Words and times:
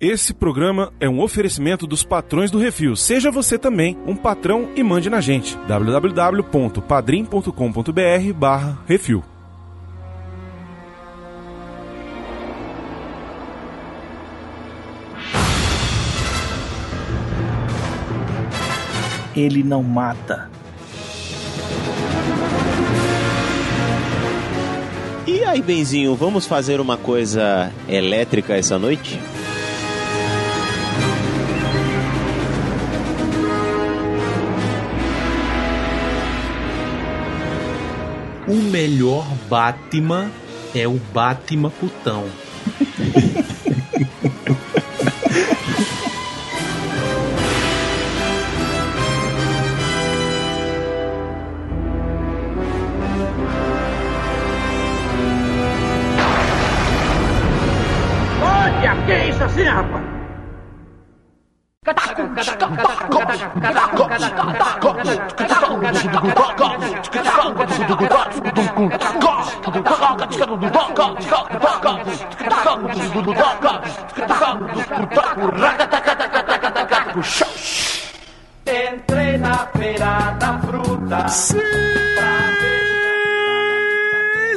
Esse 0.00 0.32
programa 0.32 0.94
é 0.98 1.06
um 1.06 1.20
oferecimento 1.20 1.86
dos 1.86 2.02
patrões 2.02 2.50
do 2.50 2.58
Refil. 2.58 2.96
Seja 2.96 3.30
você 3.30 3.58
também 3.58 3.98
um 4.06 4.16
patrão 4.16 4.70
e 4.74 4.82
mande 4.82 5.10
na 5.10 5.20
gente. 5.20 5.58
www.padrim.com.br 5.68 8.32
barra 8.34 8.78
Refil. 8.86 9.22
Ele 19.36 19.62
não 19.62 19.82
mata. 19.82 20.50
E 25.26 25.44
aí, 25.44 25.60
Benzinho, 25.60 26.16
vamos 26.16 26.46
fazer 26.46 26.80
uma 26.80 26.96
coisa 26.96 27.70
elétrica 27.86 28.56
essa 28.56 28.78
noite? 28.78 29.20
O 38.50 38.56
melhor 38.56 39.24
Batman 39.48 40.28
é 40.74 40.88
o 40.88 40.94
Batman 41.14 41.70
putão. 41.70 42.24
Olha, 58.42 58.96
que 59.06 59.12
é 59.12 59.28
isso 59.30 59.44
assim, 59.44 59.62
rapaz? 59.62 60.19
Entrei 78.66 79.38
na 79.38 79.66
feira 79.76 80.36
da 80.38 80.58
fruta. 80.60 82.09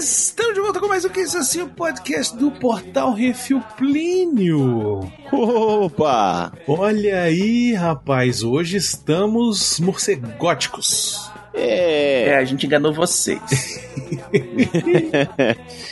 Estamos 0.03 0.53
de 0.53 0.59
volta 0.59 0.81
com 0.81 0.87
mais 0.89 1.05
um 1.05 1.09
que 1.09 1.21
isso 1.21 1.37
assim, 1.37 1.61
o 1.61 1.69
podcast 1.69 2.35
do 2.35 2.51
portal 2.51 3.13
Refil 3.13 3.61
Plínio. 3.77 5.09
Opa! 5.31 6.51
Olha 6.67 7.21
aí, 7.21 7.73
rapaz, 7.73 8.43
hoje 8.43 8.75
estamos 8.75 9.79
morcegóticos. 9.79 11.31
É. 11.53 12.03
É, 12.33 12.37
a 12.37 12.45
gente 12.45 12.65
enganou 12.65 12.93
vocês. 12.93 13.39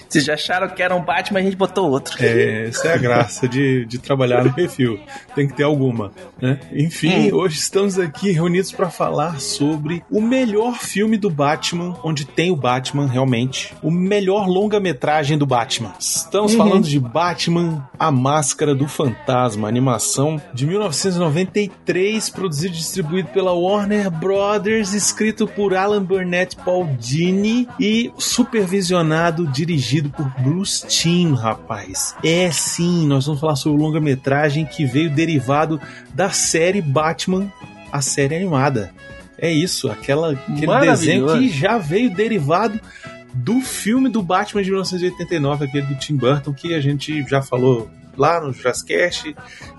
Vocês 0.08 0.26
já 0.26 0.34
acharam 0.34 0.68
que 0.68 0.82
era 0.82 0.96
um 0.96 1.04
Batman, 1.04 1.40
a 1.40 1.44
gente 1.44 1.56
botou 1.56 1.90
outro. 1.90 2.16
É, 2.20 2.68
essa 2.68 2.90
é 2.90 2.94
a 2.96 2.98
graça 2.98 3.48
de, 3.48 3.86
de 3.86 3.98
trabalhar 3.98 4.44
no 4.44 4.50
refil. 4.50 5.00
Tem 5.34 5.48
que 5.48 5.54
ter 5.54 5.64
alguma, 5.64 6.12
né? 6.42 6.60
Enfim, 6.74 7.32
hoje 7.32 7.58
estamos 7.58 7.98
aqui 7.98 8.32
reunidos 8.32 8.72
para 8.72 8.90
falar 8.90 9.40
sobre 9.40 10.04
o 10.12 10.22
melhor 10.22 10.76
filme 10.80 11.18
do 11.18 11.30
Batman, 11.30 11.96
onde 12.04 12.26
tem 12.26 12.52
o 12.52 12.56
Batman 12.56 13.08
realmente, 13.08 13.74
o 13.82 13.90
melhor 13.90 14.48
longa-metragem 14.48 15.38
do 15.38 15.46
Batman. 15.46 15.94
Estamos 16.00 16.56
falando 16.56 16.88
de 16.88 17.00
Batman, 17.00 17.88
A 17.98 18.12
Máscara 18.12 18.76
do 18.76 18.88
Fantasma, 18.88 19.68
animação 19.68 20.42
de 20.54 20.68
1993, 20.68 22.30
produzido 22.30 22.74
e 22.74 22.78
distribuído 22.78 23.30
pela 23.30 23.54
Warner 23.54 24.12
Brothers, 24.12 24.94
escrito 24.94 25.48
por 25.56 25.76
Alan 25.76 26.04
Burnett 26.04 26.56
Paul 26.58 26.88
Dini 27.00 27.68
e 27.80 28.12
supervisionado, 28.18 29.48
dirigido 29.48 30.10
por 30.10 30.28
Bruce 30.42 30.88
Timm, 30.88 31.34
rapaz. 31.34 32.16
É 32.24 32.50
sim, 32.52 33.08
nós 33.08 33.26
vamos 33.26 33.42
falar 33.42 33.56
sobre 33.56 33.80
o 33.80 33.84
longa-metragem 33.84 34.66
que 34.66 34.86
veio 34.86 35.10
derivado 35.10 35.80
da 36.14 36.30
série 36.30 36.82
Batman, 36.82 37.52
a 37.92 38.02
série 38.02 38.36
animada. 38.36 38.92
É 39.38 39.52
isso, 39.52 39.90
aquela, 39.90 40.34
aquele 40.34 40.80
desenho 40.82 41.38
que 41.38 41.50
já 41.50 41.78
veio 41.78 42.14
derivado 42.14 42.80
do 43.34 43.62
filme 43.62 44.10
do 44.10 44.22
Batman 44.22 44.62
de 44.62 44.70
1989, 44.70 45.66
aquele 45.66 45.88
do 45.88 45.96
Tim 45.96 46.16
Burton, 46.16 46.54
que 46.54 46.74
a 46.74 46.82
gente 46.82 47.24
já 47.28 47.42
falou 47.42 47.90
lá 48.18 48.42
no 48.42 48.54
Jurassic 48.54 49.36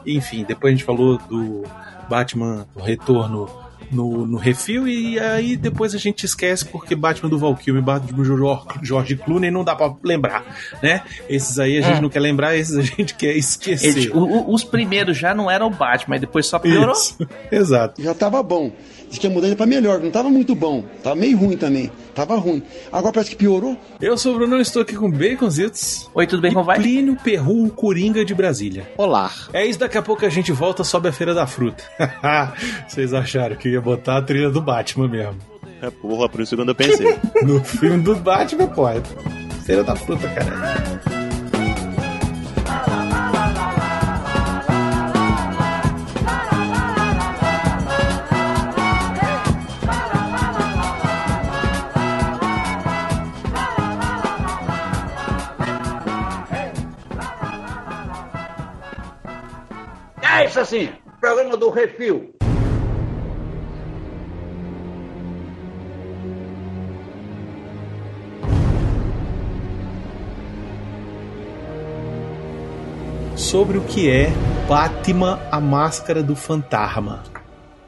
enfim, 0.06 0.44
depois 0.44 0.72
a 0.72 0.76
gente 0.76 0.84
falou 0.84 1.18
do 1.18 1.62
Batman 2.08 2.66
o 2.74 2.80
Retorno 2.80 3.48
no, 3.92 4.26
no 4.26 4.36
refil 4.38 4.88
e 4.88 5.18
aí 5.20 5.56
depois 5.56 5.94
a 5.94 5.98
gente 5.98 6.24
esquece 6.24 6.64
porque 6.64 6.94
Batman 6.96 7.28
do 7.28 7.38
Val 7.38 7.54
Kilmer, 7.54 7.82
Batman 7.82 8.16
do 8.16 8.24
George- 8.24 8.64
George 8.82 9.16
Clooney 9.16 9.50
não 9.50 9.62
dá 9.62 9.76
pra 9.76 9.94
lembrar, 10.02 10.42
né? 10.82 11.02
Esses 11.28 11.58
aí 11.58 11.78
a 11.78 11.82
gente 11.82 11.98
É. 11.98 12.00
não 12.00 12.08
quer 12.08 12.20
lembrar, 12.20 12.56
esses 12.56 12.76
a 12.76 12.82
gente 12.82 13.14
quer 13.14 13.36
esquecer. 13.36 13.88
Eles- 13.88 14.06
o- 14.10 14.18
o- 14.18 14.54
os 14.54 14.64
primeiros 14.64 15.16
já 15.16 15.34
não 15.34 15.50
eram 15.50 15.66
o 15.66 15.70
Batman, 15.70 16.18
depois 16.18 16.46
só 16.46 16.58
piorou. 16.58 16.92
Isso, 16.94 17.16
exato. 17.52 18.02
já 18.02 18.14
tava 18.14 18.42
bom. 18.42 18.72
Diz 19.12 19.18
que 19.18 19.26
ia 19.26 19.30
mudar 19.30 19.46
ele 19.48 19.56
pra 19.56 19.66
melhor, 19.66 20.00
não 20.00 20.10
tava 20.10 20.30
muito 20.30 20.54
bom. 20.54 20.82
Tava 21.02 21.14
meio 21.14 21.36
ruim 21.36 21.54
também. 21.54 21.92
Tava 22.14 22.34
ruim. 22.36 22.62
Agora 22.90 23.12
parece 23.12 23.28
que 23.28 23.36
piorou. 23.36 23.76
Eu 24.00 24.16
sou 24.16 24.32
o 24.32 24.36
Bruno, 24.38 24.58
estou 24.58 24.80
aqui 24.80 24.96
com 24.96 25.10
Baconzitos. 25.10 26.08
Oi, 26.14 26.26
tudo 26.26 26.40
bem, 26.40 26.50
como 26.50 26.64
vai? 26.64 26.78
Plínio 26.78 27.14
Perru, 27.22 27.68
Coringa 27.68 28.24
de 28.24 28.34
Brasília. 28.34 28.90
Olá. 28.96 29.30
É 29.52 29.66
isso, 29.66 29.78
daqui 29.78 29.98
a 29.98 30.02
pouco 30.02 30.24
a 30.24 30.30
gente 30.30 30.50
volta, 30.50 30.82
sobe 30.82 31.10
a 31.10 31.12
Feira 31.12 31.34
da 31.34 31.46
Fruta. 31.46 31.84
Vocês 32.88 33.12
acharam 33.12 33.54
que 33.54 33.68
ia 33.68 33.82
botar 33.82 34.16
a 34.16 34.22
trilha 34.22 34.48
do 34.48 34.62
Batman 34.62 35.08
mesmo. 35.08 35.36
É 35.82 35.90
porra, 35.90 36.26
por 36.26 36.40
isso 36.40 36.56
quando 36.56 36.70
eu 36.70 36.74
pensei. 36.74 37.14
No 37.44 37.62
filme 37.62 38.02
do 38.02 38.16
Batman, 38.16 38.68
pô. 38.68 38.88
é 38.88 39.02
Feira 39.66 39.84
da 39.84 39.94
Fruta, 39.94 40.26
cara. 40.28 41.21
Isso 60.52 60.60
assim, 60.60 60.90
programa 61.18 61.56
do 61.56 61.70
Refil. 61.70 62.34
Sobre 73.34 73.78
o 73.78 73.84
que 73.84 74.10
é 74.10 74.28
Batman, 74.68 75.40
a 75.50 75.58
Máscara 75.58 76.22
do 76.22 76.36
Fantasma. 76.36 77.22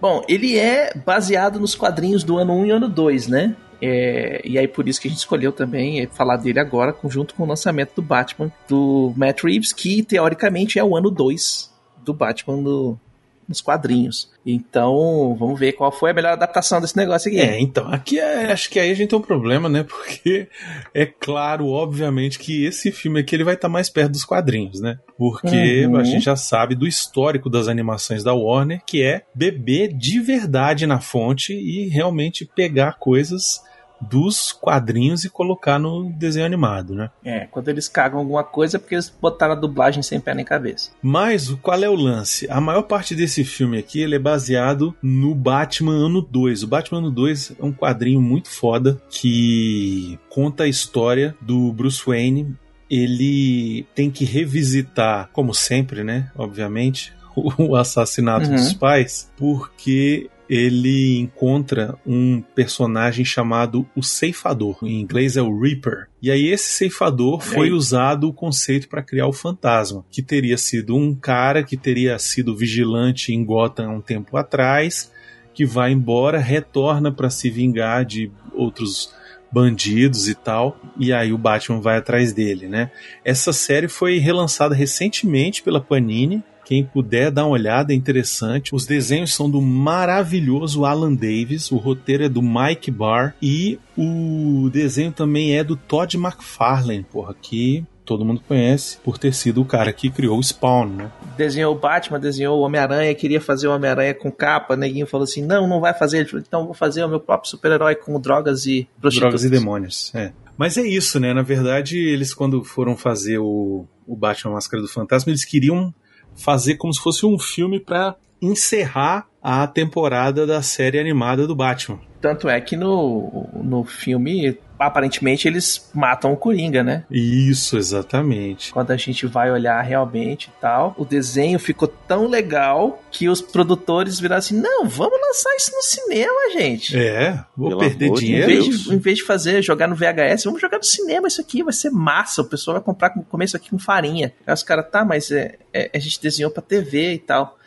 Bom, 0.00 0.24
ele 0.26 0.58
é 0.58 0.90
baseado 0.94 1.60
nos 1.60 1.74
quadrinhos 1.74 2.24
do 2.24 2.38
ano 2.38 2.54
1 2.54 2.64
e 2.64 2.70
ano 2.70 2.88
2, 2.88 3.28
né? 3.28 3.54
É, 3.82 4.40
e 4.42 4.56
aí 4.58 4.66
por 4.66 4.88
isso 4.88 4.98
que 4.98 5.08
a 5.08 5.10
gente 5.10 5.18
escolheu 5.18 5.52
também 5.52 6.00
é, 6.00 6.06
falar 6.06 6.38
dele 6.38 6.60
agora, 6.60 6.96
junto 7.08 7.34
com 7.34 7.42
o 7.42 7.46
lançamento 7.46 7.96
do 7.96 8.00
Batman 8.00 8.50
do 8.66 9.12
Matt 9.14 9.42
Reeves, 9.44 9.70
que 9.70 10.02
teoricamente 10.02 10.78
é 10.78 10.82
o 10.82 10.96
ano 10.96 11.10
2 11.10 11.73
do 12.04 12.14
Batman 12.14 12.62
do- 12.62 12.98
nos 13.46 13.60
quadrinhos. 13.60 14.30
Então, 14.46 15.36
vamos 15.38 15.60
ver 15.60 15.72
qual 15.72 15.92
foi 15.92 16.10
a 16.10 16.14
melhor 16.14 16.32
adaptação 16.32 16.80
desse 16.80 16.96
negócio 16.96 17.28
aqui. 17.30 17.38
É, 17.38 17.60
então, 17.60 17.86
aqui 17.92 18.18
é, 18.18 18.50
acho 18.50 18.70
que 18.70 18.78
aí 18.80 18.90
a 18.90 18.94
gente 18.94 19.10
tem 19.10 19.18
um 19.18 19.22
problema, 19.22 19.68
né? 19.68 19.82
Porque 19.88 20.48
é 20.94 21.04
claro, 21.04 21.68
obviamente, 21.68 22.38
que 22.38 22.64
esse 22.64 22.90
filme 22.90 23.20
aqui 23.20 23.36
ele 23.36 23.44
vai 23.44 23.52
estar 23.54 23.68
mais 23.68 23.90
perto 23.90 24.12
dos 24.12 24.24
quadrinhos, 24.24 24.80
né? 24.80 24.98
Porque 25.18 25.84
Uhum. 25.86 25.96
a 25.96 26.04
gente 26.04 26.24
já 26.24 26.36
sabe 26.36 26.74
do 26.74 26.86
histórico 26.86 27.50
das 27.50 27.68
animações 27.68 28.24
da 28.24 28.32
Warner, 28.32 28.80
que 28.86 29.02
é 29.02 29.22
beber 29.34 29.92
de 29.92 30.20
verdade 30.20 30.86
na 30.86 31.00
fonte 31.00 31.52
e 31.52 31.86
realmente 31.88 32.46
pegar 32.46 32.92
coisas 32.98 33.62
dos 34.00 34.52
quadrinhos 34.52 35.24
e 35.24 35.30
colocar 35.30 35.78
no 35.78 36.10
desenho 36.12 36.44
animado, 36.44 36.94
né? 36.94 37.10
É, 37.24 37.46
quando 37.50 37.68
eles 37.68 37.88
cagam 37.88 38.18
alguma 38.18 38.44
coisa 38.44 38.76
é 38.76 38.80
porque 38.80 38.94
eles 38.94 39.08
botaram 39.20 39.52
a 39.52 39.56
dublagem 39.56 40.02
sem 40.02 40.20
pé 40.20 40.34
nem 40.34 40.44
cabeça. 40.44 40.90
Mas 41.02 41.48
qual 41.62 41.82
é 41.82 41.88
o 41.88 41.94
lance? 41.94 42.46
A 42.50 42.60
maior 42.60 42.82
parte 42.82 43.14
desse 43.14 43.44
filme 43.44 43.78
aqui 43.78 44.00
ele 44.00 44.16
é 44.16 44.18
baseado 44.18 44.94
no 45.02 45.34
Batman 45.34 45.94
Ano 45.94 46.20
2. 46.20 46.62
O 46.64 46.66
Batman 46.66 46.98
Ano 46.98 47.10
2 47.10 47.52
é 47.58 47.64
um 47.64 47.72
quadrinho 47.72 48.20
muito 48.20 48.50
foda 48.50 49.00
que 49.10 50.18
conta 50.28 50.64
a 50.64 50.68
história 50.68 51.34
do 51.40 51.72
Bruce 51.72 52.02
Wayne. 52.06 52.54
Ele 52.90 53.86
tem 53.94 54.10
que 54.10 54.24
revisitar, 54.24 55.30
como 55.32 55.54
sempre, 55.54 56.04
né? 56.04 56.30
Obviamente, 56.36 57.12
o 57.34 57.74
assassinato 57.74 58.48
Uhum. 58.48 58.54
dos 58.56 58.72
pais, 58.74 59.30
porque 59.36 60.28
ele 60.48 61.18
encontra 61.18 61.96
um 62.06 62.40
personagem 62.40 63.24
chamado 63.24 63.86
o 63.96 64.02
Ceifador. 64.02 64.78
Em 64.82 65.00
inglês 65.00 65.36
é 65.36 65.42
o 65.42 65.58
Reaper. 65.58 66.08
E 66.20 66.30
aí 66.30 66.46
esse 66.46 66.70
ceifador 66.70 67.40
foi 67.40 67.70
usado 67.70 68.28
o 68.28 68.32
conceito 68.32 68.88
para 68.88 69.02
criar 69.02 69.26
o 69.26 69.32
fantasma, 69.32 70.04
que 70.10 70.22
teria 70.22 70.56
sido 70.56 70.96
um 70.96 71.14
cara 71.14 71.62
que 71.62 71.76
teria 71.76 72.18
sido 72.18 72.56
vigilante 72.56 73.32
em 73.32 73.44
Gotham 73.44 73.90
um 73.90 74.00
tempo 74.00 74.36
atrás, 74.36 75.12
que 75.52 75.66
vai 75.66 75.92
embora, 75.92 76.38
retorna 76.38 77.12
para 77.12 77.28
se 77.30 77.50
vingar 77.50 78.04
de 78.04 78.30
outros 78.54 79.12
bandidos 79.52 80.26
e 80.26 80.34
tal, 80.34 80.76
e 80.98 81.12
aí 81.12 81.32
o 81.32 81.38
Batman 81.38 81.80
vai 81.80 81.96
atrás 81.96 82.32
dele, 82.32 82.66
né? 82.66 82.90
Essa 83.24 83.52
série 83.52 83.86
foi 83.86 84.18
relançada 84.18 84.74
recentemente 84.74 85.62
pela 85.62 85.80
Panini. 85.80 86.42
Quem 86.64 86.84
puder 86.84 87.30
dar 87.30 87.44
uma 87.44 87.52
olhada, 87.52 87.92
é 87.92 87.96
interessante. 87.96 88.74
Os 88.74 88.86
desenhos 88.86 89.34
são 89.34 89.50
do 89.50 89.60
maravilhoso 89.60 90.84
Alan 90.84 91.14
Davis, 91.14 91.70
o 91.70 91.76
roteiro 91.76 92.24
é 92.24 92.28
do 92.28 92.42
Mike 92.42 92.90
Barr 92.90 93.34
e 93.40 93.78
o 93.96 94.68
desenho 94.72 95.12
também 95.12 95.56
é 95.56 95.62
do 95.62 95.76
Todd 95.76 96.16
McFarlane, 96.16 97.04
porra, 97.04 97.34
que 97.40 97.84
todo 98.04 98.24
mundo 98.24 98.42
conhece 98.46 98.98
por 99.02 99.18
ter 99.18 99.32
sido 99.34 99.62
o 99.62 99.64
cara 99.64 99.92
que 99.92 100.10
criou 100.10 100.38
o 100.38 100.42
Spawn, 100.42 100.86
né? 100.86 101.10
Desenhou 101.36 101.74
o 101.74 101.78
Batman, 101.78 102.20
desenhou 102.20 102.58
o 102.58 102.62
Homem-Aranha, 102.62 103.14
queria 103.14 103.40
fazer 103.40 103.66
o 103.66 103.74
Homem-Aranha 103.74 104.14
com 104.14 104.30
capa, 104.30 104.76
neguinho 104.76 105.06
falou 105.06 105.24
assim, 105.24 105.42
não, 105.42 105.66
não 105.66 105.80
vai 105.80 105.94
fazer. 105.94 106.18
Ele 106.18 106.28
falou, 106.28 106.44
então 106.46 106.64
vou 106.66 106.74
fazer 106.74 107.04
o 107.04 107.08
meu 107.08 107.20
próprio 107.20 107.50
super-herói 107.50 107.94
com 107.94 108.20
drogas 108.20 108.66
e 108.66 108.88
prostitutas. 109.00 109.40
Drogas 109.40 109.44
e 109.44 109.50
demônios, 109.50 110.14
é. 110.14 110.32
Mas 110.56 110.76
é 110.76 110.82
isso, 110.82 111.18
né? 111.18 111.32
Na 111.32 111.42
verdade, 111.42 111.98
eles 111.98 112.32
quando 112.32 112.62
foram 112.62 112.96
fazer 112.96 113.38
o, 113.38 113.86
o 114.06 114.16
Batman 114.16 114.54
Máscara 114.54 114.82
do 114.82 114.88
Fantasma, 114.88 115.30
eles 115.30 115.44
queriam 115.44 115.92
fazer 116.36 116.76
como 116.76 116.92
se 116.92 117.00
fosse 117.00 117.24
um 117.26 117.38
filme 117.38 117.78
para 117.80 118.16
encerrar 118.40 119.26
a 119.42 119.66
temporada 119.66 120.46
da 120.46 120.62
série 120.62 120.98
animada 120.98 121.46
do 121.46 121.54
Batman. 121.54 122.00
Tanto 122.24 122.48
é 122.48 122.58
que 122.58 122.74
no, 122.74 123.46
no 123.52 123.84
filme, 123.84 124.56
aparentemente, 124.78 125.46
eles 125.46 125.90
matam 125.92 126.32
o 126.32 126.36
Coringa, 126.38 126.82
né? 126.82 127.04
Isso, 127.10 127.76
exatamente. 127.76 128.72
Quando 128.72 128.92
a 128.92 128.96
gente 128.96 129.26
vai 129.26 129.50
olhar 129.50 129.82
realmente 129.82 130.46
e 130.46 130.58
tal, 130.58 130.94
o 130.96 131.04
desenho 131.04 131.58
ficou 131.58 131.86
tão 131.86 132.26
legal 132.26 133.02
que 133.10 133.28
os 133.28 133.42
produtores 133.42 134.18
viraram 134.18 134.38
assim: 134.38 134.58
não, 134.58 134.88
vamos 134.88 135.20
lançar 135.20 135.54
isso 135.56 135.70
no 135.74 135.82
cinema, 135.82 136.50
gente. 136.54 136.98
É, 136.98 137.44
vou 137.54 137.68
Pelo 137.68 137.80
perder 137.80 138.10
de 138.12 138.24
Em 138.24 138.26
dinheiro. 138.26 138.46
vez, 138.46 138.64
de, 138.84 138.94
em 138.94 138.98
vez 138.98 139.18
de 139.18 139.24
fazer, 139.24 139.60
jogar 139.62 139.86
no 139.86 139.94
VHS, 139.94 140.44
vamos 140.44 140.62
jogar 140.62 140.78
no 140.78 140.84
cinema 140.84 141.28
isso 141.28 141.42
aqui, 141.42 141.62
vai 141.62 141.74
ser 141.74 141.90
massa. 141.90 142.40
O 142.40 142.46
pessoal 142.46 142.76
vai 142.76 142.82
comprar, 142.82 143.10
comer 143.10 143.44
isso 143.44 143.56
aqui 143.58 143.68
com 143.68 143.78
farinha. 143.78 144.32
Aí 144.46 144.54
os 144.54 144.62
caras, 144.62 144.86
tá, 144.90 145.04
mas 145.04 145.30
é, 145.30 145.56
é- 145.74 145.90
a 145.94 145.98
gente 145.98 146.18
desenhou 146.22 146.50
pra 146.50 146.62
TV 146.62 147.12
e 147.12 147.18
tal. 147.18 147.58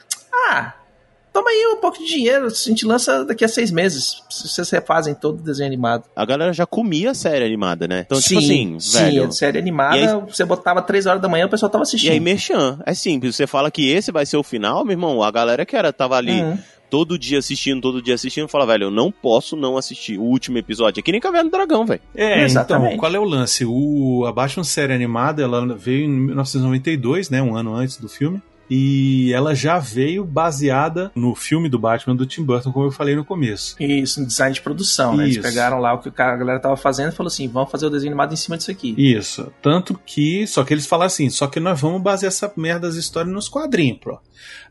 Ah, 0.50 0.74
toma 1.38 1.50
aí 1.50 1.74
um 1.78 1.80
pouco 1.81 2.00
de 2.00 2.06
dinheiro, 2.06 2.48
a 2.48 2.50
gente 2.50 2.86
lança 2.86 3.24
daqui 3.24 3.45
a 3.45 3.48
seis 3.48 3.69
meses. 3.72 4.24
Vocês 4.30 4.69
refazem 4.72 5.13
todo 5.13 5.39
o 5.39 5.44
desenho 5.44 5.68
animado. 5.68 6.06
A 6.16 6.25
galera 6.25 6.51
já 6.54 6.66
comia 6.66 7.12
a 7.12 7.13
série 7.13 7.45
animada, 7.45 7.88
né? 7.88 8.04
Então, 8.06 8.19
tipo 8.19 8.39
assim, 8.39 8.80
sim, 8.80 9.00
velho. 9.00 9.31
série 9.31 9.60
animada, 9.60 9.98
E 9.98 10.07
aí- 10.07 10.22
você 10.28 10.44
botava 10.45 10.81
três 10.81 11.06
horas 11.06 11.22
da 11.22 11.28
manhã, 11.30 11.45
o 11.45 11.50
pessoal 11.50 11.69
tava 11.69 11.84
E 11.84 11.86
assistindo. 11.86 12.12
aí, 12.12 12.19
Merchan, 12.19 12.80
é 12.86 12.94
simples. 12.94 13.36
Você 13.36 13.45
fala 13.45 13.69
que 13.69 13.89
esse 13.89 14.12
vai 14.12 14.25
ser 14.25 14.38
o 14.38 14.44
final, 14.44 14.84
meu 14.84 14.94
irmão. 14.94 15.22
A 15.22 15.30
galera 15.31 15.66
que 15.66 15.75
era, 15.75 15.94
tava 15.94 16.16
ali 16.16 16.42
Uhum. 16.42 16.57
todo 16.89 17.19
dia 17.19 17.38
assistindo, 17.40 17.81
todo 17.81 18.01
dia 18.01 18.16
assistindo, 18.16 18.48
fala, 18.48 18.66
velho, 18.66 18.86
eu 18.86 18.92
não 18.92 19.12
posso 19.12 19.56
não 19.56 19.78
assistir 19.78 20.18
o 20.18 20.24
último 20.24 20.57
episódio. 20.57 21.00
É 21.00 21.04
que 21.04 21.12
nem 21.12 21.19
Caverna 21.22 21.50
do 21.50 21.51
Dragão, 21.51 21.86
velho. 21.86 22.00
É, 22.16 22.44
Exatamente. 22.44 22.88
então, 22.94 22.98
qual 23.00 23.13
é 23.13 23.19
o 23.19 23.24
lance? 23.25 23.66
O, 23.66 24.25
a 24.25 24.31
Batman 24.31 24.63
série 24.63 24.94
animada, 24.94 25.44
ela 25.44 25.66
veio 25.75 26.06
em 26.06 26.10
1992, 26.10 27.30
né, 27.30 27.42
um 27.42 27.56
ano 27.56 27.75
antes 27.75 27.98
do 27.98 28.07
filme, 28.07 28.42
e 28.69 29.31
ela 29.34 29.56
já 29.56 29.80
veio 29.80 30.25
baseada 30.25 31.12
no 31.16 31.34
filme 31.36 31.69
do 31.69 31.80
Batman 31.80 32.16
do 32.16 32.25
Tim 32.25 32.44
Burton, 32.44 32.72
como 32.72 32.88
eu 32.88 32.92
falei 32.92 33.16
no 33.16 33.24
começo. 33.24 33.75
Isso, 33.80 34.19
no 34.22 34.28
design 34.28 34.54
de 34.54 34.62
produção, 34.62 35.16
né? 35.16 35.24
Eles 35.24 35.36
Isso. 35.38 35.44
pegaram 35.44 35.80
lá 35.80 35.94
o 35.94 36.00
que 36.00 36.10
a 36.10 36.36
galera 36.36 36.60
tava 36.60 36.75
fazendo 36.78 37.10
e 37.12 37.16
falou 37.16 37.28
assim: 37.28 37.48
vamos 37.48 37.72
fazer 37.72 37.86
o 37.86 37.90
desenho 37.90 38.12
animado 38.12 38.34
em 38.34 38.38
cima 38.38 38.58
disso 38.58 38.72
aqui. 38.72 38.94
Isso. 38.98 39.52
Tanto 39.62 40.00
que. 40.06 40.46
Só 40.48 40.64
que 40.64 40.74
eles 40.74 40.86
falaram 40.86 41.08
assim: 41.08 41.30
só 41.30 41.48
que 41.48 41.60
nós 41.60 41.80
vamos 41.80 42.02
basear 42.02 42.28
essa 42.30 42.52
merda 42.58 42.88
das 42.88 42.96
histórias 42.96 43.34
nos 43.34 43.48
quadrinhos, 43.50 44.00
pro. 44.00 44.19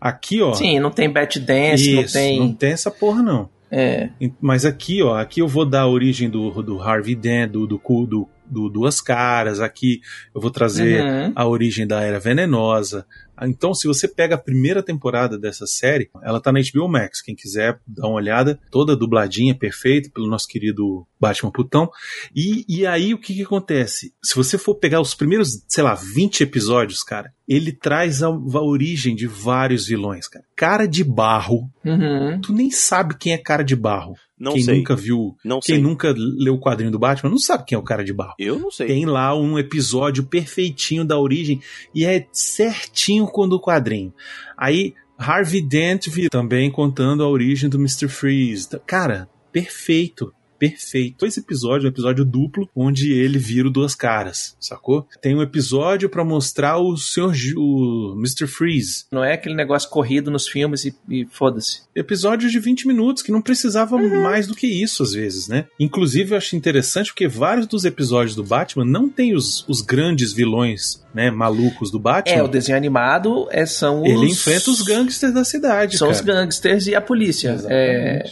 Aqui, 0.00 0.40
ó. 0.42 0.54
Sim, 0.54 0.78
não 0.78 0.90
tem 0.90 1.10
Bat 1.10 1.38
Dance, 1.40 1.92
não 1.94 2.02
isso, 2.02 2.12
tem. 2.12 2.38
não 2.38 2.52
tem 2.52 2.72
essa 2.72 2.90
porra, 2.90 3.22
não. 3.22 3.48
É, 3.68 4.10
Mas 4.40 4.64
aqui, 4.64 5.02
ó, 5.02 5.16
aqui 5.18 5.40
eu 5.40 5.48
vou 5.48 5.64
dar 5.66 5.80
a 5.82 5.88
origem 5.88 6.30
do, 6.30 6.62
do 6.62 6.80
Harvey 6.80 7.16
Dent, 7.16 7.50
do, 7.50 7.66
do, 7.66 7.78
cu- 7.80 8.06
do, 8.06 8.28
do 8.48 8.68
Duas 8.68 9.00
Caras, 9.00 9.60
aqui 9.60 10.00
eu 10.32 10.40
vou 10.40 10.52
trazer 10.52 11.02
Uhum. 11.04 11.32
a 11.34 11.46
origem 11.48 11.84
da 11.84 12.00
Era 12.00 12.20
Venenosa. 12.20 13.04
Então, 13.42 13.74
se 13.74 13.86
você 13.86 14.08
pega 14.08 14.34
a 14.34 14.38
primeira 14.38 14.82
temporada 14.82 15.38
dessa 15.38 15.66
série, 15.66 16.10
ela 16.22 16.40
tá 16.40 16.52
na 16.52 16.60
HBO 16.60 16.88
Max. 16.88 17.20
Quem 17.20 17.34
quiser 17.34 17.80
dar 17.86 18.06
uma 18.06 18.16
olhada, 18.16 18.58
toda 18.70 18.96
dubladinha, 18.96 19.54
perfeita, 19.54 20.10
pelo 20.12 20.28
nosso 20.28 20.48
querido 20.48 21.06
Batman 21.20 21.50
Putão. 21.50 21.90
E, 22.34 22.64
e 22.68 22.86
aí, 22.86 23.12
o 23.12 23.18
que 23.18 23.34
que 23.34 23.42
acontece? 23.42 24.14
Se 24.22 24.34
você 24.34 24.56
for 24.56 24.74
pegar 24.74 25.00
os 25.00 25.14
primeiros, 25.14 25.64
sei 25.68 25.82
lá, 25.82 25.94
20 25.94 26.42
episódios, 26.42 27.02
cara, 27.02 27.32
ele 27.48 27.72
traz 27.72 28.22
a, 28.22 28.26
a 28.28 28.62
origem 28.62 29.14
de 29.14 29.26
vários 29.26 29.86
vilões, 29.86 30.26
cara. 30.28 30.44
Cara 30.56 30.86
de 30.86 31.04
barro. 31.04 31.70
Uhum. 31.84 32.40
Tu 32.40 32.52
nem 32.52 32.70
sabe 32.70 33.16
quem 33.16 33.32
é 33.32 33.38
cara 33.38 33.62
de 33.62 33.76
barro. 33.76 34.14
Não 34.38 34.52
quem 34.52 34.62
sei. 34.62 34.76
nunca 34.78 34.94
viu, 34.94 35.34
Não 35.44 35.60
quem 35.60 35.76
sei. 35.76 35.82
nunca 35.82 36.14
leu 36.16 36.54
o 36.54 36.60
quadrinho 36.60 36.90
do 36.90 36.98
Batman, 36.98 37.30
não 37.30 37.38
sabe 37.38 37.64
quem 37.64 37.74
é 37.74 37.78
o 37.78 37.82
cara 37.84 38.04
de 38.04 38.12
barro. 38.12 38.34
Eu 38.38 38.58
não 38.58 38.70
sei. 38.70 38.86
Tem 38.88 39.06
lá 39.06 39.34
um 39.34 39.58
episódio 39.58 40.24
perfeitinho 40.24 41.04
da 41.06 41.18
origem 41.18 41.60
e 41.94 42.04
é 42.04 42.26
certinho 42.32 43.26
com 43.26 43.42
o 43.42 43.46
do 43.46 43.58
quadrinho. 43.60 44.12
Aí 44.56 44.92
Harvey 45.18 45.62
Dent 45.62 46.08
também 46.30 46.70
contando 46.70 47.22
a 47.24 47.28
origem 47.28 47.70
do 47.70 47.78
Mr. 47.78 48.08
Freeze. 48.08 48.68
Cara, 48.86 49.26
perfeito. 49.50 50.34
Perfeito. 50.58 51.16
Dois 51.20 51.36
episódios, 51.36 51.84
um 51.84 51.88
episódio 51.88 52.24
duplo, 52.24 52.68
onde 52.74 53.12
ele 53.12 53.38
vira 53.38 53.68
o 53.68 53.70
duas 53.70 53.94
caras, 53.94 54.56
sacou? 54.60 55.06
Tem 55.20 55.34
um 55.34 55.42
episódio 55.42 56.08
pra 56.08 56.24
mostrar 56.24 56.78
o 56.78 56.96
Sr. 56.96 57.32
O 57.56 58.14
Mr. 58.18 58.46
Freeze. 58.46 59.04
Não 59.12 59.22
é 59.24 59.34
aquele 59.34 59.54
negócio 59.54 59.88
corrido 59.90 60.30
nos 60.30 60.48
filmes 60.48 60.84
e, 60.84 60.94
e 61.08 61.26
foda-se. 61.30 61.80
episódios 61.94 62.50
de 62.52 62.58
20 62.58 62.86
minutos, 62.86 63.22
que 63.22 63.32
não 63.32 63.40
precisava 63.42 63.96
Uhum. 63.96 64.22
mais 64.22 64.46
do 64.46 64.54
que 64.54 64.66
isso, 64.66 65.02
às 65.02 65.12
vezes, 65.12 65.48
né? 65.48 65.66
Inclusive, 65.78 66.32
eu 66.32 66.36
acho 66.38 66.56
interessante 66.56 67.08
porque 67.12 67.28
vários 67.28 67.66
dos 67.66 67.84
episódios 67.84 68.34
do 68.34 68.42
Batman 68.44 68.84
não 68.84 69.08
tem 69.08 69.34
os, 69.34 69.64
os 69.68 69.80
grandes 69.80 70.32
vilões, 70.32 71.02
né, 71.14 71.30
malucos 71.30 71.90
do 71.90 71.98
Batman. 71.98 72.36
É, 72.36 72.42
o 72.42 72.48
desenho 72.48 72.76
animado 72.76 73.46
é, 73.50 73.64
são 73.66 74.02
os. 74.02 74.08
Ele 74.08 74.26
enfrenta 74.30 74.70
os 74.70 74.82
gangsters 74.82 75.32
da 75.32 75.44
cidade, 75.44 75.96
São 75.96 76.08
cara. 76.08 76.18
os 76.18 76.24
gangsters 76.24 76.86
e 76.86 76.94
a 76.94 77.00
polícia. 77.00 77.56
É. 77.68 78.24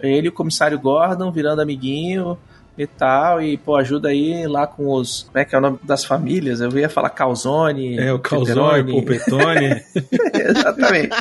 ele 0.00 0.26
e 0.26 0.28
o 0.28 0.32
comissário 0.32 0.78
Gordon 0.78 1.30
virando 1.30 1.62
amiguinho 1.62 2.38
e 2.78 2.86
tal, 2.86 3.40
e 3.40 3.56
pô, 3.56 3.76
ajuda 3.76 4.10
aí 4.10 4.46
lá 4.46 4.66
com 4.66 4.88
os. 4.88 5.22
Como 5.22 5.38
é 5.38 5.44
que 5.44 5.54
é 5.54 5.58
o 5.58 5.60
nome 5.60 5.78
das 5.82 6.04
famílias? 6.04 6.60
Eu 6.60 6.70
ia 6.78 6.88
falar 6.88 7.10
Calzone. 7.10 7.98
É, 7.98 8.12
o 8.12 8.18
Calzone, 8.18 8.92
o. 8.92 8.94
Polpetone, 8.94 9.82
Exatamente. 10.34 11.16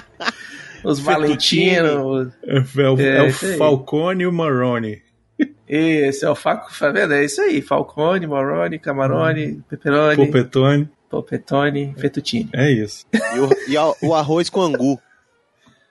Os 0.84 1.00
Fettuccine. 1.00 1.80
Valentino. 1.80 2.32
é, 2.46 2.90
o, 2.90 3.00
É, 3.00 3.18
é 3.18 3.24
o. 3.24 3.32
Falcone 3.58 4.24
e 4.24 4.28
o 4.28 4.34
Maroni. 4.34 5.02
Esse 5.68 6.26
é 6.26 6.30
o 6.30 6.36
Faco, 6.36 6.70
tá 6.78 6.92
vendo? 6.92 7.14
É 7.14 7.26
isso 7.26 7.42
aí. 7.42 7.62
Falcone, 7.62 8.28
Moroni, 8.28 8.78
Camaroni, 8.78 9.64
Pepperoni, 9.68 10.16
Polpetone, 10.16 10.90
Polpetone, 11.10 11.96
Fettuccine. 11.98 12.50
é 12.54 12.72
isso. 12.72 13.06
E, 13.12 13.40
o, 13.40 13.50
e 13.68 14.06
o 14.06 14.14
arroz 14.14 14.50
com 14.50 14.62
angu. 14.62 15.00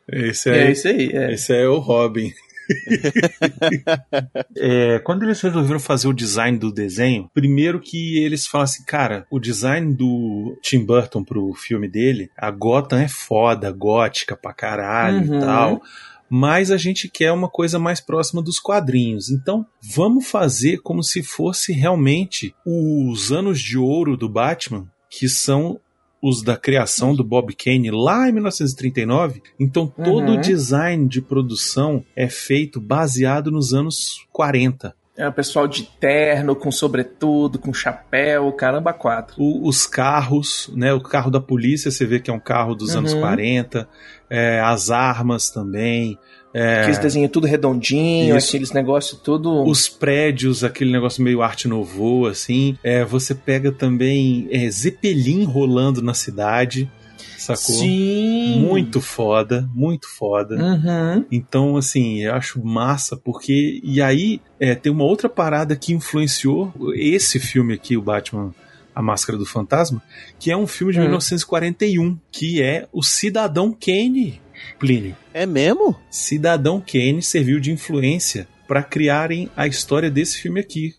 Esse 0.07 0.51
É, 0.51 0.67
é, 0.67 0.73
isso 0.73 0.89
aí. 0.89 1.11
É. 1.13 1.33
Esse 1.33 1.55
é 1.55 1.67
o 1.67 1.79
Robin. 1.79 2.33
É, 4.57 4.99
quando 5.01 5.23
eles 5.25 5.41
resolveram 5.41 5.81
fazer 5.81 6.09
o 6.09 6.13
design 6.13 6.59
do 6.59 6.73
desenho, 6.73 7.31
primeiro 7.35 7.81
que 7.81 8.19
eles 8.19 8.47
falam 8.47 8.65
assim, 8.65 8.85
cara, 8.85 9.27
o 9.31 9.39
design 9.39 9.95
do 9.95 10.57
Tim 10.63 10.85
Burton 10.85 11.23
pro 11.25 11.53
filme 11.55 11.89
dele, 11.89 12.31
a 12.37 12.51
Gotham 12.51 13.01
é 13.01 13.09
foda, 13.09 13.71
gótica 13.73 14.37
pra 14.37 14.53
caralho 14.53 15.29
Uhum. 15.29 15.37
e 15.37 15.41
tal. 15.41 15.83
Mas 16.29 16.71
a 16.71 16.77
gente 16.77 17.09
quer 17.09 17.31
uma 17.33 17.49
coisa 17.49 17.79
mais 17.79 18.01
próxima 18.01 18.43
dos 18.43 18.59
quadrinhos. 18.59 19.31
Então, 19.31 19.65
vamos 19.81 20.27
fazer 20.27 20.79
como 20.79 21.03
se 21.03 21.23
fosse 21.23 21.73
realmente 21.73 22.55
os 22.67 23.31
anos 23.31 23.61
de 23.61 23.77
ouro 23.79 24.17
do 24.17 24.29
Batman, 24.29 24.87
que 25.11 25.29
são 25.29 25.79
os 26.27 26.43
da 26.43 26.57
criação 26.57 27.15
do 27.15 27.23
Bob 27.23 27.55
Kane 27.55 27.91
lá 27.91 28.29
em 28.29 28.33
1939. 28.33 29.43
Então 29.61 29.87
todo 29.87 30.29
Uhum. 30.29 30.35
o 30.39 30.41
design 30.41 31.07
de 31.09 31.21
produção 31.21 32.03
é 32.17 32.29
feito 32.29 32.81
baseado 32.81 33.51
nos 33.51 33.75
anos 33.75 34.27
40. 34.33 34.95
É 35.17 35.29
o 35.29 35.33
pessoal 35.33 35.69
de 35.69 35.85
terno, 36.01 36.57
com 36.57 36.73
sobretudo, 36.73 37.57
com 37.59 37.73
chapéu, 37.73 38.51
caramba, 38.53 38.93
quatro. 38.93 39.37
O- 39.41 39.69
os 39.69 39.87
carros, 39.87 40.69
né? 40.75 40.93
O 40.93 41.01
carro 41.01 41.31
da 41.31 41.41
polícia, 41.41 41.89
você 41.91 42.05
vê 42.05 42.19
que 42.19 42.31
é 42.31 42.35
um 42.35 42.41
carro 42.41 42.75
dos 42.75 42.97
anos 42.97 43.13
Uhum. 43.13 43.21
40. 43.21 43.89
é, 44.31 44.59
as 44.61 44.91
armas 44.91 45.51
também. 45.51 46.19
É, 46.55 46.83
Aqueles 46.83 46.99
desenhos 46.99 47.33
tudo 47.33 47.49
redondinho, 47.49 48.37
Isso. 48.37 48.49
aqueles 48.51 48.71
negócios 48.71 49.21
tudo. 49.21 49.65
os 49.65 49.89
prédios, 49.89 50.63
aquele 50.63 50.93
negócio 50.93 51.21
meio 51.21 51.43
arte 51.43 51.67
nouveau, 51.67 52.27
assim. 52.27 52.79
É, 52.81 53.05
você 53.05 53.35
pega 53.35 53.73
também 53.73 54.47
é, 54.53 54.71
Zeppelin 54.71 55.43
rolando 55.43 56.01
na 56.01 56.15
cidade. 56.15 56.89
sacou? 57.37 57.75
Sim. 57.75 58.61
Muito 58.61 59.01
foda, 59.01 59.69
muito 59.75 60.09
foda. 60.09 60.55
Uhum. 60.55 61.25
Então, 61.29 61.77
assim, 61.77 62.23
eu 62.23 62.33
acho 62.35 62.65
massa, 62.65 63.17
porque. 63.17 63.81
E 63.83 64.01
aí, 64.01 64.41
é, 64.61 64.77
tem 64.77 64.93
uma 64.93 65.05
outra 65.05 65.29
parada 65.29 65.75
que 65.75 65.93
influenciou 65.93 66.73
esse 66.95 67.41
filme 67.41 67.75
aqui, 67.75 67.97
o 67.97 68.03
Batman. 68.03 68.55
A 68.97 69.03
Máscara 69.03 69.37
do 69.37 69.45
Fantasma, 69.45 70.01
que 70.39 70.53
é 70.53 70.57
um 70.57 70.69
filme 70.69 70.93
de 70.93 71.01
Hum. 71.01 71.07
1941, 71.07 72.17
que 72.31 72.63
é 72.63 72.87
o 72.93 73.03
Cidadão 73.03 73.73
Kane, 73.73 74.41
Plínio. 74.79 75.17
É 75.33 75.47
mesmo? 75.47 75.97
Cidadão 76.11 76.81
Kane 76.81 77.23
serviu 77.23 77.59
de 77.61 77.71
influência 77.73 78.47
para 78.67 78.83
criarem 78.83 79.51
a 79.57 79.67
história 79.67 80.11
desse 80.11 80.39
filme 80.39 80.61
aqui. 80.61 80.95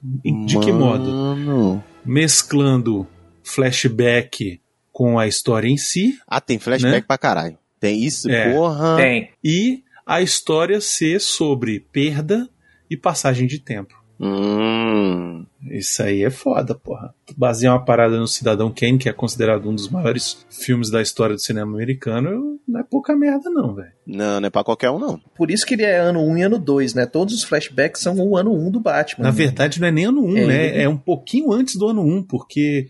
De 0.46 0.60
que 0.60 0.72
modo? 0.72 1.84
Mesclando 2.06 3.08
flashback 3.44 4.60
com 4.92 5.18
a 5.20 5.28
história 5.28 5.68
em 5.68 5.78
si 5.78 6.18
Ah, 6.28 6.40
tem 6.40 6.58
flashback 6.60 6.94
Né? 6.96 7.04
pra 7.06 7.18
caralho. 7.18 7.58
Tem 7.80 8.04
isso, 8.04 8.30
É. 8.30 8.54
porra. 8.54 8.96
Tem. 8.98 9.30
e 9.44 9.84
a 10.06 10.22
história 10.22 10.80
ser 10.80 11.20
sobre 11.20 11.80
perda 11.80 12.48
e 12.90 12.96
passagem 12.96 13.48
de 13.48 13.60
tempo. 13.60 13.96
Hum. 14.20 15.46
Isso 15.70 16.02
aí 16.04 16.24
é 16.24 16.30
foda, 16.30 16.76
porra. 16.76 17.14
Basear 17.36 17.74
uma 17.74 17.84
parada 17.84 18.18
no 18.18 18.28
Cidadão 18.28 18.72
Kane, 18.72 18.98
que 18.98 19.10
é 19.10 19.14
considerado 19.14 19.68
um 19.70 19.74
dos 19.76 19.90
maiores 19.90 20.46
filmes 20.50 20.90
da 20.90 21.02
história 21.02 21.36
do 21.36 21.42
cinema 21.42 21.72
americano, 21.74 22.60
não 22.68 22.80
é 22.80 22.84
pouca 22.84 23.16
merda, 23.16 23.50
não, 23.50 23.74
velho. 23.74 23.92
Não, 24.06 24.40
não 24.40 24.48
é 24.48 24.50
pra 24.50 24.64
qualquer 24.64 24.92
um, 24.92 25.00
não. 25.00 25.20
Por 25.36 25.50
isso 25.50 25.66
que 25.66 25.74
ele 25.74 25.84
é 25.84 25.98
ano 25.98 26.22
1 26.24 26.38
e 26.38 26.42
ano 26.44 26.60
2, 26.60 26.94
né? 26.94 27.06
Todos 27.06 27.34
os 27.34 27.44
flashbacks 27.44 28.02
são 28.02 28.16
o 28.20 28.38
ano 28.38 28.54
1 28.54 28.72
do 28.72 28.80
Batman. 28.80 29.24
Na 29.26 29.32
verdade, 29.32 29.82
não 29.82 29.88
é 29.88 29.92
nem 29.92 30.06
ano 30.06 30.24
1, 30.24 30.38
É, 30.38 30.46
né? 30.46 30.66
ele- 30.68 30.82
É 30.84 30.90
um 30.90 30.98
pouquinho 30.98 31.52
antes 31.52 31.76
do 31.76 31.88
ano 31.88 32.02
1, 32.02 32.22
porque 32.24 32.88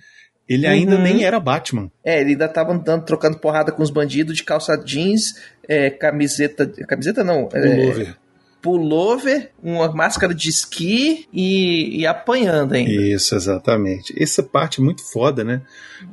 ele 0.48 0.68
ainda 0.68 0.96
Uhum. 0.98 1.02
nem 1.02 1.24
era 1.24 1.40
Batman. 1.40 1.90
É, 2.04 2.20
ele 2.22 2.32
ainda 2.32 2.48
tava 2.50 2.74
andando, 2.74 3.04
trocando 3.06 3.38
porrada 3.40 3.72
com 3.72 3.82
os 3.82 3.90
bandidos 3.90 4.36
de 4.36 4.44
calça 4.44 4.76
jeans, 4.76 5.36
é, 5.68 5.90
camiseta. 5.90 6.68
Camiseta 6.88 7.24
não. 7.24 7.48
é, 7.54 8.14
Pullover. 8.66 9.52
uma 9.62 9.92
máscara 9.92 10.34
de 10.34 10.50
esqui 10.50 11.28
e, 11.32 12.02
e 12.02 12.08
apanhando 12.08 12.74
ainda. 12.74 12.92
Isso, 12.92 13.36
exatamente. 13.36 14.12
Essa 14.18 14.42
parte 14.42 14.82
é 14.82 14.84
muito 14.84 15.04
foda, 15.04 15.44
né? 15.44 15.62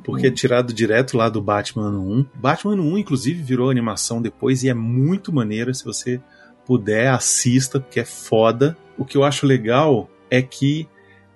Porque 0.03 0.27
é 0.27 0.31
tirado 0.31 0.71
direto 0.71 1.17
lá 1.17 1.29
do 1.29 1.41
Batman 1.41 1.87
ano 1.87 2.01
1. 2.01 2.25
Batman 2.35 2.73
ano 2.73 2.83
1, 2.93 2.97
inclusive, 2.99 3.41
virou 3.41 3.71
animação 3.71 4.21
depois 4.21 4.63
e 4.63 4.69
é 4.69 4.73
muito 4.73 5.33
maneira. 5.33 5.73
Se 5.73 5.83
você 5.83 6.21
puder, 6.63 7.09
assista, 7.09 7.79
porque 7.79 7.99
é 7.99 8.05
foda. 8.05 8.77
O 8.97 9.03
que 9.03 9.17
eu 9.17 9.23
acho 9.23 9.47
legal 9.47 10.07
é 10.29 10.41
que 10.41 10.87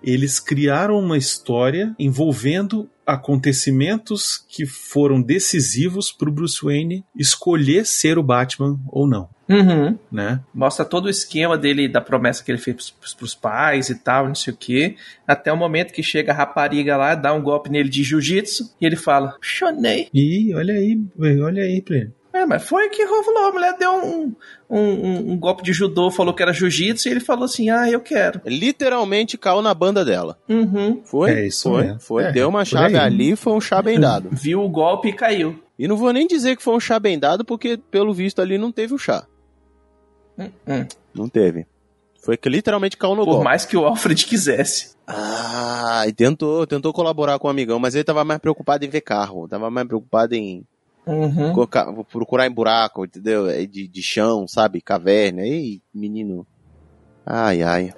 eles 0.04 0.40
criaram 0.40 1.00
uma 1.00 1.18
história 1.18 1.96
envolvendo 1.98 2.88
acontecimentos 3.06 4.38
que 4.48 4.66
foram 4.66 5.22
decisivos 5.22 6.12
para 6.12 6.30
o 6.30 6.32
Bruce 6.32 6.64
Wayne 6.64 7.04
escolher 7.16 7.86
ser 7.86 8.18
o 8.18 8.24
Batman 8.24 8.80
ou 8.88 9.08
não, 9.08 9.30
Uhum. 9.50 9.98
né? 10.12 10.42
Mostra 10.54 10.84
todo 10.84 11.06
o 11.06 11.10
esquema 11.10 11.58
dele, 11.58 11.88
da 11.88 12.02
promessa 12.02 12.44
que 12.44 12.52
ele 12.52 12.58
fez 12.60 12.90
pros, 12.92 13.14
pros 13.14 13.34
pais 13.36 13.90
e 13.90 13.96
tal, 13.96 14.28
não 14.28 14.36
sei 14.36 14.54
o 14.54 14.58
quê. 14.58 14.96
Até 15.28 15.52
o 15.54 15.58
momento 15.58 15.94
que 15.94 16.04
chega 16.04 16.32
a 16.32 16.36
rapariga 16.36 16.98
lá, 16.98 17.16
dá 17.16 17.34
um 17.34 17.42
golpe 17.42 17.70
nele 17.70 17.90
de 17.90 18.04
jiu-jitsu 18.04 18.76
e 18.82 18.86
ele 18.86 18.96
fala: 18.96 19.36
Chonei. 19.42 20.10
E 20.14 20.54
olha 20.54 20.74
aí, 20.74 21.00
velho, 21.18 21.46
olha 21.46 21.64
aí, 21.64 21.82
Plínio. 21.82 22.14
É, 22.34 22.46
mas 22.46 22.68
foi 22.68 22.88
que 22.90 23.04
rolou. 23.04 23.48
A 23.48 23.52
mulher 23.52 23.76
deu 23.80 23.90
um, 23.94 24.36
um, 24.70 24.80
um- 24.80 25.32
um 25.32 25.38
golpe 25.40 25.64
de 25.64 25.74
judô, 25.74 26.12
falou 26.12 26.34
que 26.36 26.44
era 26.44 26.54
jiu-jitsu 26.54 27.08
e 27.08 27.12
ele 27.12 27.20
falou 27.20 27.46
assim: 27.46 27.70
Ah, 27.72 27.90
eu 27.90 28.00
quero. 28.00 28.42
Literalmente 28.46 29.38
caiu 29.40 29.62
na 29.62 29.74
banda 29.74 30.06
dela. 30.06 30.38
Uhum. 30.48 31.02
Foi? 31.04 31.32
É 31.32 31.48
isso 31.48 31.70
foi. 31.72 31.84
mesmo. 31.86 32.00
Foi. 32.00 32.24
É, 32.26 32.32
Deu 32.32 32.50
uma 32.50 32.64
chave 32.66 32.96
aí. 32.96 33.04
ali, 33.06 33.36
foi 33.36 33.54
um 33.54 33.62
chá 33.62 33.82
bem 33.82 34.00
dado. 34.00 34.30
Viu 34.32 34.62
o 34.62 34.70
golpe 34.70 35.08
e 35.10 35.14
caiu. 35.14 35.58
E 35.80 35.88
não 35.88 35.96
vou 35.98 36.12
nem 36.14 36.28
dizer 36.28 36.56
que 36.56 36.62
foi 36.64 36.76
um 36.76 36.80
chá 36.80 37.00
bem 37.00 37.18
dado, 37.18 37.44
porque 37.46 37.80
pelo 37.90 38.14
visto 38.14 38.40
ali 38.42 38.58
não 38.58 38.72
teve 38.72 38.94
o 38.94 38.98
chá. 39.00 39.26
Hum. 40.38 40.86
Não 41.14 41.28
teve. 41.30 41.66
Foi 42.22 42.36
que 42.38 42.50
literalmente 42.50 42.98
caiu 42.98 43.16
no 43.16 43.24
Por 43.24 43.32
golpe. 43.32 43.44
mais 43.46 43.66
que 43.66 43.78
o 43.78 43.86
Alfred 43.86 44.26
quisesse. 44.26 44.96
Ah, 45.08 46.04
e 46.08 46.12
tentou, 46.14 46.68
tentou 46.68 46.92
colaborar 46.92 47.40
com 47.40 47.48
o 47.48 47.52
amigão, 47.52 47.80
mas 47.80 47.96
ele 47.96 48.04
tava 48.04 48.24
mais 48.26 48.40
preocupado 48.40 48.84
em 48.86 48.90
ver 48.90 49.02
carro. 49.02 49.48
Tava 49.48 49.70
mais 49.72 49.88
preocupado 49.88 50.36
em 50.36 50.64
Uhum. 51.06 51.54
colocar- 51.54 51.92
procurar 52.12 52.46
em 52.48 52.52
buraco, 52.52 53.06
entendeu? 53.06 53.48
É 53.48 53.66
De, 53.66 53.88
de 53.88 54.02
chão, 54.04 54.46
sabe? 54.48 54.82
Caverna. 54.82 55.42
Ei, 55.44 55.82
menino. 55.94 56.46
Ai, 57.26 57.62
ai. 57.64 57.94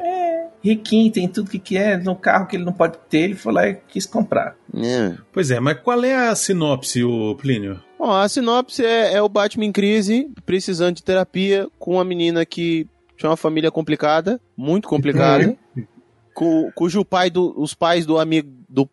Riquinho, 0.61 1.11
tem 1.11 1.27
tudo 1.27 1.49
que 1.49 1.59
quer, 1.59 2.03
no 2.03 2.15
carro 2.15 2.45
que 2.47 2.55
ele 2.55 2.65
não 2.65 2.73
pode 2.73 2.97
ter, 3.09 3.19
ele 3.19 3.35
foi 3.35 3.53
lá 3.53 3.67
e 3.69 3.75
quis 3.87 4.05
comprar. 4.05 4.55
É. 4.75 5.15
Pois 5.31 5.51
é, 5.51 5.59
mas 5.59 5.79
qual 5.81 6.03
é 6.03 6.13
a 6.13 6.35
sinopse, 6.35 7.03
o 7.03 7.35
Plínio? 7.35 7.79
Bom, 7.97 8.11
a 8.11 8.27
sinopse 8.27 8.83
é, 8.83 9.13
é 9.13 9.21
o 9.21 9.29
Batman 9.29 9.65
em 9.65 9.71
crise, 9.71 10.29
precisando 10.45 10.95
de 10.95 11.03
terapia, 11.03 11.67
com 11.79 11.93
uma 11.93 12.03
menina 12.03 12.45
que 12.45 12.87
tinha 13.17 13.29
uma 13.29 13.37
família 13.37 13.71
complicada, 13.71 14.39
muito 14.55 14.87
complicada, 14.87 15.55
cu- 16.33 16.71
cujo 16.75 17.03
pai 17.05 17.29
do, 17.29 17.53
os 17.61 17.73
pais 17.73 18.05
do 18.05 18.17
amigo 18.17 18.49
do 18.67 18.89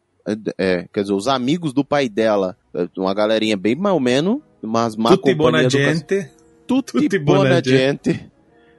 é, 0.58 0.88
quer 0.92 1.02
dizer, 1.02 1.12
os 1.14 1.28
amigos 1.28 1.72
do 1.72 1.84
pai 1.84 2.08
dela, 2.08 2.56
é, 2.74 2.88
uma 2.98 3.14
galerinha 3.14 3.56
bem 3.56 3.76
mal 3.76 3.98
menos, 4.00 4.40
mas 4.60 4.96
má 4.96 5.10
Tutti 5.10 5.36
companhia 5.36 5.68
buona 5.68 5.70
gente. 5.70 6.30
Tutti, 6.66 6.92
Tutti 6.92 7.18
buona 7.20 7.40
buona 7.42 7.62
gente. 7.64 8.26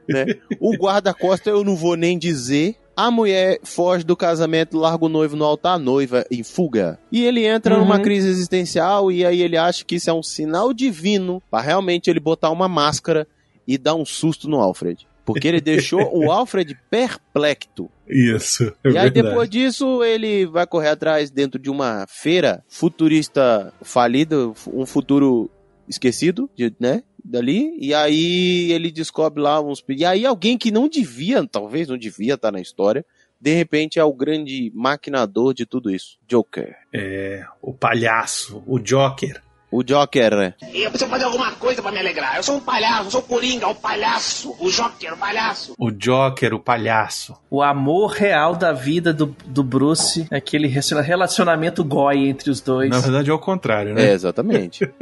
Né? 0.07 0.25
O 0.59 0.73
guarda-costa 0.75 1.49
eu 1.49 1.63
não 1.63 1.75
vou 1.75 1.95
nem 1.95 2.17
dizer. 2.17 2.75
A 2.95 3.11
mulher 3.11 3.59
foge 3.63 4.03
do 4.03 4.15
casamento, 4.17 4.75
larga 4.77 5.05
o 5.05 5.09
noivo 5.09 5.35
no 5.35 5.45
altar, 5.45 5.75
a 5.75 5.79
noiva 5.79 6.25
em 6.31 6.41
fuga. 6.43 6.97
E 7.11 7.23
ele 7.25 7.45
entra 7.45 7.75
Uhum. 7.75 7.81
numa 7.81 7.99
crise 7.99 8.27
existencial 8.27 9.11
e 9.11 9.23
aí 9.23 9.41
ele 9.41 9.55
acha 9.55 9.85
que 9.85 9.95
isso 9.95 10.09
é 10.09 10.13
um 10.13 10.23
sinal 10.23 10.73
divino 10.73 11.41
para 11.51 11.61
realmente 11.63 12.09
ele 12.09 12.19
botar 12.19 12.49
uma 12.49 12.67
máscara 12.67 13.27
e 13.67 13.77
dar 13.77 13.93
um 13.93 14.03
susto 14.05 14.49
no 14.49 14.59
Alfred. 14.59 15.05
Porque 15.23 15.47
ele 15.47 15.61
deixou 15.61 16.09
o 16.17 16.31
Alfred 16.31 16.75
perplexo. 16.89 17.89
Isso, 18.09 18.63
é 18.83 18.87
e 18.89 18.97
aí 18.97 19.09
verdade. 19.09 19.21
depois 19.21 19.49
disso 19.49 20.03
ele 20.03 20.45
vai 20.47 20.65
correr 20.65 20.87
atrás 20.89 21.29
dentro 21.29 21.59
de 21.59 21.69
uma 21.69 22.05
feira 22.07 22.63
futurista 22.67 23.71
falida, 23.81 24.51
um 24.73 24.85
futuro 24.85 25.51
esquecido, 25.87 26.49
né? 26.79 27.03
Dali, 27.23 27.75
e 27.77 27.93
aí 27.93 28.71
ele 28.71 28.89
descobre 28.89 29.41
lá 29.41 29.59
uns. 29.61 29.83
E 29.89 30.05
aí 30.05 30.25
alguém 30.25 30.57
que 30.57 30.71
não 30.71 30.87
devia, 30.87 31.45
talvez 31.45 31.87
não 31.87 31.97
devia 31.97 32.35
estar 32.35 32.51
na 32.51 32.61
história, 32.61 33.05
de 33.39 33.53
repente 33.53 33.99
é 33.99 34.03
o 34.03 34.13
grande 34.13 34.71
maquinador 34.73 35.53
de 35.53 35.65
tudo 35.65 35.91
isso. 35.91 36.17
Joker. 36.27 36.75
É, 36.93 37.45
o 37.61 37.73
palhaço, 37.73 38.63
o 38.65 38.79
Joker. 38.79 39.41
O 39.69 39.83
Joker, 39.83 40.33
né? 40.37 40.53
Eu 40.73 40.89
preciso 40.89 41.09
fazer 41.11 41.25
alguma 41.25 41.51
coisa 41.51 41.81
pra 41.81 41.91
me 41.91 41.99
alegrar. 41.99 42.37
Eu 42.37 42.43
sou 42.43 42.55
um 42.55 42.59
palhaço, 42.61 43.03
eu 43.07 43.11
sou 43.11 43.19
o 43.19 43.23
Coringa, 43.23 43.67
o 43.67 43.75
palhaço, 43.75 44.55
o 44.61 44.69
Joker, 44.71 45.13
o 45.13 45.17
palhaço. 45.17 45.73
O 45.77 45.91
Joker, 45.91 46.53
o 46.53 46.59
palhaço. 46.59 47.35
O 47.49 47.61
amor 47.61 48.11
real 48.11 48.55
da 48.55 48.71
vida 48.71 49.13
do, 49.13 49.35
do 49.45 49.63
Bruce, 49.63 50.25
aquele 50.31 50.67
relacionamento 50.67 51.83
goi 51.83 52.29
entre 52.29 52.49
os 52.49 52.61
dois. 52.61 52.89
Na 52.89 52.99
verdade 52.99 53.29
é 53.29 53.33
o 53.33 53.39
contrário, 53.39 53.91
É, 53.91 53.95
né? 53.95 54.11
exatamente. 54.11 54.89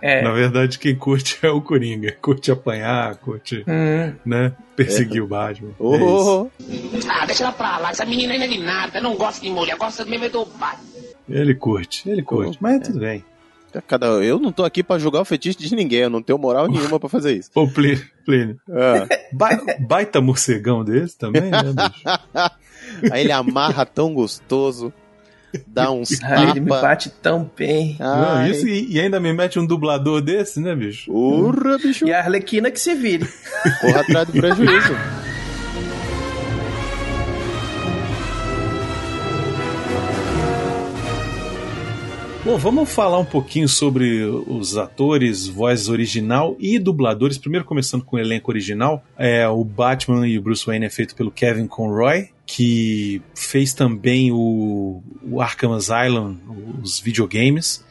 É. 0.00 0.22
Na 0.22 0.30
verdade, 0.32 0.78
quem 0.78 0.94
curte 0.96 1.38
é 1.42 1.50
o 1.50 1.60
Coringa. 1.60 2.12
Curte 2.20 2.50
apanhar, 2.50 3.16
curte, 3.16 3.64
Hum, 3.66 4.14
né? 4.24 4.52
Perseguir 4.74 5.22
o 5.22 5.26
Batman. 5.26 5.70
Oh, 5.78 5.94
É 5.94 5.98
isso. 6.96 7.08
Ah, 7.10 7.26
deixa 7.26 7.44
ela 7.44 7.52
pra 7.52 7.78
lá, 7.78 7.90
essa 7.90 8.04
menina 8.04 8.32
ainda 8.34 8.44
é 8.44 8.48
de 8.48 8.58
nada, 8.58 9.00
não 9.00 9.14
gosta 9.16 9.40
de 9.42 9.50
mulher, 9.50 9.76
gosta 9.76 10.04
mesmo 10.04 10.24
é 10.26 10.28
do 10.28 10.44
Batman. 10.44 10.84
Ele 11.28 11.54
curte, 11.54 12.08
ele 12.08 12.22
curte. 12.22 12.56
Mas 12.60 12.80
tudo 12.86 13.00
bem. 13.00 13.24
Cada, 13.82 14.06
eu 14.06 14.38
não 14.38 14.52
tô 14.52 14.64
aqui 14.64 14.82
pra 14.82 14.98
julgar 14.98 15.20
o 15.20 15.24
fetiche 15.24 15.58
de 15.58 15.74
ninguém, 15.74 16.00
eu 16.00 16.10
não 16.10 16.22
tenho 16.22 16.38
moral 16.38 16.68
nenhuma 16.68 16.98
pra 17.00 17.08
fazer 17.08 17.34
isso. 17.36 17.50
Ô, 17.56 17.66
Plínio, 17.68 18.04
Plínio. 18.24 18.60
Ah. 18.70 19.06
Ba- 19.32 19.60
baita 19.80 20.20
morcegão 20.20 20.84
desse 20.84 21.16
também, 21.18 21.50
né, 21.50 21.62
bicho? 21.62 22.02
Aí 23.12 23.22
ele 23.22 23.32
amarra 23.32 23.84
tão 23.84 24.14
gostoso, 24.14 24.92
dá 25.66 25.90
uns 25.90 26.10
ah, 26.22 26.44
ele 26.44 26.60
me 26.60 26.68
bate 26.70 27.10
tão 27.10 27.50
bem. 27.56 27.96
Não, 27.98 28.46
isso, 28.46 28.66
e, 28.66 28.92
e 28.92 29.00
ainda 29.00 29.18
me 29.18 29.32
mete 29.32 29.58
um 29.58 29.66
dublador 29.66 30.20
desse, 30.20 30.60
né, 30.60 30.74
bicho? 30.74 31.10
Porra, 31.10 31.78
bicho. 31.78 32.06
E 32.06 32.12
a 32.12 32.20
Arlequina 32.20 32.70
que 32.70 32.78
se 32.80 32.94
vire. 32.94 33.26
Corra 33.80 34.00
atrás 34.00 34.28
do 34.28 34.32
prejuízo. 34.40 34.94
Bom, 42.46 42.56
vamos 42.58 42.94
falar 42.94 43.18
um 43.18 43.24
pouquinho 43.24 43.68
sobre 43.68 44.22
os 44.22 44.76
atores, 44.76 45.48
voz 45.48 45.88
original 45.88 46.54
e 46.60 46.78
dubladores. 46.78 47.38
Primeiro, 47.38 47.66
começando 47.66 48.04
com 48.04 48.14
o 48.14 48.20
elenco 48.20 48.52
original, 48.52 49.04
é 49.18 49.48
o 49.48 49.64
Batman 49.64 50.28
e 50.28 50.38
o 50.38 50.42
Bruce 50.42 50.64
Wayne 50.64 50.86
é 50.86 50.88
feito 50.88 51.16
pelo 51.16 51.32
Kevin 51.32 51.66
Conroy, 51.66 52.30
que 52.46 53.20
fez 53.34 53.74
também 53.74 54.30
o, 54.30 55.02
o 55.28 55.40
Arkham 55.40 55.72
Asylum, 55.72 56.36
os 56.80 57.00
videogames. 57.00 57.84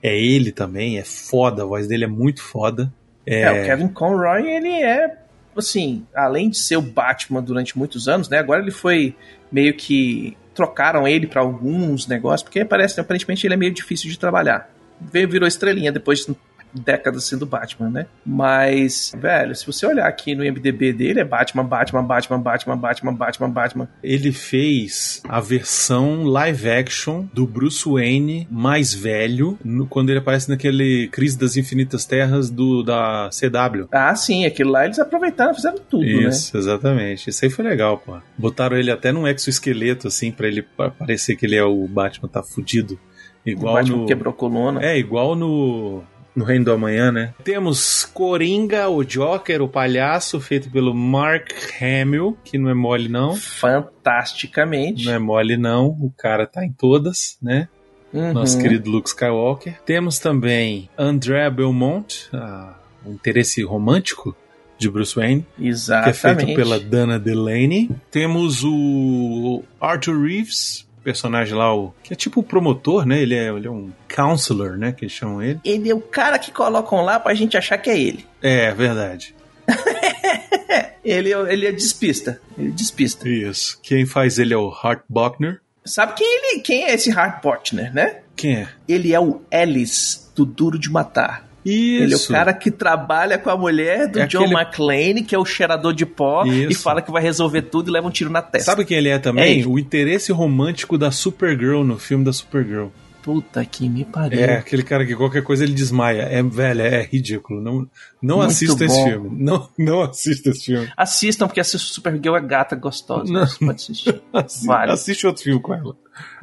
É 0.00 0.16
ele 0.16 0.52
também, 0.52 0.98
é 0.98 1.04
foda, 1.04 1.64
a 1.64 1.66
voz 1.66 1.88
dele 1.88 2.04
é 2.04 2.08
muito 2.08 2.40
foda. 2.44 2.94
É, 3.26 3.50
o 3.50 3.66
Kevin 3.66 3.88
Conroy, 3.88 4.48
ele 4.48 4.68
é, 4.68 5.16
assim, 5.56 6.06
além 6.14 6.48
de 6.48 6.58
ser 6.58 6.76
o 6.76 6.82
Batman 6.82 7.42
durante 7.42 7.76
muitos 7.76 8.06
anos, 8.06 8.28
né? 8.28 8.38
Agora 8.38 8.62
ele 8.62 8.70
foi 8.70 9.16
meio 9.50 9.74
que 9.74 10.36
trocaram 10.56 11.06
ele 11.06 11.26
pra 11.26 11.42
alguns 11.42 12.06
negócios, 12.08 12.42
porque 12.42 12.64
parece, 12.64 12.98
aparentemente 12.98 13.46
ele 13.46 13.54
é 13.54 13.56
meio 13.56 13.72
difícil 13.72 14.10
de 14.10 14.18
trabalhar. 14.18 14.68
virou 15.00 15.46
estrelinha 15.46 15.92
depois 15.92 16.20
de 16.20 16.34
décadas 16.80 17.24
sendo 17.24 17.46
Batman, 17.46 17.90
né? 17.90 18.06
Mas, 18.24 19.12
velho, 19.18 19.54
se 19.54 19.66
você 19.66 19.86
olhar 19.86 20.06
aqui 20.06 20.34
no 20.34 20.44
IMDB 20.44 20.92
dele, 20.92 21.20
é 21.20 21.24
Batman, 21.24 21.64
Batman, 21.64 22.02
Batman, 22.04 22.38
Batman, 22.38 22.76
Batman, 22.76 23.12
Batman, 23.14 23.50
Batman. 23.50 23.88
Ele 24.02 24.32
fez 24.32 25.22
a 25.28 25.40
versão 25.40 26.24
live 26.24 26.68
action 26.70 27.24
do 27.32 27.46
Bruce 27.46 27.88
Wayne 27.88 28.46
mais 28.50 28.92
velho, 28.94 29.58
no- 29.64 29.86
quando 29.86 30.10
ele 30.10 30.18
aparece 30.18 30.48
naquele 30.48 31.08
Crise 31.08 31.38
das 31.38 31.56
Infinitas 31.56 32.04
Terras 32.04 32.50
do 32.50 32.82
da 32.82 33.28
CW. 33.30 33.88
Ah, 33.92 34.14
sim, 34.14 34.44
aquilo 34.44 34.70
lá 34.70 34.84
eles 34.84 34.98
aproveitaram, 34.98 35.54
fizeram 35.54 35.78
tudo, 35.78 36.04
né? 36.04 36.28
Isso, 36.28 36.56
exatamente. 36.56 37.30
Isso 37.30 37.44
aí 37.44 37.50
foi 37.50 37.64
legal, 37.64 37.98
pô. 37.98 38.16
Botaram 38.36 38.76
ele 38.76 38.90
até 38.90 39.12
num 39.12 39.26
exoesqueleto, 39.26 40.08
assim, 40.08 40.30
pra 40.30 40.46
ele 40.46 40.62
pa- 40.62 40.90
parecer 40.90 41.36
que 41.36 41.46
ele 41.46 41.56
é 41.56 41.64
o 41.64 41.86
Batman 41.88 42.28
tá 42.28 42.42
fudido. 42.42 42.98
O 43.44 43.48
Igual 43.48 43.74
Batman 43.74 43.96
no. 43.98 44.06
quebrou 44.06 44.32
coluna. 44.34 44.82
É, 44.84 44.98
igual 44.98 45.36
no. 45.36 46.02
No 46.36 46.44
Reino 46.44 46.66
do 46.66 46.72
Amanhã, 46.72 47.10
né? 47.10 47.32
Temos 47.42 48.04
Coringa, 48.04 48.88
o 48.90 49.02
Joker, 49.02 49.62
o 49.62 49.68
palhaço, 49.68 50.38
feito 50.38 50.70
pelo 50.70 50.94
Mark 50.94 51.50
Hamill, 51.80 52.36
que 52.44 52.58
não 52.58 52.68
é 52.68 52.74
mole, 52.74 53.08
não. 53.08 53.34
Fantasticamente. 53.34 55.06
Não 55.06 55.14
é 55.14 55.18
mole, 55.18 55.56
não. 55.56 55.86
O 55.86 56.12
cara 56.16 56.46
tá 56.46 56.62
em 56.62 56.70
todas, 56.70 57.38
né? 57.40 57.68
Uhum. 58.12 58.32
Nosso 58.34 58.58
querido 58.58 58.90
Luke 58.90 59.08
Skywalker. 59.08 59.80
Temos 59.84 60.18
também 60.18 60.88
André 60.96 61.48
Belmont, 61.50 62.28
ah, 62.32 62.74
o 63.04 63.12
interesse 63.12 63.62
romântico 63.62 64.36
de 64.78 64.90
Bruce 64.90 65.14
Wayne, 65.14 65.46
que 65.56 65.64
é 65.64 65.68
Exatamente. 65.68 66.44
feito 66.44 66.56
pela 66.56 66.78
Dana 66.78 67.18
Delaney. 67.18 67.90
Temos 68.10 68.62
o 68.62 69.62
Arthur 69.80 70.22
Reeves, 70.22 70.85
personagem 71.06 71.54
lá, 71.54 71.72
o, 71.72 71.94
que 72.02 72.12
é 72.12 72.16
tipo 72.16 72.40
o 72.40 72.42
promotor, 72.42 73.06
né? 73.06 73.22
Ele 73.22 73.32
é, 73.36 73.46
ele 73.48 73.68
é 73.68 73.70
um 73.70 73.92
counselor, 74.12 74.76
né? 74.76 74.90
Que 74.90 75.04
eles 75.04 75.12
chamam 75.14 75.40
ele. 75.40 75.60
Ele 75.64 75.88
é 75.88 75.94
o 75.94 76.00
cara 76.00 76.36
que 76.36 76.50
colocam 76.50 77.02
lá 77.04 77.20
pra 77.20 77.32
gente 77.32 77.56
achar 77.56 77.78
que 77.78 77.88
é 77.88 77.96
ele. 77.96 78.26
É, 78.42 78.72
verdade. 78.74 79.32
Ele, 81.04 81.32
é- 81.32 81.52
ele 81.52 81.66
é 81.66 81.70
despista. 81.70 82.40
Ele 82.58 82.72
despista. 82.72 83.28
Isso. 83.28 83.78
Quem 83.80 84.04
faz 84.04 84.40
ele 84.40 84.52
é 84.52 84.56
o 84.56 84.68
Hart 84.68 85.02
Bochner. 85.08 85.60
Sabe 85.84 86.14
quem, 86.14 86.26
ele, 86.26 86.60
quem 86.62 86.82
é 86.84 86.94
esse 86.94 87.12
Hart 87.12 87.40
Botner, 87.40 87.94
né? 87.94 88.22
Quem 88.34 88.56
é? 88.56 88.68
Ele 88.88 89.14
é 89.14 89.20
o 89.20 89.40
Ellis 89.52 90.32
do 90.34 90.44
Duro 90.44 90.76
de 90.80 90.90
Matar. 90.90 91.45
Isso. 91.68 92.02
Ele 92.04 92.14
é 92.14 92.16
o 92.16 92.28
cara 92.28 92.52
que 92.54 92.70
trabalha 92.70 93.36
com 93.38 93.50
a 93.50 93.56
mulher 93.56 94.08
do 94.08 94.20
É 94.20 94.26
John 94.26 94.44
aquele- 94.44 94.54
McClane, 94.54 95.22
que 95.22 95.34
é 95.34 95.38
o 95.38 95.44
cheirador 95.44 95.92
de 95.92 96.06
pó, 96.06 96.44
e 96.46 96.66
Isso. 96.70 96.82
fala 96.82 97.02
que 97.02 97.10
vai 97.10 97.22
resolver 97.22 97.62
tudo 97.62 97.90
e 97.90 97.92
leva 97.92 98.06
um 98.06 98.10
tiro 98.10 98.30
na 98.30 98.40
testa. 98.42 98.70
Sabe 98.70 98.84
quem 98.84 98.96
ele 98.98 99.08
é 99.08 99.12
É 99.14 99.18
também? 99.18 99.58
ele. 99.60 99.66
o 99.66 99.78
interesse 99.78 100.30
romântico 100.32 100.96
da 100.96 101.10
Supergirl 101.10 101.82
no 101.82 101.98
filme 101.98 102.24
da 102.24 102.32
Supergirl. 102.32 102.86
Puta 103.22 103.64
que 103.64 103.88
me 103.88 104.04
pariu. 104.04 104.38
É, 104.38 104.58
aquele 104.58 104.84
cara 104.84 105.04
que 105.04 105.16
qualquer 105.16 105.42
coisa 105.42 105.64
ele 105.64 105.72
desmaia. 105.74 106.22
É, 106.30 106.40
velho, 106.44 106.80
é 106.82 107.02
ridículo. 107.02 107.60
Não, 107.60 107.88
não 108.22 108.36
Muito 108.36 108.50
assista 108.50 108.84
esse 108.84 108.94
bom. 108.96 109.04
filme. 109.04 109.42
Não, 109.44 109.68
não 109.76 110.02
assista 110.02 110.50
esse 110.50 110.66
filme. 110.66 110.88
Assistam, 110.96 111.48
porque 111.48 111.58
essa 111.58 111.76
Supergirl 111.76 112.36
é 112.36 112.40
gata 112.40 112.76
gostosa. 112.76 113.32
Não. 113.32 113.44
Você 113.44 113.58
pode 113.58 113.72
assistir. 113.82 114.22
Assi- 114.32 114.64
Vale. 114.68 114.92
Assiste 114.92 115.26
outro 115.26 115.42
filme 115.42 115.60
com 115.60 115.74
ela. 115.74 115.96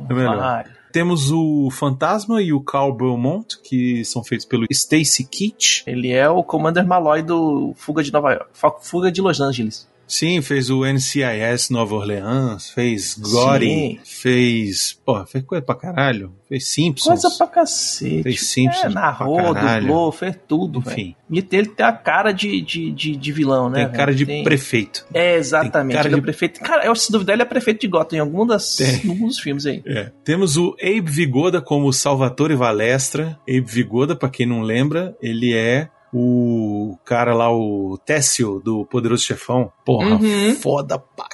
É 0.10 0.14
melhor. 0.14 0.36
Vale. 0.38 0.70
Temos 0.94 1.32
o 1.32 1.72
Fantasma 1.72 2.40
e 2.40 2.54
o 2.54 2.62
Carl 2.62 2.94
Belmont, 2.94 3.60
que 3.64 4.06
são 4.06 4.24
feitos 4.24 4.46
pelo 4.46 4.68
Stacy 4.70 5.24
Keach. 5.24 5.84
Ele 5.88 6.12
é 6.12 6.30
o 6.30 6.44
Commander 6.44 6.86
Malloy 6.86 7.24
do 7.24 7.74
Fuga 7.76 8.04
de 8.04 8.14
Nova 8.14 8.32
York. 8.32 8.52
Fuga 8.84 9.12
de 9.12 9.20
Los 9.20 9.42
Angeles. 9.42 9.88
Sim, 10.08 10.42
fez 10.42 10.70
o 10.70 10.86
NCIS 10.86 11.70
Nova 11.70 11.96
Orleans, 11.96 12.70
fez 12.70 13.18
Gory, 13.18 13.68
Sim. 13.68 14.00
fez. 14.04 15.00
Pô, 15.06 15.26
fez 15.26 15.44
coisa 15.44 15.64
pra 15.64 15.76
caralho. 15.76 16.34
Fez 16.48 16.68
Simpsons. 16.68 17.22
Coisa 17.22 17.38
pra 17.38 17.48
cacete. 17.48 18.22
Fez 18.24 18.42
Simpsons 18.48 18.84
É, 18.86 18.90
narrou, 18.90 19.54
dublou, 19.54 20.12
fez 20.12 20.38
tudo, 20.48 20.80
Enfim. 20.80 21.16
velho. 21.30 21.46
E 21.52 21.56
ele 21.58 21.68
tem 21.70 21.86
a 21.86 21.92
cara 21.92 22.32
de, 22.32 22.62
de, 22.62 22.92
de, 22.92 23.16
de 23.16 23.32
vilão, 23.32 23.70
né? 23.70 23.76
Tem 23.78 23.86
velho? 23.86 23.98
cara 23.98 24.14
de 24.14 24.26
Tem- 24.26 24.44
prefeito. 24.44 25.06
É, 25.14 25.36
exatamente. 25.36 25.96
cara 25.96 26.08
ele 26.08 26.16
é 26.16 26.18
de- 26.18 26.22
o 26.22 26.24
prefeito. 26.24 26.60
Cara, 26.60 26.86
eu, 26.86 26.96
se 26.96 27.12
duvidar, 27.12 27.34
ele 27.36 27.42
é 27.42 27.46
prefeito 27.46 27.82
de 27.82 27.88
Gotham 27.88 28.18
em 28.18 28.20
algum, 28.20 28.46
das, 28.46 28.76
Tem. 28.76 29.00
dos 29.18 29.40
filmes 29.40 29.66
aí. 29.66 29.82
É. 29.86 30.12
Temos 30.24 30.58
o 30.58 30.76
Abe 30.82 31.10
Vigoda 31.10 31.60
como 31.62 31.92
Salvatore 31.92 32.56
Valestra. 32.56 33.40
Abe 33.50 33.62
Vigoda, 33.62 34.16
pra 34.16 34.30
quem 34.30 34.46
não 34.46 34.62
lembra, 34.62 35.16
ele 35.22 35.54
é 35.56 35.90
o 36.16 36.63
cara 37.06 37.34
lá, 37.34 37.52
o 37.52 37.98
Técio 38.06 38.62
do 38.64 38.86
Poderoso 38.86 39.24
Chefão. 39.24 39.72
Porra, 39.86 40.16
Uhum. 40.16 40.56
foda 40.56 40.98
pra 41.00 41.28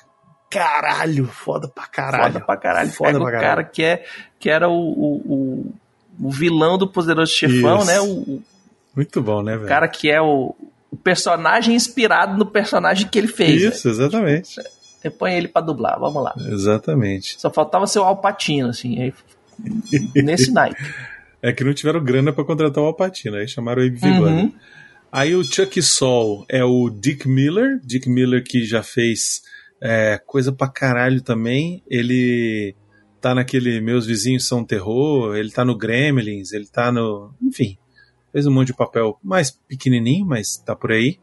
caralho, 0.50 1.26
foda 1.28 1.68
pra 1.68 1.86
caralho. 1.88 2.34
Foda 2.34 2.46
pra 2.46 2.58
caralho. 2.58 2.90
Foda 2.92 3.10
Pega 3.12 3.20
pra 3.20 3.28
o 3.28 3.32
caralho. 3.32 3.48
cara 3.50 3.64
que, 3.64 3.84
é, 3.84 4.04
que 4.40 4.50
era 4.50 4.68
o, 4.68 4.74
o, 4.74 5.16
o, 6.20 6.28
o 6.28 6.32
vilão 6.32 6.78
do 6.78 6.88
Poderoso 6.88 7.32
Chefão, 7.32 7.78
Isso. 7.80 7.86
né? 7.88 8.00
O, 8.02 8.06
o 8.06 8.44
Muito 8.96 9.22
bom, 9.22 9.42
né, 9.44 9.56
velho? 9.56 9.68
cara 9.68 9.88
que 9.88 10.10
é 10.10 10.22
o, 10.22 10.56
o 10.92 10.98
personagem 10.98 11.76
inspirado 11.76 12.38
no 12.38 12.46
personagem 12.46 13.08
que 13.08 13.18
ele 13.20 13.28
fez. 13.28 13.62
velho. 13.62 13.74
Isso, 13.74 13.88
exatamente. 13.90 14.56
Você 15.00 15.10
põe 15.10 15.34
ele 15.36 15.48
pra 15.48 15.62
dublar, 15.62 15.98
vamos 16.00 16.22
lá. 16.24 16.34
Exatamente. 16.38 17.40
Só 17.40 17.50
faltava 17.50 17.88
ser 17.88 18.00
o 18.00 18.04
Alpatino, 18.04 18.70
assim, 18.70 19.02
aí, 19.02 19.14
nesse 20.16 20.52
naipe. 20.52 20.82
É 21.42 21.54
que 21.54 21.64
não 21.64 21.74
tiveram 21.74 22.04
grana 22.04 22.34
pra 22.34 22.44
contratar 22.44 22.84
o 22.84 22.88
Alpatino, 22.88 23.38
aí 23.38 23.48
chamaram 23.48 23.82
o 23.82 23.86
Abe 23.86 23.96
Vigoda. 23.96 24.30
Uhum. 24.30 24.54
Aí 25.12 25.36
o 25.36 25.44
Chuck 25.44 25.82
Sol 25.82 26.46
é 26.48 26.64
o 26.64 26.90
Dick 26.90 27.28
Miller. 27.28 27.80
Dick 27.84 28.10
Miller 28.10 28.44
que 28.44 28.64
já 28.64 28.84
fez 28.84 29.42
é, 29.82 30.20
coisa 30.26 30.52
pra 30.52 30.68
caralho 30.68 31.22
também. 31.22 31.84
Ele 31.88 32.76
tá 33.20 33.34
naquele 33.36 33.82
Meus 33.82 34.06
Vizinhos 34.06 34.48
São 34.48 34.64
Terror, 34.64 35.36
ele 35.36 35.52
tá 35.52 35.66
no 35.66 35.78
Gremlins, 35.78 36.52
ele 36.54 36.68
tá 36.68 36.92
no. 36.92 37.34
Enfim, 37.42 37.78
fez 38.32 38.46
um 38.46 38.52
monte 38.52 38.68
de 38.68 38.76
papel 38.76 39.20
mais 39.24 39.52
pequenininho, 39.52 40.26
mas 40.26 40.58
tá 40.58 40.76
por 40.76 40.92
aí. 40.92 41.20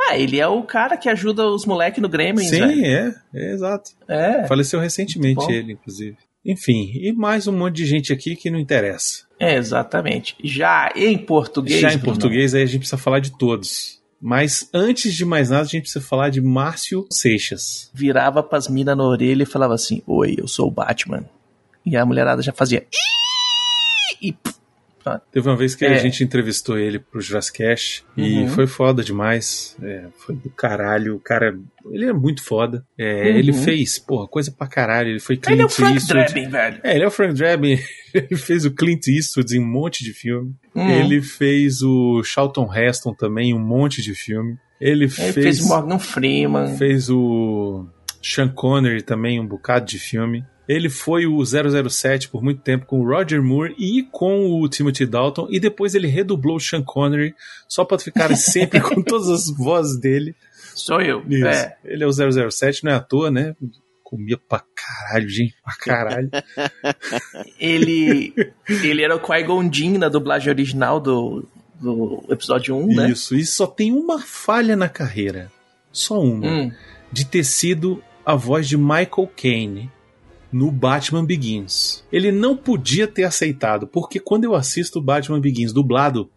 Ah, 0.00 0.18
ele 0.18 0.40
é 0.40 0.46
o 0.46 0.62
cara 0.62 0.96
que 0.96 1.08
ajuda 1.08 1.46
os 1.46 1.64
moleques 1.64 2.02
no 2.02 2.08
Gremlins, 2.08 2.48
Sim, 2.48 2.84
é, 2.84 3.14
é 3.32 3.52
exato. 3.52 3.90
É, 4.08 4.46
Faleceu 4.46 4.80
recentemente 4.80 5.50
ele, 5.50 5.72
inclusive. 5.72 6.16
Enfim, 6.44 6.90
e 6.94 7.12
mais 7.12 7.46
um 7.46 7.56
monte 7.56 7.76
de 7.76 7.86
gente 7.86 8.12
aqui 8.12 8.36
que 8.36 8.50
não 8.50 8.58
interessa. 8.58 9.23
É, 9.44 9.56
exatamente. 9.56 10.36
Já 10.42 10.92
em 10.94 11.18
português. 11.18 11.80
Já 11.80 11.88
em 11.88 11.98
Bruno, 11.98 12.12
português, 12.12 12.54
aí 12.54 12.62
a 12.62 12.66
gente 12.66 12.78
precisa 12.78 12.98
falar 12.98 13.20
de 13.20 13.36
todos. 13.36 14.02
Mas 14.20 14.68
antes 14.72 15.14
de 15.14 15.24
mais 15.24 15.50
nada, 15.50 15.62
a 15.62 15.66
gente 15.66 15.82
precisa 15.82 16.04
falar 16.04 16.30
de 16.30 16.40
Márcio 16.40 17.06
Seixas. 17.10 17.90
Virava 17.92 18.42
pras 18.42 18.68
minas 18.68 18.96
na 18.96 19.04
orelha 19.04 19.42
e 19.42 19.46
falava 19.46 19.74
assim: 19.74 20.02
Oi, 20.06 20.36
eu 20.38 20.48
sou 20.48 20.68
o 20.68 20.70
Batman. 20.70 21.24
E 21.84 21.96
a 21.96 22.06
mulherada 22.06 22.40
já 22.40 22.52
fazia. 22.52 22.86
E 24.22 24.34
Teve 25.32 25.48
uma 25.48 25.56
vez 25.56 25.74
que 25.74 25.84
É. 25.84 25.94
a 25.94 25.98
gente 25.98 26.22
entrevistou 26.24 26.78
ele 26.78 26.98
pro 26.98 27.20
Jurassic 27.20 27.58
Cast 27.58 28.04
e 28.16 28.40
Uhum. 28.40 28.48
foi 28.48 28.66
foda 28.66 29.02
demais. 29.04 29.76
É, 29.82 30.04
foi 30.18 30.34
do 30.34 30.50
caralho. 30.50 31.16
O 31.16 31.20
cara, 31.20 31.54
ele 31.90 32.06
é 32.06 32.12
muito 32.12 32.42
foda. 32.42 32.84
É, 32.98 33.30
Uhum. 33.30 33.36
Ele 33.36 33.52
fez, 33.52 33.98
porra, 33.98 34.26
coisa 34.26 34.50
pra 34.50 34.66
caralho. 34.66 35.10
Ele 35.10 35.20
foi 35.20 35.36
Clint 35.36 35.52
ele 35.54 35.62
é 35.62 35.66
o 35.66 35.68
Frank 35.68 35.94
Eastwood. 35.96 36.32
Drebin, 36.32 36.48
velho. 36.50 36.80
É, 36.82 36.94
ele 36.94 37.04
é 37.04 37.06
o 37.06 37.10
Frank 37.10 37.34
Drebin. 37.34 37.78
Ele 38.14 38.36
fez 38.36 38.64
o 38.64 38.70
Clint 38.70 39.08
Eastwood 39.08 39.56
em 39.56 39.60
um 39.60 39.66
monte 39.66 40.04
de 40.04 40.12
filme. 40.12 40.54
Hum. 40.72 40.88
Ele 40.88 41.20
fez 41.20 41.82
o 41.82 42.22
Charlton 42.22 42.72
Heston 42.72 43.12
também 43.12 43.50
em 43.50 43.54
um 43.54 43.58
monte 43.58 44.00
de 44.02 44.14
filme. 44.14 44.56
Ele, 44.80 45.04
Ele 45.04 45.08
fez, 45.08 45.34
fez 45.34 45.60
o 45.60 45.66
Morgan 45.68 45.98
Freeman. 45.98 46.76
fez 46.76 47.10
o 47.10 47.86
Sean 48.22 48.48
Connery 48.48 49.02
também, 49.02 49.40
um 49.40 49.46
bocado 49.46 49.84
de 49.86 49.98
filme. 49.98 50.44
Ele 50.66 50.88
foi 50.88 51.26
o 51.26 51.44
007 51.44 52.28
por 52.28 52.42
muito 52.42 52.62
tempo 52.62 52.86
com 52.86 53.00
o 53.00 53.06
Roger 53.06 53.42
Moore 53.42 53.74
e 53.78 54.02
com 54.10 54.60
o 54.60 54.68
Timothy 54.68 55.04
Dalton. 55.04 55.46
E 55.50 55.60
depois 55.60 55.94
ele 55.94 56.06
redublou 56.06 56.56
o 56.56 56.60
Sean 56.60 56.82
Connery 56.82 57.34
só 57.68 57.84
pra 57.84 57.98
ficar 57.98 58.34
sempre 58.36 58.80
com 58.80 59.02
todas 59.02 59.28
as 59.28 59.50
vozes 59.56 60.00
dele. 60.00 60.34
Sou 60.74 61.00
eu. 61.00 61.22
Isso. 61.28 61.46
É. 61.46 61.76
Ele 61.84 62.02
é 62.02 62.06
o 62.06 62.50
007, 62.50 62.84
não 62.84 62.92
é 62.92 62.94
à 62.94 63.00
toa, 63.00 63.30
né? 63.30 63.54
Comia 64.02 64.38
pra 64.38 64.62
caralho, 64.74 65.28
gente, 65.28 65.54
pra 65.62 65.74
caralho. 65.74 66.30
Ele, 67.58 68.34
ele 68.68 69.02
era 69.02 69.16
o 69.16 69.20
Qui-Gon 69.20 69.72
Jinn 69.72 69.98
na 69.98 70.08
dublagem 70.08 70.50
original 70.50 71.00
do, 71.00 71.48
do 71.80 72.22
episódio 72.28 72.76
1, 72.76 72.86
né? 72.94 73.10
Isso, 73.10 73.34
e 73.34 73.44
só 73.44 73.66
tem 73.66 73.92
uma 73.92 74.20
falha 74.20 74.76
na 74.76 74.88
carreira. 74.88 75.50
Só 75.90 76.20
uma. 76.20 76.46
Hum. 76.46 76.72
De 77.10 77.24
ter 77.24 77.44
sido 77.44 78.02
a 78.24 78.34
voz 78.34 78.68
de 78.68 78.76
Michael 78.76 79.30
Caine 79.36 79.90
no 80.54 80.70
Batman 80.70 81.24
Begins. 81.24 82.04
Ele 82.12 82.30
não 82.30 82.56
podia 82.56 83.08
ter 83.08 83.24
aceitado, 83.24 83.88
porque 83.88 84.20
quando 84.20 84.44
eu 84.44 84.54
assisto 84.54 85.00
o 85.00 85.02
Batman 85.02 85.40
Begins 85.40 85.72
dublado, 85.72 86.30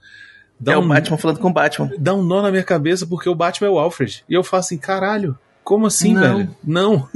dá, 0.59 0.73
É 0.73 0.77
um, 0.77 0.85
o 0.85 0.87
Batman 0.87 1.17
falando 1.19 1.37
com 1.39 1.49
o 1.49 1.53
Batman. 1.53 1.91
dá 1.99 2.15
um 2.15 2.23
nó 2.23 2.41
na 2.41 2.49
minha 2.49 2.63
cabeça, 2.63 3.05
porque 3.05 3.29
o 3.29 3.35
Batman 3.35 3.67
é 3.67 3.71
o 3.71 3.77
Alfred. 3.77 4.23
E 4.27 4.33
eu 4.33 4.43
falo 4.43 4.61
assim, 4.61 4.77
caralho, 4.79 5.37
como 5.63 5.85
assim, 5.85 6.13
Não. 6.15 6.21
velho? 6.37 6.55
Não, 6.63 7.07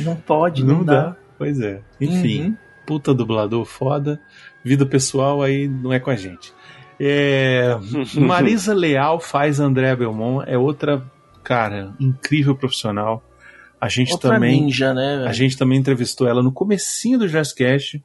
Não 0.00 0.16
pode, 0.16 0.64
não, 0.64 0.76
não 0.78 0.84
dá. 0.84 1.00
dá. 1.10 1.16
Pois 1.36 1.60
é. 1.60 1.82
Enfim, 2.00 2.42
Uhum. 2.46 2.56
puta 2.86 3.12
dublador 3.14 3.64
foda. 3.64 4.20
Vida 4.64 4.84
pessoal 4.86 5.42
aí 5.42 5.68
não 5.68 5.92
é 5.92 6.00
com 6.00 6.10
a 6.10 6.16
gente. 6.16 6.52
É, 6.98 7.76
Marisa 8.16 8.74
Leal 8.74 9.20
faz 9.20 9.60
André 9.60 9.94
Belmont, 9.94 10.44
é 10.50 10.58
outra, 10.58 11.04
cara, 11.44 11.94
incrível 12.00 12.56
profissional. 12.56 13.22
A 13.80 13.88
gente 13.88 14.12
Outra 14.12 14.34
também, 14.34 14.62
ninja, 14.62 14.92
né? 14.92 15.24
a 15.26 15.32
gente 15.32 15.56
também 15.56 15.78
entrevistou 15.78 16.26
ela 16.26 16.42
no 16.42 16.52
comecinho 16.52 17.18
do 17.18 17.28
Jazzcast. 17.28 18.02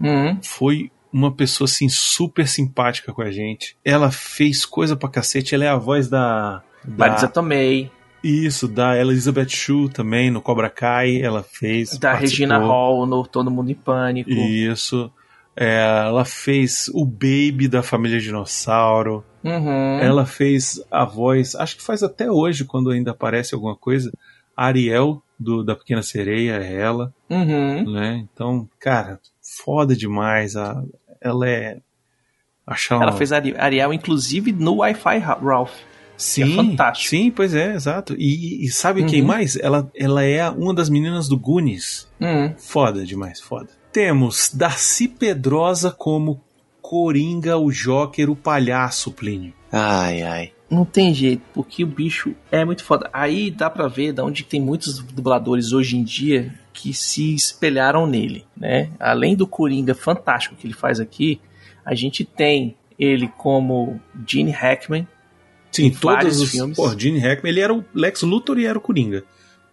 Uhum. 0.00 0.38
Foi 0.42 0.90
uma 1.12 1.32
pessoa 1.32 1.66
assim 1.66 1.88
super 1.88 2.48
simpática 2.48 3.12
com 3.12 3.22
a 3.22 3.30
gente. 3.30 3.76
Ela 3.84 4.10
fez 4.10 4.64
coisa 4.64 4.96
pra 4.96 5.08
cacete, 5.08 5.54
ela 5.54 5.64
é 5.64 5.68
a 5.68 5.76
voz 5.76 6.08
da. 6.08 6.62
da 6.84 7.08
Marisa 7.08 7.28
Tomei, 7.28 7.90
isso, 8.22 8.68
da 8.68 8.98
Elizabeth 8.98 9.48
Shue 9.48 9.88
também 9.88 10.30
no 10.30 10.42
Cobra 10.42 10.68
Kai, 10.68 11.20
ela 11.20 11.42
fez. 11.42 11.98
da 11.98 12.12
participou. 12.12 12.20
Regina 12.20 12.58
Hall 12.58 13.06
no 13.06 13.26
Todo 13.26 13.50
Mundo 13.50 13.70
em 13.70 13.74
Pânico. 13.74 14.30
Isso. 14.30 15.10
É, 15.56 16.06
ela 16.06 16.24
fez 16.24 16.88
o 16.94 17.04
Baby 17.04 17.66
da 17.68 17.82
família 17.82 18.20
Dinossauro. 18.20 19.24
Uhum. 19.42 19.98
Ela 19.98 20.26
fez 20.26 20.82
a 20.90 21.04
voz, 21.04 21.54
acho 21.54 21.76
que 21.76 21.82
faz 21.82 22.02
até 22.02 22.30
hoje, 22.30 22.64
quando 22.64 22.90
ainda 22.90 23.10
aparece 23.10 23.54
alguma 23.54 23.74
coisa. 23.74 24.12
A 24.60 24.66
Ariel, 24.66 25.22
do, 25.38 25.64
da 25.64 25.74
Pequena 25.74 26.02
Sereia, 26.02 26.52
é 26.62 26.74
ela, 26.74 27.14
Uhum. 27.30 27.92
né? 27.92 28.26
Então, 28.32 28.68
cara, 28.78 29.18
foda 29.64 29.96
demais. 29.96 30.54
A, 30.56 30.82
ela 31.20 31.48
é. 31.48 31.78
Achar 32.66 32.96
Ela 32.96 33.06
uma- 33.10 33.16
fez 33.16 33.32
Ari- 33.32 33.56
Ariel, 33.56 33.92
inclusive, 33.94 34.52
no 34.52 34.76
Wi-Fi 34.76 35.18
Ra- 35.18 35.38
Ralph. 35.42 35.72
Sim, 36.16 36.54
fantástico. 36.54 37.08
sim, 37.08 37.30
pois 37.30 37.54
é, 37.54 37.72
exato. 37.74 38.14
E, 38.18 38.62
e 38.64 38.68
sabe 38.68 39.02
quem 39.06 39.22
Uhum. 39.22 39.26
mais? 39.28 39.56
Ela, 39.56 39.90
ela 39.96 40.22
é 40.22 40.48
uma 40.50 40.74
das 40.74 40.90
meninas 40.90 41.26
do 41.26 41.38
Goonies. 41.38 42.06
Uhum. 42.20 42.54
Foda 42.58 43.06
demais, 43.06 43.40
foda. 43.40 43.70
Temos 43.90 44.50
Darcy 44.54 45.08
Pedrosa 45.08 45.90
como 45.90 46.38
Coringa, 46.82 47.56
o 47.56 47.72
Joker, 47.72 48.28
o 48.30 48.36
palhaço, 48.36 49.10
Plínio. 49.10 49.54
Ai, 49.72 50.20
ai. 50.22 50.52
Não 50.70 50.84
tem 50.84 51.12
jeito, 51.12 51.42
porque 51.52 51.82
o 51.82 51.86
bicho 51.86 52.32
é 52.50 52.64
muito 52.64 52.84
foda. 52.84 53.10
Aí 53.12 53.50
dá 53.50 53.68
pra 53.68 53.88
ver 53.88 54.12
de 54.12 54.20
onde 54.22 54.44
tem 54.44 54.60
muitos 54.60 55.00
dubladores 55.00 55.72
hoje 55.72 55.96
em 55.96 56.04
dia 56.04 56.54
que 56.72 56.94
se 56.94 57.34
espelharam 57.34 58.06
nele, 58.06 58.44
né? 58.56 58.90
Além 59.00 59.34
do 59.34 59.46
Coringa 59.46 59.94
fantástico 59.94 60.54
que 60.54 60.66
ele 60.66 60.74
faz 60.74 61.00
aqui, 61.00 61.40
a 61.84 61.94
gente 61.94 62.24
tem 62.24 62.76
ele 62.98 63.26
como 63.36 64.00
Gene 64.26 64.52
Hackman. 64.52 65.08
Sim, 65.72 65.86
Em 65.86 65.90
todos 65.90 66.02
vários 66.16 66.40
os. 66.40 66.50
filmes. 66.50 66.76
Porra, 66.76 66.96
Gene 66.98 67.18
Hackman, 67.18 67.50
ele 67.50 67.60
era 67.60 67.74
o 67.74 67.84
Lex 67.92 68.22
Luthor 68.22 68.58
e 68.58 68.66
era 68.66 68.78
o 68.78 68.80
Coringa. 68.80 69.24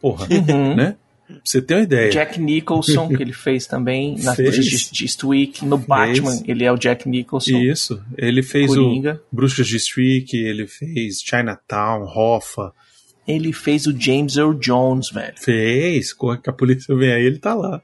Porra, 0.02 0.28
Uhum. 0.32 0.76
né? 0.76 0.96
Pra 1.28 1.36
você 1.44 1.62
ter 1.62 1.76
uma 1.76 1.84
ideia. 1.84 2.10
Jack 2.10 2.40
Nicholson, 2.40 3.10
que 3.10 3.22
ele 3.22 3.34
fez 3.34 3.68
também 3.68 4.16
nas 4.24 4.36
Fez. 4.36 4.56
Bruxas 4.56 4.90
de, 4.92 5.04
Eastwick. 5.04 5.66
No 5.66 5.78
Batman, 5.78 6.42
ele 6.48 6.64
é 6.64 6.72
o 6.72 6.78
Jack 6.78 7.08
Nicholson. 7.08 7.58
Isso. 7.58 8.02
Ele 8.18 8.42
fez 8.42 8.68
Coringa. 8.68 9.22
o 9.32 9.36
Bruxas 9.36 9.68
de 9.68 9.76
Streak, 9.76 10.36
ele 10.38 10.68
fez 10.68 11.20
Chinatown, 11.22 12.04
Hoffa. 12.06 12.72
Ele 13.28 13.52
fez 13.52 13.86
o 13.88 14.00
James 14.00 14.38
Earl 14.38 14.54
Jones, 14.54 15.10
velho. 15.12 15.34
Fez. 15.38 16.14
Corre 16.14 16.38
que 16.38 16.50
a 16.50 16.54
polícia 16.54 16.96
vem 16.96 17.12
aí, 17.12 17.26
ele 17.26 17.40
tá 17.40 17.54
lá. 17.54 17.82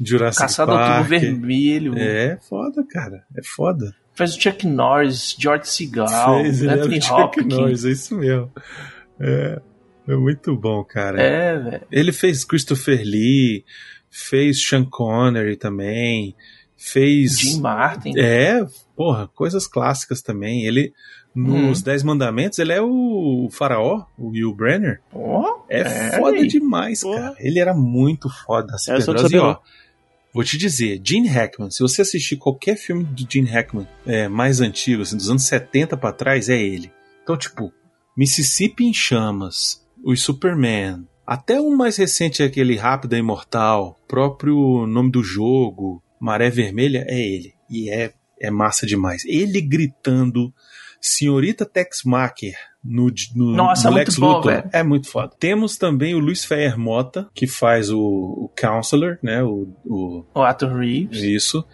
Jurassic 0.00 0.42
Caçador 0.42 0.76
Tubo 0.76 0.88
Park. 0.88 1.08
Vermelho. 1.08 1.98
É 1.98 2.38
foda, 2.48 2.84
cara. 2.88 3.24
É 3.36 3.42
foda. 3.42 3.92
Fez 4.14 4.36
o 4.36 4.40
Chuck 4.40 4.66
Norris, 4.66 5.34
George 5.38 5.68
Segal, 5.68 6.42
Fez, 6.42 6.62
o 6.62 6.70
Anthony 6.70 7.00
Chuck 7.00 7.20
Hopkins. 7.20 7.46
Norris, 7.46 7.84
é 7.84 7.90
isso 7.90 8.16
mesmo. 8.16 8.52
É, 9.18 9.60
é 10.08 10.14
muito 10.16 10.56
bom, 10.56 10.82
cara. 10.84 11.20
É, 11.22 11.58
velho. 11.58 11.86
Ele 11.90 12.12
fez 12.12 12.44
Christopher 12.44 13.00
Lee, 13.04 13.64
fez 14.10 14.62
Sean 14.64 14.84
Connery 14.84 15.56
também, 15.56 16.34
fez. 16.76 17.38
Jim 17.38 17.60
Martin. 17.60 18.12
É, 18.18 18.64
porra, 18.96 19.28
coisas 19.34 19.66
clássicas 19.66 20.20
também. 20.22 20.64
Ele, 20.64 20.92
nos 21.34 21.80
Hum. 21.80 21.82
Dez 21.84 22.02
Mandamentos, 22.02 22.58
ele 22.58 22.72
é 22.72 22.80
o 22.82 23.48
faraó, 23.50 24.04
o 24.18 24.28
Will 24.30 24.54
Brenner. 24.54 25.00
Ó, 25.12 25.62
É, 25.68 26.18
foda 26.18 26.36
aí. 26.36 26.46
demais, 26.46 27.02
cara. 27.02 27.34
Ele 27.38 27.58
era 27.58 27.72
muito 27.74 28.28
foda. 28.44 28.74
Assim, 28.74 28.90
não 28.90 28.98
Pedrosa. 28.98 29.34
E, 29.36 29.38
ó, 29.38 29.58
Vou 30.34 30.42
te 30.42 30.56
dizer, 30.56 30.98
Gene 31.04 31.28
Hackman, 31.28 31.70
se 31.70 31.80
você 31.82 32.00
assistir 32.00 32.36
qualquer 32.36 32.74
filme 32.76 33.04
do 33.04 33.26
Gene 33.30 33.46
Hackman 33.50 33.86
é, 34.06 34.28
mais 34.28 34.62
antigo, 34.62 35.02
assim, 35.02 35.14
dos 35.14 35.28
anos 35.28 35.42
70 35.44 35.94
pra 35.94 36.10
trás, 36.10 36.48
é 36.48 36.58
ele. 36.58 36.90
Então, 37.22 37.36
tipo, 37.36 37.70
Mississippi 38.16 38.84
em 38.84 38.94
Chamas, 38.94 39.81
os 40.04 40.22
Superman, 40.22 41.06
até 41.26 41.60
o 41.60 41.70
mais 41.76 41.96
recente, 41.96 42.42
aquele 42.42 42.76
Rápida 42.76 43.16
Imortal, 43.18 43.98
próprio 44.08 44.86
nome 44.86 45.10
do 45.10 45.22
jogo, 45.22 46.02
Maré 46.20 46.50
Vermelha, 46.50 47.04
é 47.08 47.18
ele. 47.20 47.54
E 47.70 47.88
é, 47.90 48.12
é 48.40 48.50
massa 48.50 48.86
demais. 48.86 49.24
Ele 49.24 49.60
gritando 49.60 50.52
Senhorita 51.00 51.64
Tex 51.64 52.02
Macher 52.04 52.54
no, 52.84 53.12
no, 53.36 53.52
Nossa, 53.54 53.88
no 53.90 53.96
é 53.96 54.00
Lex 54.00 54.18
muito 54.18 54.20
bom, 54.20 54.36
Luthor. 54.50 54.68
É 54.72 54.82
muito 54.82 55.08
foda. 55.08 55.32
Temos 55.38 55.76
também 55.76 56.14
o 56.14 56.18
Luiz 56.18 56.44
Ferrer 56.44 56.76
Mota, 56.78 57.28
que 57.32 57.46
faz 57.46 57.90
o, 57.90 57.98
o 58.00 58.50
Counselor, 58.60 59.18
né? 59.22 59.42
O, 59.42 59.68
o- 59.84 60.24
O 60.34 60.40
Arthur 60.42 60.76
Reeves. 60.78 61.22
isso. 61.22 61.64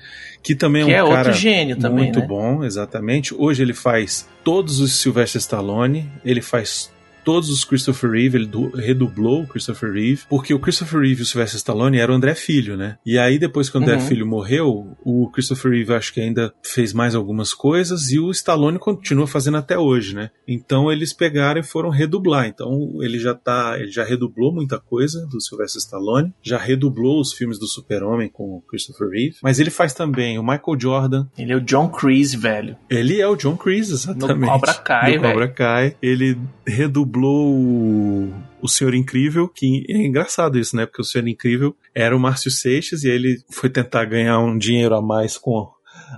Que 0.43 0.55
também 0.55 0.85
que 0.85 0.93
é 0.93 0.97
é 0.97 1.03
um 1.03 1.07
outro 1.07 1.23
cara 1.25 1.33
gênio 1.33 1.77
também, 1.79 2.05
muito 2.05 2.21
né? 2.21 2.27
bom, 2.27 2.62
exatamente. 2.62 3.35
Hoje 3.35 3.62
ele 3.62 3.73
faz 3.75 4.29
todos 4.45 4.81
os 4.81 4.93
Sylvester 5.01 5.41
Stallone, 5.41 6.11
ele 6.25 6.43
faz 6.43 6.93
todos 7.29 7.51
os 7.51 7.62
Christopher 7.62 8.11
Reeve, 8.11 8.38
ele 8.38 8.47
du- 8.47 8.71
redublou 8.75 9.43
o 9.43 9.47
Christopher 9.47 9.93
Reeve, 9.93 10.23
porque 10.31 10.55
o 10.55 10.59
Christopher 10.59 11.01
Reeve 11.01 11.21
e 11.21 11.23
o 11.23 11.27
Sylvester 11.27 11.59
Stallone 11.59 11.99
eram 11.99 12.14
o 12.14 12.17
André 12.17 12.35
Filho, 12.35 12.75
né? 12.75 12.97
E 13.05 13.19
aí 13.19 13.38
depois 13.38 13.69
que 13.69 13.77
o 13.77 13.81
André 13.83 13.97
Uhum. 13.97 14.01
Filho 14.01 14.27
morreu, 14.27 14.97
o 15.05 15.31
Christopher 15.31 15.73
Reeve 15.73 15.93
acho 15.93 16.14
que 16.14 16.21
ainda 16.23 16.55
fez 16.62 16.95
mais 16.95 17.14
algumas 17.14 17.53
coisas 17.53 18.11
e 18.11 18.19
o 18.19 18.31
Stallone 18.31 18.79
continua 18.79 19.27
fazendo 19.27 19.59
até 19.59 19.79
hoje, 19.79 20.14
né? 20.14 20.31
Então 20.47 20.91
eles 20.91 21.12
pegaram 21.12 21.61
e 21.61 21.64
foram 21.64 21.91
redublar. 21.91 22.47
Então 22.47 22.71
ele 23.03 23.19
já 23.19 23.35
tá, 23.35 23.77
ele 23.79 23.91
já 23.91 24.05
redublou 24.05 24.51
muita 24.51 24.79
coisa 24.79 25.27
do 25.27 25.38
Sylvester 25.41 25.81
Stallone, 25.83 26.33
já 26.43 26.57
redublou 26.57 27.21
os 27.21 27.35
filmes 27.35 27.59
do 27.59 27.67
Super-Homem 27.67 28.31
com 28.31 28.45
o 28.57 28.62
Christopher 28.62 29.09
Reeve, 29.11 29.37
mas 29.43 29.61
ele 29.61 29.71
faz 29.71 29.93
também 29.93 30.38
o 30.38 30.43
Michael 30.43 30.79
Jordan, 30.81 31.27
Ele 31.37 31.53
é 31.53 31.57
o 31.57 31.61
John 31.61 31.88
Creese, 31.91 32.37
velho. 32.38 32.75
ele 32.88 33.21
é 33.21 33.29
o 33.29 33.37
John 33.37 33.57
Creese, 33.57 33.93
exatamente. 33.93 34.41
No 34.41 34.47
Cobra 34.47 34.75
Kai, 34.75 35.17
No 35.17 35.23
Cobra 35.23 35.49
Kai. 35.49 35.97
Ele 36.01 36.38
redublou 36.67 37.17
o, 37.26 38.33
o 38.62 38.68
Senhor 38.68 38.94
Incrível, 38.94 39.48
que 39.48 39.85
é 39.88 39.96
engraçado 40.07 40.59
isso, 40.59 40.76
né? 40.76 40.87
Porque 40.87 41.02
o 41.02 41.04
Senhor 41.04 41.26
Incrível 41.26 41.74
era 41.94 42.16
o 42.16 42.20
Márcio 42.20 42.50
Seixas 42.50 43.02
e 43.04 43.09
ele 43.09 43.40
foi 43.50 43.68
tentar 43.70 44.04
ganhar 44.04 44.38
um 44.38 44.57
dinheiro 44.57 44.94
a 44.94 45.02
mais 45.02 45.37
com 45.38 45.68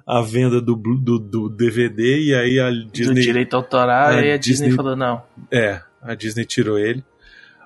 a 0.06 0.20
venda 0.22 0.60
do, 0.60 0.74
do, 0.76 1.18
do 1.18 1.48
DVD 1.48 2.20
e 2.20 2.34
aí 2.34 2.60
a 2.60 2.70
Do 2.70 2.84
Disney... 2.86 3.22
direito 3.22 3.54
autoral, 3.56 4.08
a 4.10 4.22
e 4.24 4.32
a 4.32 4.36
Disney, 4.36 4.68
Disney- 4.68 4.76
falou, 4.76 4.94
não. 4.96 5.22
É, 5.50 5.80
a 6.02 6.14
Disney 6.14 6.44
tirou 6.44 6.78
ele. 6.78 7.02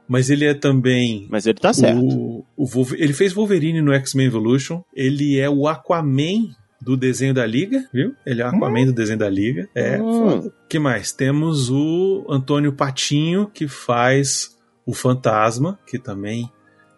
Mas 0.06 0.28
ele 0.28 0.44
é 0.44 0.52
também 0.52 1.26
Mas 1.30 1.46
ele 1.46 1.58
tá 1.58 1.72
certo. 1.72 1.98
o, 1.98 2.44
o 2.56 2.66
Wolver- 2.66 3.00
ele 3.00 3.14
fez 3.14 3.32
Wolverine 3.32 3.80
no 3.80 3.92
X-Men 3.94 4.26
Evolution. 4.26 4.82
Ele 4.94 5.38
é 5.38 5.48
o 5.48 5.66
Aquaman 5.66 6.50
do 6.84 6.96
desenho 6.96 7.32
da 7.32 7.46
Liga, 7.46 7.88
viu? 7.92 8.14
Ele 8.26 8.42
é 8.42 8.44
o 8.44 8.48
Aquaman 8.48 8.84
do 8.86 8.92
desenho 8.92 9.18
da 9.18 9.28
Liga. 9.28 9.68
É, 9.74 10.00
Hum. 10.00 10.30
foda. 10.40 10.52
que 10.68 10.78
mais? 10.78 11.12
Temos 11.12 11.70
o 11.70 12.26
Antônio 12.28 12.72
Patinho, 12.72 13.46
que 13.52 13.66
faz 13.68 14.56
o 14.84 14.92
Fantasma, 14.92 15.78
que 15.86 15.98
também 15.98 16.50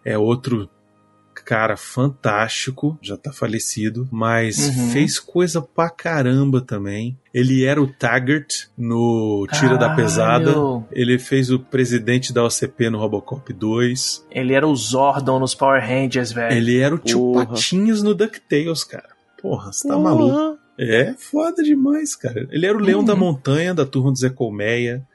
é 0.05 0.17
outro 0.19 0.69
cara 1.45 1.77
fantástico, 1.77 2.99
já 3.03 3.17
tá 3.17 3.31
falecido, 3.33 4.09
mas 4.11 4.59
Uhum. 4.69 4.91
fez 4.91 5.21
coisa 5.21 5.61
pra 5.63 5.89
caramba 5.91 6.61
também. 6.61 7.17
Ele 7.33 7.63
era 7.65 7.81
o 7.81 7.87
Taggart 7.87 8.65
no 8.77 9.47
Tira 9.53 9.77
da 9.77 9.95
Pesada. 9.95 10.47
Caralho. 10.47 10.85
Ele 10.91 11.19
fez 11.19 11.51
o 11.51 11.59
presidente 11.61 12.33
da 12.33 12.43
OCP 12.43 12.89
no 12.91 12.99
Robocop 12.99 13.53
2. 13.53 14.27
Ele 14.31 14.55
era 14.55 14.67
o 14.67 14.75
Zordon 14.75 15.39
nos 15.39 15.55
Power 15.55 15.81
Rangers, 15.87 16.33
velho. 16.33 16.57
Ele 16.57 16.79
era 16.79 16.95
o 16.95 16.99
tio 16.99 17.19
Porra. 17.19 17.47
Patinhos 17.47 18.03
no 18.03 18.15
DuckTales, 18.15 18.83
cara. 18.83 19.15
Porra, 19.49 19.73
você 19.73 19.87
tá 19.87 19.97
maluco. 19.99 20.59
É 20.79 21.15
foda 21.15 21.63
demais, 21.63 22.17
cara. 22.17 22.49
Ele 22.51 22.67
era 22.67 22.77
o 22.77 22.81
Leão 22.81 23.01
Uhum. 23.01 23.05
da 23.07 23.15
Montanha, 23.15 23.73
da 23.73 23.87
turma 23.87 24.11
do 24.13 24.19
Zé 24.19 24.29
Colmeia. 24.29 25.07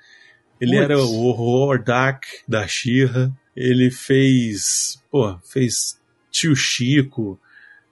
Ele 0.60 0.76
era 0.78 0.98
o 0.98 1.26
Hordak 1.28 2.28
da 2.48 2.68
Xirra. 2.68 3.32
Ele 3.56 3.92
fez. 3.92 5.02
Pô, 5.12 5.38
fez 5.44 6.00
Tio 6.32 6.56
Chico. 6.56 7.40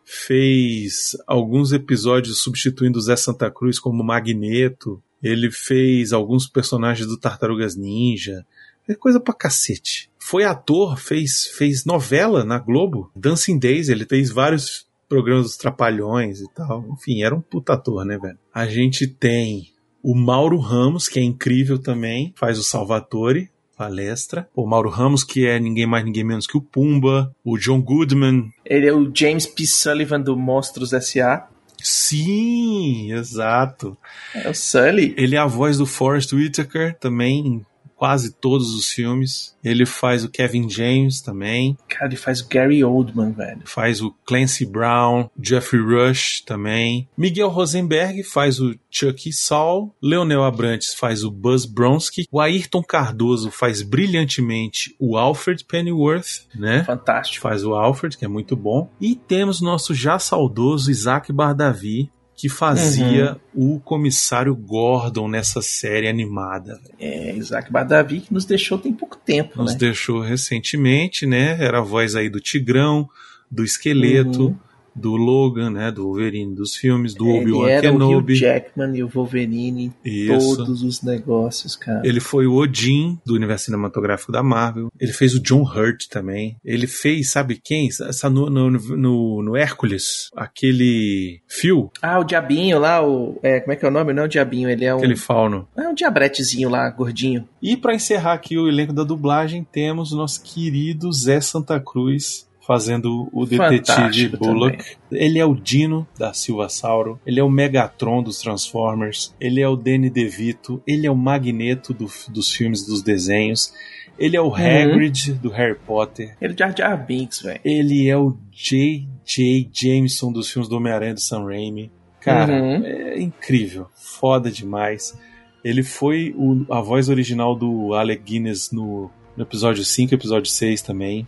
Fez 0.05 1.15
alguns 1.27 1.71
episódios 1.71 2.41
substituindo 2.41 2.97
o 2.97 3.01
Zé 3.01 3.15
Santa 3.15 3.51
Cruz 3.51 3.77
como 3.79 4.03
Magneto. 4.03 5.01
Ele 5.21 5.51
fez 5.51 6.11
alguns 6.13 6.47
personagens 6.47 7.07
do 7.07 7.17
Tartarugas 7.17 7.75
Ninja. 7.75 8.45
É 8.87 8.95
coisa 8.95 9.19
pra 9.19 9.35
cacete. 9.35 10.09
Foi 10.17 10.43
ator, 10.43 10.97
fez, 10.97 11.45
fez 11.53 11.85
novela 11.85 12.43
na 12.43 12.57
Globo. 12.57 13.11
Dancing 13.15 13.59
Days, 13.59 13.87
ele 13.89 14.05
fez 14.05 14.31
vários 14.31 14.87
programas 15.09 15.45
dos 15.45 15.57
Trapalhões 15.57 16.39
e 16.39 16.47
tal. 16.53 16.85
Enfim, 16.93 17.23
era 17.23 17.35
um 17.35 17.41
puta 17.41 17.73
ator, 17.73 18.05
né, 18.05 18.17
velho? 18.17 18.37
A 18.53 18.67
gente 18.67 19.07
tem 19.07 19.73
o 20.01 20.15
Mauro 20.15 20.57
Ramos, 20.57 21.09
que 21.09 21.19
é 21.19 21.23
incrível 21.23 21.79
também, 21.79 22.31
faz 22.37 22.57
o 22.57 22.63
Salvatore, 22.63 23.49
palestra. 23.75 24.47
O 24.55 24.67
Mauro 24.67 24.89
Ramos, 24.89 25.23
que 25.23 25.47
é 25.47 25.59
ninguém 25.59 25.85
mais, 25.85 26.05
ninguém 26.05 26.23
menos 26.23 26.45
que 26.45 26.57
o 26.57 26.61
Pumba. 26.61 27.33
O 27.43 27.57
John 27.57 27.81
Goodman. 27.81 28.49
Ele 28.65 28.87
é 28.87 28.93
o 28.93 29.09
James 29.13 29.47
P. 29.47 29.65
Sullivan 29.65 30.21
do 30.21 30.37
Monstros 30.37 30.93
S.A. 30.93 31.47
Sim, 31.81 33.13
exato. 33.13 33.97
É 34.35 34.49
o 34.49 34.53
Sully. 34.53 35.13
Ele 35.17 35.35
é 35.35 35.39
a 35.39 35.47
voz 35.47 35.77
do 35.77 35.85
Forrest 35.85 36.33
Whitaker, 36.33 36.97
também 36.99 37.65
quase 37.99 38.31
todos 38.31 38.73
os 38.73 38.87
filmes. 38.87 39.53
Ele 39.61 39.85
faz 39.85 40.23
o 40.23 40.29
Kevin 40.29 40.69
James 40.69 41.19
também. 41.19 41.77
Cara, 41.89 42.05
ele 42.05 42.15
faz 42.15 42.39
o 42.39 42.47
Gary 42.47 42.81
Oldman, 42.81 43.33
velho. 43.33 43.61
Faz 43.65 44.01
o 44.01 44.15
Clancy 44.25 44.65
Brown, 44.65 45.29
Jeffrey 45.37 45.81
Rush 45.81 46.41
também. 46.45 47.09
Miguel 47.17 47.49
Rosenberg 47.49 48.23
faz 48.23 48.61
o 48.61 48.73
Chucky 48.89 49.33
Saul. 49.33 49.93
Leonel 50.01 50.45
Abrantes 50.45 50.93
faz 50.93 51.25
o 51.25 51.29
Buzz 51.29 51.65
Bronski. 51.65 52.25
O 52.31 52.39
Ayrton 52.39 52.81
Cardoso 52.81 53.51
faz 53.51 53.81
brilhantemente 53.81 54.95
o 54.97 55.17
Alfred 55.17 55.65
Pennyworth, 55.65 56.47
né? 56.55 56.85
Fantástico. 56.85 57.41
Faz 57.41 57.65
o 57.65 57.73
Alfred, 57.73 58.17
que 58.17 58.23
é 58.23 58.29
muito 58.29 58.55
bom. 58.55 58.89
E 59.01 59.13
temos 59.13 59.59
nosso 59.59 59.93
já 59.93 60.17
saudoso 60.17 60.89
Isaac 60.89 61.33
Bardavi, 61.33 62.09
que 62.39 62.47
fazia 62.47 63.35
uhum. 63.53 63.75
o 63.75 63.79
comissário 63.81 64.55
Gordon 64.55 65.27
nessa 65.27 65.61
série 65.61 66.07
animada. 66.07 66.79
É, 66.97 67.35
Isaac 67.35 67.69
Badavi 67.69 68.21
que 68.21 68.33
nos 68.33 68.45
deixou 68.45 68.77
tem 68.77 68.93
pouco 68.93 69.17
tempo, 69.17 69.61
Nos 69.61 69.73
né? 69.73 69.77
deixou 69.77 70.21
recentemente, 70.21 71.25
né? 71.25 71.61
Era 71.61 71.79
a 71.79 71.81
voz 71.81 72.15
aí 72.15 72.29
do 72.29 72.39
Tigrão, 72.39 73.09
do 73.51 73.61
Esqueleto, 73.61 74.47
uhum 74.47 74.68
do 74.95 75.15
Logan, 75.15 75.69
né, 75.69 75.91
do 75.91 76.03
Wolverine 76.03 76.55
dos 76.55 76.75
filmes, 76.75 77.13
do 77.13 77.27
Obi-Wan 77.27 77.81
Kenobi. 77.81 78.33
O 78.33 78.35
Hugh 78.35 78.39
Jackman 78.39 78.97
e 78.97 79.03
o 79.03 79.07
Wolverine 79.07 79.93
em 80.03 80.27
todos 80.27 80.83
os 80.83 81.01
negócios, 81.01 81.75
cara. 81.75 82.01
Ele 82.03 82.19
foi 82.19 82.47
o 82.47 82.55
Odin 82.55 83.19
do 83.25 83.35
universo 83.35 83.65
cinematográfico 83.65 84.31
da 84.31 84.43
Marvel. 84.43 84.89
Ele 84.99 85.11
fez 85.11 85.33
o 85.33 85.41
John 85.41 85.63
Hurt 85.63 86.07
também. 86.09 86.57
Ele 86.63 86.87
fez, 86.87 87.31
sabe 87.31 87.59
quem? 87.61 87.87
Essa 87.87 88.29
no, 88.29 88.49
no, 88.49 88.69
no, 88.69 89.43
no 89.43 89.57
Hércules, 89.57 90.29
aquele 90.35 91.41
fio. 91.47 91.91
Ah, 92.01 92.19
o 92.19 92.23
diabinho 92.23 92.79
lá, 92.79 93.05
o 93.05 93.39
é, 93.43 93.59
como 93.59 93.73
é 93.73 93.75
que 93.75 93.85
é 93.85 93.87
o 93.87 93.91
nome? 93.91 94.13
Não 94.13 94.23
é 94.23 94.25
o 94.25 94.29
diabinho, 94.29 94.69
ele 94.69 94.85
é 94.85 94.93
um 94.93 94.97
aquele 94.97 95.15
fauno. 95.15 95.67
É 95.77 95.87
um 95.87 95.93
diabretezinho 95.93 96.69
lá, 96.69 96.89
gordinho. 96.89 97.47
E 97.61 97.75
para 97.75 97.95
encerrar 97.95 98.33
aqui 98.33 98.57
o 98.57 98.67
elenco 98.67 98.93
da 98.93 99.03
dublagem, 99.03 99.65
temos 99.69 100.11
o 100.11 100.17
nosso 100.17 100.41
querido 100.43 101.11
Zé 101.11 101.41
Santa 101.41 101.79
Cruz 101.79 102.48
fazendo 102.69 103.27
o 103.33 103.47
detetive 103.47 103.77
Fantástico 103.79 104.37
Bullock. 104.37 104.77
também. 104.77 105.25
Ele 105.25 105.39
é 105.39 105.45
o 105.45 105.55
Dino 105.55 106.07
da 106.19 106.33
Silva 106.33 106.69
Sauro, 106.69 107.19
ele 107.25 107.39
é 107.39 107.43
o 107.43 107.49
Megatron 107.49 108.21
dos 108.21 108.37
Transformers, 108.39 109.33
ele 109.41 109.59
é 109.59 109.67
o 109.67 109.75
Danny 109.75 110.07
DeVito, 110.07 110.79
ele 110.85 111.07
é 111.07 111.11
o 111.11 111.15
Magneto 111.15 111.95
do, 111.95 112.05
dos 112.29 112.51
filmes 112.51 112.85
dos 112.85 113.01
desenhos, 113.01 113.73
ele 114.19 114.37
é 114.37 114.41
o 114.41 114.53
Hagrid 114.53 115.33
do 115.41 115.49
Harry 115.49 115.79
Potter, 115.79 116.37
Ele 116.39 116.51
é 116.51 116.55
o 116.55 116.57
Jar 116.59 116.75
Jar 116.77 117.05
Binks, 117.07 117.41
velho. 117.41 117.59
ele 117.65 118.07
é 118.07 118.15
o 118.15 118.37
J.J. 118.51 119.69
Jameson 119.73 120.31
dos 120.31 120.51
filmes 120.51 120.69
do 120.69 120.77
Homem-Aranha 120.77 121.15
do 121.15 121.19
Sam 121.21 121.45
Raimi. 121.45 121.91
Cara, 122.21 122.53
Uhum. 122.53 122.85
é 122.85 123.19
incrível, 123.19 123.87
foda 123.95 124.51
demais. 124.51 125.17
Ele 125.63 125.81
foi 125.81 126.35
o- 126.37 126.65
a 126.71 126.81
voz 126.81 127.09
original 127.09 127.55
do 127.55 127.95
Alec 127.95 128.21
Guinness 128.23 128.71
no, 128.71 129.09
no 129.35 129.43
episódio 129.43 129.83
5 129.83 130.13
e 130.13 130.15
episódio 130.15 130.51
6 130.51 130.81
também. 130.83 131.27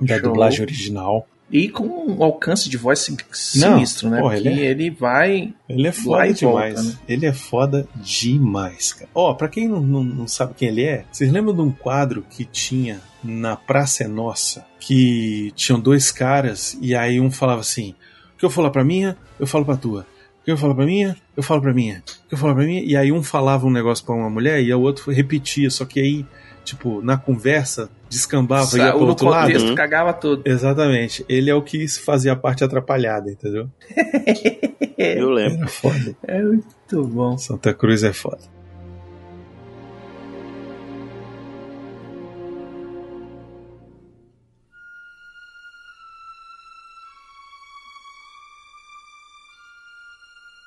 Da 0.00 0.14
Show. 0.18 0.24
dublagem 0.24 0.60
original. 0.62 1.26
E 1.50 1.68
com 1.68 1.84
um 1.84 2.22
alcance 2.24 2.68
de 2.68 2.76
voz 2.76 2.98
sin- 2.98 3.16
sinistro, 3.30 4.10
né? 4.10 4.18
porra, 4.20 4.34
Porque 4.34 4.48
ele 4.48 4.60
ele, 4.62 4.88
é- 4.88 4.90
vai. 4.90 5.54
Ele 5.68 5.86
é 5.86 5.92
foda 5.92 6.32
demais. 6.32 6.74
volta, 6.74 6.82
né? 6.82 6.98
Ele 7.08 7.26
é 7.26 7.32
foda 7.32 7.88
demais, 7.94 8.92
cara. 8.92 9.08
Ó, 9.14 9.32
pra 9.34 9.48
quem 9.48 9.68
não, 9.68 9.80
não, 9.80 10.02
não 10.02 10.26
sabe 10.28 10.54
quem 10.56 10.68
ele 10.68 10.82
é, 10.82 11.04
vocês 11.12 11.30
lembram 11.30 11.54
de 11.54 11.60
um 11.60 11.70
quadro 11.70 12.24
que 12.28 12.44
tinha 12.44 13.00
na 13.22 13.54
Praça 13.54 14.02
é 14.04 14.08
Nossa? 14.08 14.64
Que 14.80 15.52
tinham 15.54 15.78
dois 15.80 16.10
caras 16.10 16.76
e 16.80 16.94
aí 16.96 17.20
um 17.20 17.30
falava 17.30 17.60
assim: 17.60 17.94
O 18.34 18.38
que 18.38 18.44
eu 18.44 18.50
falar 18.50 18.70
pra 18.70 18.84
minha, 18.84 19.16
eu 19.38 19.46
falo 19.46 19.64
pra 19.64 19.76
tua. 19.76 20.06
O 20.40 20.44
que 20.44 20.50
eu 20.50 20.56
falo 20.56 20.74
pra 20.74 20.84
minha, 20.86 21.16
eu 21.36 21.42
falo 21.42 21.60
pra 21.60 21.72
minha. 21.74 22.02
O 22.24 22.28
que 22.28 22.34
eu 22.34 22.38
falo 22.38 22.54
pra 22.54 22.64
minha. 22.64 22.82
E 22.82 22.96
aí 22.96 23.10
um 23.12 23.22
falava 23.22 23.66
um 23.66 23.70
negócio 23.70 24.04
pra 24.04 24.14
uma 24.14 24.30
mulher 24.30 24.60
e 24.62 24.72
o 24.74 24.80
outro 24.80 25.10
repetia, 25.12 25.70
só 25.70 25.84
que 25.84 26.00
aí, 26.00 26.26
tipo, 26.66 27.00
na 27.00 27.16
conversa, 27.16 27.88
descambava 28.10 28.76
e 28.76 28.80
ia 28.80 28.90
pro 28.90 29.00
no 29.02 29.06
outro 29.06 29.28
lado. 29.28 29.46
contexto 29.46 29.74
cagava 29.74 30.12
tudo. 30.12 30.42
Exatamente. 30.44 31.24
Ele 31.28 31.48
é 31.48 31.54
o 31.54 31.62
que 31.62 31.86
fazia 31.88 32.32
a 32.32 32.36
parte 32.36 32.64
atrapalhada, 32.64 33.30
entendeu? 33.30 33.70
Eu 34.98 35.30
lembro. 35.30 35.58
Era 35.58 35.68
foda. 35.68 36.16
É 36.26 36.42
muito 36.42 37.04
bom. 37.04 37.38
Santa 37.38 37.72
Cruz 37.72 38.02
é 38.02 38.12
foda. 38.12 38.55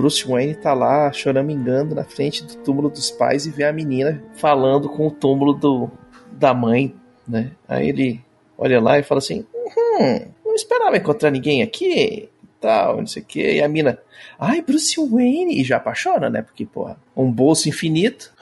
Bruce 0.00 0.26
Wayne 0.26 0.54
tá 0.54 0.72
lá 0.72 1.12
choramingando 1.12 1.94
na 1.94 2.04
frente 2.04 2.42
do 2.42 2.56
túmulo 2.56 2.88
dos 2.88 3.10
pais 3.10 3.44
e 3.44 3.50
vê 3.50 3.64
a 3.64 3.72
menina 3.72 4.22
falando 4.34 4.88
com 4.88 5.06
o 5.06 5.10
túmulo 5.10 5.52
do, 5.52 5.90
da 6.32 6.54
mãe, 6.54 6.94
né? 7.28 7.50
Aí 7.68 7.90
ele 7.90 8.20
olha 8.56 8.80
lá 8.80 8.98
e 8.98 9.02
fala 9.02 9.18
assim: 9.18 9.44
Hum, 9.54 10.20
não 10.44 10.54
esperava 10.54 10.96
encontrar 10.96 11.30
ninguém 11.30 11.62
aqui 11.62 12.30
tal, 12.60 12.98
não 12.98 13.06
sei 13.06 13.22
o 13.22 13.24
que. 13.24 13.40
E 13.54 13.62
a 13.62 13.68
mina, 13.68 13.98
ai, 14.38 14.60
Bruce 14.60 14.94
Wayne, 15.00 15.60
e 15.60 15.64
já 15.64 15.78
apaixona, 15.78 16.28
né? 16.28 16.42
Porque, 16.42 16.66
porra, 16.66 16.96
um 17.16 17.30
bolso 17.30 17.68
infinito, 17.68 18.32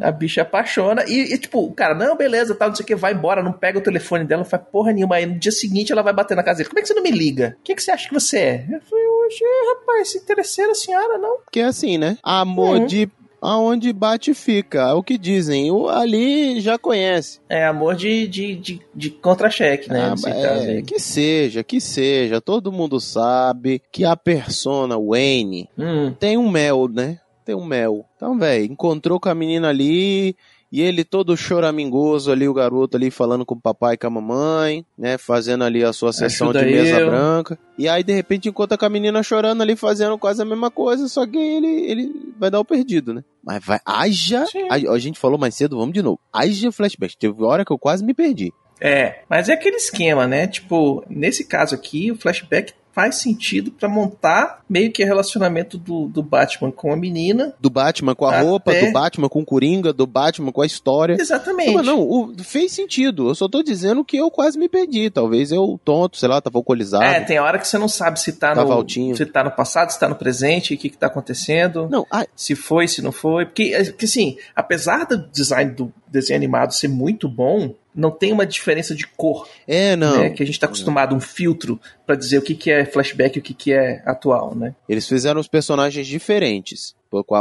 a 0.00 0.10
bicha 0.12 0.42
apaixona. 0.42 1.04
E, 1.06 1.34
e, 1.34 1.38
tipo, 1.38 1.60
o 1.64 1.72
cara, 1.72 1.94
não, 1.94 2.16
beleza, 2.16 2.54
tal, 2.54 2.68
não 2.68 2.76
sei 2.76 2.84
o 2.84 2.86
que, 2.86 2.94
vai 2.94 3.12
embora, 3.12 3.42
não 3.42 3.52
pega 3.52 3.78
o 3.78 3.82
telefone 3.82 4.24
dela, 4.24 4.42
não 4.42 4.48
faz 4.48 4.62
porra 4.70 4.92
nenhuma. 4.92 5.16
Aí 5.16 5.26
no 5.26 5.38
dia 5.38 5.52
seguinte 5.52 5.92
ela 5.92 6.02
vai 6.02 6.12
bater 6.12 6.36
na 6.36 6.42
casa 6.42 6.58
dele. 6.58 6.68
Como 6.68 6.78
é 6.78 6.82
que 6.82 6.88
você 6.88 6.94
não 6.94 7.02
me 7.02 7.10
liga? 7.10 7.56
O 7.60 7.62
que, 7.64 7.74
que 7.74 7.82
você 7.82 7.90
acha 7.90 8.08
que 8.08 8.14
você 8.14 8.38
é? 8.38 8.66
Eu 8.70 8.80
falei, 8.82 9.06
hoje, 9.06 9.40
rapaz, 9.78 10.14
interesseira 10.14 10.72
a 10.72 10.74
senhora, 10.74 11.18
não. 11.18 11.38
Porque 11.44 11.60
é 11.60 11.64
assim, 11.64 11.98
né? 11.98 12.16
Amor 12.22 12.78
Uhum. 12.80 12.86
de 12.86 13.08
aonde 13.44 13.92
bate 13.92 14.32
fica. 14.32 14.88
É 14.88 14.92
o 14.92 15.02
que 15.02 15.18
dizem. 15.18 15.70
O 15.70 15.88
ali 15.88 16.60
já 16.60 16.78
conhece. 16.78 17.40
É 17.48 17.66
amor 17.66 17.94
de, 17.94 18.26
de, 18.26 18.56
de, 18.56 18.80
de 18.94 19.10
contra-cheque, 19.10 19.90
né? 19.90 20.14
Ah, 20.24 20.30
é, 20.30 20.82
que 20.82 20.98
seja, 20.98 21.62
que 21.62 21.80
seja. 21.80 22.40
Todo 22.40 22.72
mundo 22.72 22.98
sabe 23.00 23.82
que 23.92 24.04
a 24.04 24.16
persona 24.16 24.96
Wayne 24.98 25.68
Hum, 25.78 26.12
tem 26.18 26.36
um 26.38 26.48
mel, 26.48 26.88
né? 26.88 27.18
Tem 27.44 27.54
um 27.54 27.64
mel. 27.64 28.06
Então, 28.16 28.38
velho, 28.38 28.64
encontrou 28.64 29.20
com 29.20 29.28
a 29.28 29.34
menina 29.34 29.68
ali 29.68 30.34
e 30.74 30.82
ele 30.82 31.04
todo 31.04 31.36
choramingoso 31.36 32.32
ali, 32.32 32.48
o 32.48 32.52
garoto 32.52 32.96
ali 32.96 33.08
falando 33.08 33.46
com 33.46 33.54
o 33.54 33.60
papai 33.60 33.94
e 33.94 33.96
com 33.96 34.08
a 34.08 34.10
mamãe, 34.10 34.84
né? 34.98 35.16
Fazendo 35.16 35.62
ali 35.62 35.84
a 35.84 35.92
sua 35.92 36.12
sessão 36.12 36.50
Ajuda 36.50 36.64
de 36.64 36.72
mesa 36.72 36.98
eu. 36.98 37.10
branca. 37.10 37.56
E 37.78 37.88
aí, 37.88 38.02
de 38.02 38.12
repente, 38.12 38.48
encontra 38.48 38.76
com 38.76 38.84
a 38.84 38.88
menina 38.88 39.22
chorando 39.22 39.62
ali, 39.62 39.76
fazendo 39.76 40.18
quase 40.18 40.42
a 40.42 40.44
mesma 40.44 40.72
coisa, 40.72 41.06
só 41.06 41.24
que 41.24 41.38
ele, 41.38 41.68
ele 41.88 42.32
vai 42.36 42.50
dar 42.50 42.58
o 42.58 42.64
perdido, 42.64 43.14
né? 43.14 43.22
Mas 43.40 43.64
vai, 43.64 43.78
haja. 43.86 44.46
A 44.68 44.98
gente 44.98 45.16
falou 45.16 45.38
mais 45.38 45.54
cedo, 45.54 45.78
vamos 45.78 45.94
de 45.94 46.02
novo. 46.02 46.18
Haja 46.32 46.72
flashback. 46.72 47.16
Teve 47.16 47.40
hora 47.44 47.64
que 47.64 47.70
eu 47.70 47.78
quase 47.78 48.04
me 48.04 48.12
perdi. 48.12 48.52
É, 48.80 49.20
mas 49.30 49.48
é 49.48 49.52
aquele 49.52 49.76
esquema, 49.76 50.26
né? 50.26 50.48
Tipo, 50.48 51.04
nesse 51.08 51.46
caso 51.46 51.76
aqui, 51.76 52.10
o 52.10 52.16
flashback 52.16 52.72
faz 52.94 53.16
sentido 53.16 53.70
pra 53.72 53.88
montar 53.88 54.60
meio 54.70 54.92
que 54.92 55.02
o 55.02 55.06
relacionamento 55.06 55.76
do, 55.76 56.06
do 56.06 56.22
Batman 56.22 56.70
com 56.70 56.92
a 56.92 56.96
menina. 56.96 57.52
Do 57.60 57.68
Batman 57.68 58.14
com 58.14 58.24
a 58.24 58.30
Até- 58.30 58.40
roupa, 58.42 58.72
do 58.74 58.92
Batman 58.92 59.28
com 59.28 59.40
o 59.40 59.44
Coringa, 59.44 59.92
do 59.92 60.06
Batman 60.06 60.52
com 60.52 60.62
a 60.62 60.66
história. 60.66 61.16
Exatamente. 61.18 61.66
Não, 61.68 61.74
mas 61.74 61.86
não, 61.86 62.00
o- 62.00 62.32
fez 62.42 62.72
sentido. 62.72 63.28
Eu 63.28 63.34
só 63.34 63.48
tô 63.48 63.62
dizendo 63.62 64.04
que 64.04 64.16
eu 64.16 64.30
quase 64.30 64.58
me 64.58 64.68
perdi. 64.68 65.10
Talvez 65.10 65.50
eu, 65.50 65.78
tonto, 65.84 66.16
sei 66.16 66.28
lá, 66.28 66.40
tava 66.40 66.58
alcoolizado. 66.58 67.04
É, 67.04 67.20
tem 67.20 67.38
hora 67.38 67.58
que 67.58 67.66
você 67.66 67.78
não 67.78 67.88
sabe 67.88 68.20
se 68.20 68.32
tá, 68.32 68.54
Tava 68.54 68.68
no, 68.68 68.72
altinho. 68.74 69.16
se 69.16 69.26
tá 69.26 69.42
no 69.42 69.50
passado, 69.50 69.90
se 69.90 69.98
tá 69.98 70.08
no 70.08 70.14
presente, 70.14 70.74
o 70.74 70.78
que 70.78 70.88
que 70.88 70.96
tá 70.96 71.06
acontecendo. 71.08 71.88
Não, 71.90 72.06
ah, 72.10 72.24
Se 72.36 72.54
foi, 72.54 72.86
se 72.86 73.02
não 73.02 73.10
foi. 73.12 73.44
Porque, 73.46 73.72
é, 73.74 73.84
porque 73.84 74.04
assim, 74.04 74.36
apesar 74.54 75.04
do 75.04 75.18
design 75.30 75.72
do 75.72 75.92
desenho 76.14 76.36
animado 76.36 76.72
ser 76.72 76.88
muito 76.88 77.28
bom, 77.28 77.74
não 77.94 78.10
tem 78.10 78.32
uma 78.32 78.46
diferença 78.46 78.94
de 78.94 79.06
cor, 79.06 79.48
é, 79.66 79.94
não. 79.94 80.18
né? 80.18 80.30
Que 80.30 80.42
a 80.42 80.46
gente 80.46 80.58
tá 80.58 80.66
acostumado, 80.66 81.14
um 81.14 81.20
filtro 81.20 81.80
pra 82.06 82.16
dizer 82.16 82.38
o 82.38 82.42
que, 82.42 82.54
que 82.54 82.70
é 82.70 82.84
flashback 82.84 83.36
e 83.36 83.40
o 83.40 83.42
que, 83.42 83.54
que 83.54 83.72
é 83.72 84.02
atual, 84.04 84.54
né? 84.54 84.74
Eles 84.88 85.08
fizeram 85.08 85.40
os 85.40 85.48
personagens 85.48 86.06
diferentes. 86.06 86.94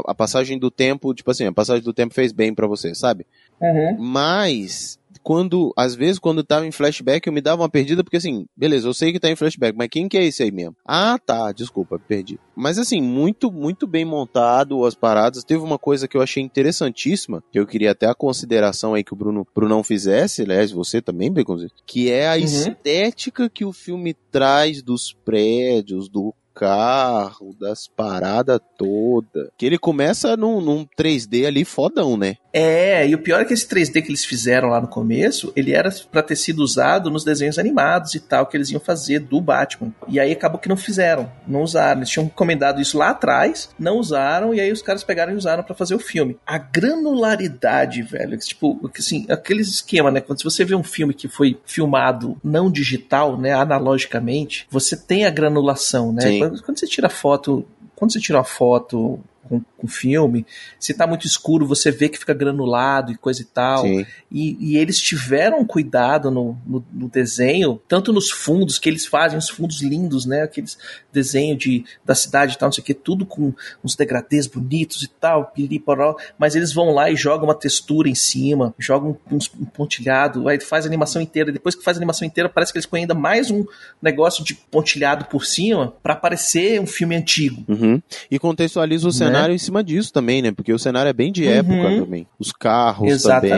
A 0.05 0.13
passagem 0.13 0.59
do 0.59 0.69
tempo, 0.69 1.13
tipo 1.13 1.31
assim, 1.31 1.45
a 1.47 1.51
passagem 1.51 1.83
do 1.83 1.93
tempo 1.93 2.13
fez 2.13 2.31
bem 2.31 2.53
pra 2.53 2.67
você, 2.67 2.93
sabe? 2.93 3.25
Uhum. 3.59 3.97
Mas, 3.97 4.99
quando, 5.23 5.73
às 5.77 5.95
vezes, 5.95 6.19
quando 6.19 6.43
tava 6.43 6.67
em 6.67 6.71
flashback, 6.71 7.25
eu 7.25 7.33
me 7.33 7.41
dava 7.41 7.61
uma 7.61 7.69
perdida, 7.69 8.03
porque 8.03 8.17
assim, 8.17 8.45
beleza, 8.55 8.87
eu 8.87 8.93
sei 8.93 9.11
que 9.11 9.19
tá 9.19 9.29
em 9.29 9.35
flashback, 9.35 9.75
mas 9.77 9.87
quem 9.89 10.07
que 10.07 10.17
é 10.17 10.23
esse 10.25 10.43
aí 10.43 10.51
mesmo? 10.51 10.75
Ah, 10.85 11.17
tá, 11.25 11.51
desculpa, 11.51 11.97
perdi. 11.99 12.37
Mas 12.55 12.77
assim, 12.77 13.01
muito, 13.01 13.51
muito 13.51 13.87
bem 13.87 14.05
montado 14.05 14.85
as 14.85 14.93
paradas. 14.93 15.43
Teve 15.43 15.63
uma 15.63 15.79
coisa 15.79 16.07
que 16.07 16.15
eu 16.17 16.21
achei 16.21 16.43
interessantíssima, 16.43 17.43
que 17.51 17.59
eu 17.59 17.65
queria 17.65 17.91
até 17.91 18.05
a 18.07 18.13
consideração 18.15 18.93
aí 18.93 19.03
que 19.03 19.13
o 19.13 19.15
Bruno, 19.15 19.47
Bruno 19.55 19.81
fizesse, 19.83 20.41
aliás, 20.43 20.71
você 20.71 21.01
também, 21.01 21.31
Baconzito, 21.31 21.73
que 21.87 22.11
é 22.11 22.27
a 22.27 22.33
Uhum. 22.33 22.43
estética 22.43 23.49
que 23.49 23.63
o 23.65 23.71
filme 23.71 24.13
traz 24.31 24.81
dos 24.81 25.13
prédios, 25.25 26.09
do 26.09 26.33
carro, 26.53 27.55
das 27.59 27.87
paradas 27.87 28.59
toda. 28.77 29.51
Que 29.57 29.65
ele 29.65 29.77
começa 29.77 30.37
num, 30.37 30.61
num 30.61 30.85
3D 30.97 31.45
ali 31.45 31.65
fodão, 31.65 32.15
né? 32.15 32.37
É, 32.53 33.07
e 33.07 33.15
o 33.15 33.17
pior 33.17 33.41
é 33.41 33.45
que 33.45 33.53
esse 33.53 33.67
3D 33.67 34.03
que 34.03 34.09
eles 34.09 34.23
fizeram 34.23 34.69
lá 34.69 34.79
no 34.79 34.87
começo, 34.87 35.51
ele 35.55 35.73
era 35.73 35.89
pra 36.11 36.21
ter 36.21 36.35
sido 36.35 36.59
usado 36.59 37.09
nos 37.09 37.23
desenhos 37.23 37.57
animados 37.57 38.13
e 38.13 38.19
tal, 38.19 38.45
que 38.45 38.55
eles 38.55 38.69
iam 38.69 38.79
fazer 38.79 39.19
do 39.19 39.41
Batman. 39.41 39.91
E 40.07 40.19
aí 40.19 40.31
acabou 40.31 40.59
que 40.59 40.69
não 40.69 40.77
fizeram, 40.77 41.31
não 41.47 41.63
usaram. 41.63 41.99
Eles 41.99 42.09
tinham 42.09 42.27
encomendado 42.27 42.79
isso 42.79 42.97
lá 42.97 43.09
atrás, 43.09 43.69
não 43.79 43.97
usaram, 43.97 44.53
e 44.53 44.61
aí 44.61 44.71
os 44.71 44.83
caras 44.83 45.03
pegaram 45.03 45.33
e 45.33 45.35
usaram 45.35 45.63
pra 45.63 45.73
fazer 45.73 45.95
o 45.95 45.99
filme. 45.99 46.37
A 46.45 46.59
granularidade, 46.59 48.03
velho, 48.03 48.37
tipo, 48.37 48.79
assim, 48.97 49.25
aqueles 49.29 49.69
esquema, 49.69 50.11
né? 50.11 50.21
Quando 50.21 50.43
você 50.43 50.63
vê 50.63 50.75
um 50.75 50.83
filme 50.83 51.13
que 51.13 51.27
foi 51.27 51.59
filmado 51.65 52.37
não 52.43 52.71
digital, 52.71 53.35
né, 53.37 53.53
analogicamente, 53.53 54.67
você 54.69 54.95
tem 54.95 55.25
a 55.25 55.31
granulação, 55.31 56.13
né? 56.13 56.21
Sim. 56.21 56.42
Quando, 56.63 56.79
você 56.79 56.87
tira 56.87 57.09
foto, 57.09 57.65
quando 57.95 58.11
você 58.11 58.19
tira 58.19 58.37
uma 58.37 58.43
foto 58.43 59.19
com, 59.47 59.61
com 59.77 59.87
filme, 59.87 60.45
se 60.79 60.93
tá 60.93 61.05
muito 61.05 61.27
escuro, 61.27 61.65
você 61.65 61.91
vê 61.91 62.09
que 62.09 62.17
fica 62.17 62.33
granulado 62.33 63.11
e 63.11 63.17
coisa 63.17 63.41
e 63.41 63.45
tal. 63.45 63.85
E, 63.85 64.57
e 64.59 64.77
eles 64.77 64.99
tiveram 64.99 65.65
cuidado 65.65 66.31
no, 66.31 66.57
no, 66.65 66.85
no 66.91 67.09
desenho, 67.09 67.79
tanto 67.87 68.11
nos 68.13 68.31
fundos, 68.31 68.79
que 68.79 68.89
eles 68.89 69.05
fazem 69.05 69.37
uns 69.37 69.49
fundos 69.49 69.81
lindos, 69.81 70.25
né? 70.25 70.43
Aqueles 70.43 70.77
desenhos 71.11 71.57
de, 71.57 71.85
da 72.03 72.15
cidade 72.15 72.53
e 72.53 72.57
tal, 72.57 72.67
não 72.67 72.73
sei 72.73 72.81
o 72.81 72.85
que, 72.85 72.93
tudo 72.93 73.25
com 73.25 73.53
uns 73.83 73.95
degradês 73.95 74.47
bonitos 74.47 75.03
e 75.03 75.07
tal, 75.07 75.45
piriporó, 75.47 76.15
mas 76.37 76.55
eles 76.55 76.73
vão 76.73 76.91
lá 76.91 77.09
e 77.09 77.15
jogam 77.15 77.47
uma 77.47 77.55
textura 77.55 78.09
em 78.09 78.15
cima, 78.15 78.73
jogam 78.79 79.17
uns, 79.31 79.51
um 79.59 79.65
pontilhado, 79.65 80.47
aí 80.47 80.59
faz 80.59 80.85
a 80.85 80.87
animação 80.87 81.21
inteira, 81.21 81.51
depois 81.51 81.75
que 81.75 81.83
faz 81.83 81.97
a 81.97 81.99
animação 81.99 82.27
inteira, 82.27 82.49
parece 82.49 82.71
que 82.71 82.77
eles 82.77 82.85
põem 82.85 83.01
ainda 83.01 83.13
mais 83.13 83.51
um 83.51 83.65
negócio 84.01 84.43
de 84.43 84.55
pontilhado 84.55 85.25
por 85.25 85.45
cima, 85.45 85.93
pra 86.01 86.15
parecer 86.15 86.79
um 86.79 86.87
filme 86.87 87.15
antigo. 87.15 87.63
Uhum. 87.67 88.01
E 88.29 88.39
contextualiza 88.39 89.07
o 89.07 89.11
Né? 89.11 89.32
Cenário 89.33 89.55
em 89.55 89.57
cima 89.57 89.83
disso 89.83 90.11
também, 90.13 90.41
né? 90.41 90.51
Porque 90.51 90.71
o 90.73 90.79
cenário 90.79 91.09
é 91.09 91.13
bem 91.13 91.31
de 91.31 91.43
Uhum. 91.43 91.49
época 91.51 91.95
também. 91.97 92.27
Os 92.39 92.51
carros 92.51 93.09
Exatamente. 93.11 93.49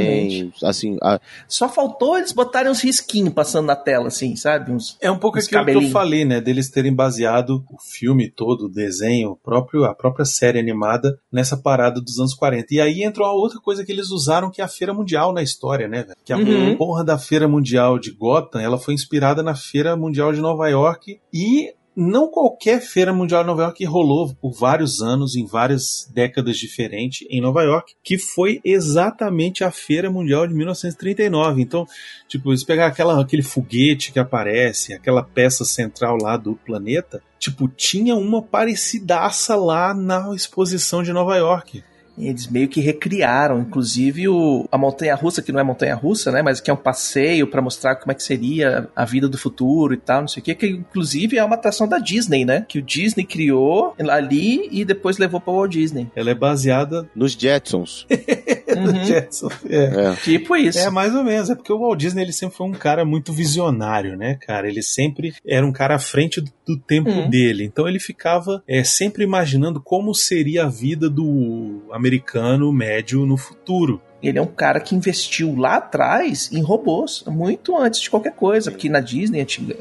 também. 0.51 0.53
Assim, 0.63 0.97
a- 1.01 1.19
Só 1.47 1.67
faltou 1.69 2.17
eles 2.17 2.31
botarem 2.31 2.71
uns 2.71 2.81
risquinhos 2.81 3.33
passando 3.33 3.65
na 3.67 3.75
tela, 3.75 4.07
assim, 4.07 4.35
sabe? 4.35 4.71
Uns, 4.71 4.97
É 5.01 5.09
um 5.11 5.17
pouco 5.19 5.38
aquilo 5.38 5.65
que 5.65 5.71
eu 5.71 5.89
falei, 5.91 6.25
né? 6.25 6.39
Deles 6.41 6.69
terem 6.69 6.93
baseado 6.93 7.63
o 7.69 7.77
filme 7.81 8.29
todo, 8.29 8.65
o 8.65 8.69
desenho, 8.69 9.31
o 9.31 9.35
próprio, 9.35 9.83
a 9.85 9.93
própria 9.93 10.25
série 10.25 10.59
animada 10.59 11.17
nessa 11.31 11.57
parada 11.57 12.01
dos 12.01 12.19
anos 12.19 12.33
40. 12.33 12.73
E 12.73 12.79
aí 12.81 13.03
entrou 13.03 13.27
a 13.27 13.33
outra 13.33 13.59
coisa 13.59 13.83
que 13.85 13.91
eles 13.91 14.09
usaram, 14.11 14.49
que 14.49 14.61
é 14.61 14.63
a 14.63 14.67
Feira 14.67 14.93
Mundial 14.93 15.33
na 15.33 15.41
história, 15.43 15.88
né? 15.88 16.03
velho? 16.03 16.15
Que 16.23 16.33
a 16.33 16.38
Uhum. 16.38 16.75
porra 16.77 17.03
da 17.03 17.17
Feira 17.17 17.47
Mundial 17.47 17.97
de 17.99 18.11
Gotham, 18.11 18.59
ela 18.61 18.77
foi 18.77 18.93
inspirada 18.93 19.41
na 19.43 19.55
Feira 19.55 19.95
Mundial 19.95 20.31
de 20.33 20.39
Nova 20.41 20.67
York 20.69 21.19
e 21.33 21.73
não 21.95 22.29
qualquer 22.29 22.81
Feira 22.81 23.13
Mundial 23.13 23.43
de 23.43 23.47
Nova 23.47 23.63
York 23.63 23.86
rolou 23.86 24.34
por 24.36 24.51
vários 24.51 25.01
anos, 25.01 25.36
em 25.36 25.45
várias 25.45 26.10
décadas 26.13 26.58
diferentes 26.58 27.27
em 27.29 27.41
Nova 27.41 27.63
York, 27.63 27.93
que 28.03 28.17
foi 28.17 28.60
exatamente 28.63 29.63
a 29.63 29.71
Feira 29.71 30.10
Mundial 30.10 30.47
de 30.47 30.53
1939. 30.53 31.62
Então, 31.62 31.88
Tipo, 32.27 32.51
eles 32.51 32.63
pegaram 32.63 32.91
aquela, 32.91 33.21
aquele 33.21 33.43
foguete 33.43 34.12
que 34.12 34.19
aparece, 34.19 34.93
aquela 34.93 35.23
peça 35.23 35.63
central 35.63 36.17
lá 36.19 36.36
do 36.38 36.55
planeta, 36.55 37.21
tipo, 37.39 37.67
tinha 37.67 38.15
uma 38.15 38.41
parecidaça 38.41 39.55
lá 39.55 39.93
na 39.93 40.34
exposição 40.36 41.03
de 41.03 41.13
Nova 41.13 41.38
York. 41.38 41.84
Eles 42.17 42.47
meio 42.47 42.67
que 42.67 42.80
recriaram, 42.80 43.60
inclusive 43.60 44.28
o, 44.28 44.67
a 44.71 44.78
montanha 44.78 45.15
russa, 45.15 45.41
que 45.41 45.51
não 45.51 45.60
é 45.60 45.63
montanha 45.63 45.95
russa, 45.95 46.32
né? 46.32 46.41
Mas 46.41 46.60
que 46.62 46.69
é 46.69 46.73
um 46.73 46.78
passeio 46.78 47.47
pra 47.47 47.62
mostrar 47.62 47.95
como 47.95 48.12
é 48.12 48.15
que 48.15 48.23
seria 48.23 48.88
a 48.95 49.06
vida 49.06 49.28
do 49.28 49.38
futuro 49.38 49.93
e 49.93 49.97
tal, 49.97 50.21
não 50.21 50.28
sei 50.28 50.41
o 50.41 50.43
que, 50.43 50.56
que 50.56 50.67
inclusive 50.67 51.38
é 51.38 51.43
uma 51.43 51.56
atração 51.56 51.88
da 51.88 51.97
Disney, 51.97 52.45
né? 52.45 52.65
Que 52.67 52.80
o 52.80 52.82
Disney 52.82 53.25
criou 53.25 53.93
ali 54.10 54.67
e 54.71 54.86
depois 54.86 55.17
levou 55.17 55.41
pra 55.41 55.54
Walt 55.54 55.71
Disney. 55.71 56.10
Ela 56.15 56.32
é 56.32 56.36
baseada 56.36 57.10
nos 57.15 57.34
Jetsons. 57.34 58.08
Uhum. 58.79 59.03
Jetson. 59.05 59.49
É. 59.69 60.11
É. 60.11 60.15
Tipo 60.15 60.55
isso. 60.55 60.79
É, 60.79 60.89
mais 60.89 61.13
ou 61.15 61.23
menos. 61.23 61.49
É 61.49 61.55
porque 61.55 61.71
o 61.71 61.79
Walt 61.79 61.99
Disney 61.99 62.21
ele 62.23 62.33
sempre 62.33 62.55
foi 62.57 62.67
um 62.67 62.71
cara 62.73 63.03
muito 63.05 63.31
visionário, 63.33 64.15
né, 64.17 64.35
cara? 64.35 64.67
Ele 64.67 64.81
sempre 64.81 65.33
era 65.47 65.65
um 65.65 65.71
cara 65.71 65.95
à 65.95 65.99
frente 65.99 66.41
do, 66.41 66.51
do 66.65 66.77
tempo 66.77 67.09
Uhum. 67.09 67.29
dele. 67.29 67.63
Então 67.63 67.88
ele 67.88 67.99
ficava 67.99 68.63
é, 68.67 68.83
sempre 68.83 69.23
imaginando 69.23 69.79
como 69.81 70.13
seria 70.13 70.65
a 70.65 70.69
vida 70.69 71.09
do 71.09 71.81
americano 71.91 72.71
médio 72.71 73.25
no 73.25 73.38
futuro. 73.38 74.01
Ele 74.23 74.39
é 74.39 74.41
um 74.41 74.47
cara 74.47 74.79
que 74.79 74.95
investiu 74.95 75.55
lá 75.55 75.75
atrás 75.77 76.49
em 76.51 76.61
robôs, 76.61 77.23
muito 77.27 77.77
antes 77.77 77.99
de 78.01 78.09
qualquer 78.09 78.33
coisa, 78.33 78.71
porque 78.71 78.89
na 78.89 78.99
Disney 78.99 79.41
antiga, 79.41 79.75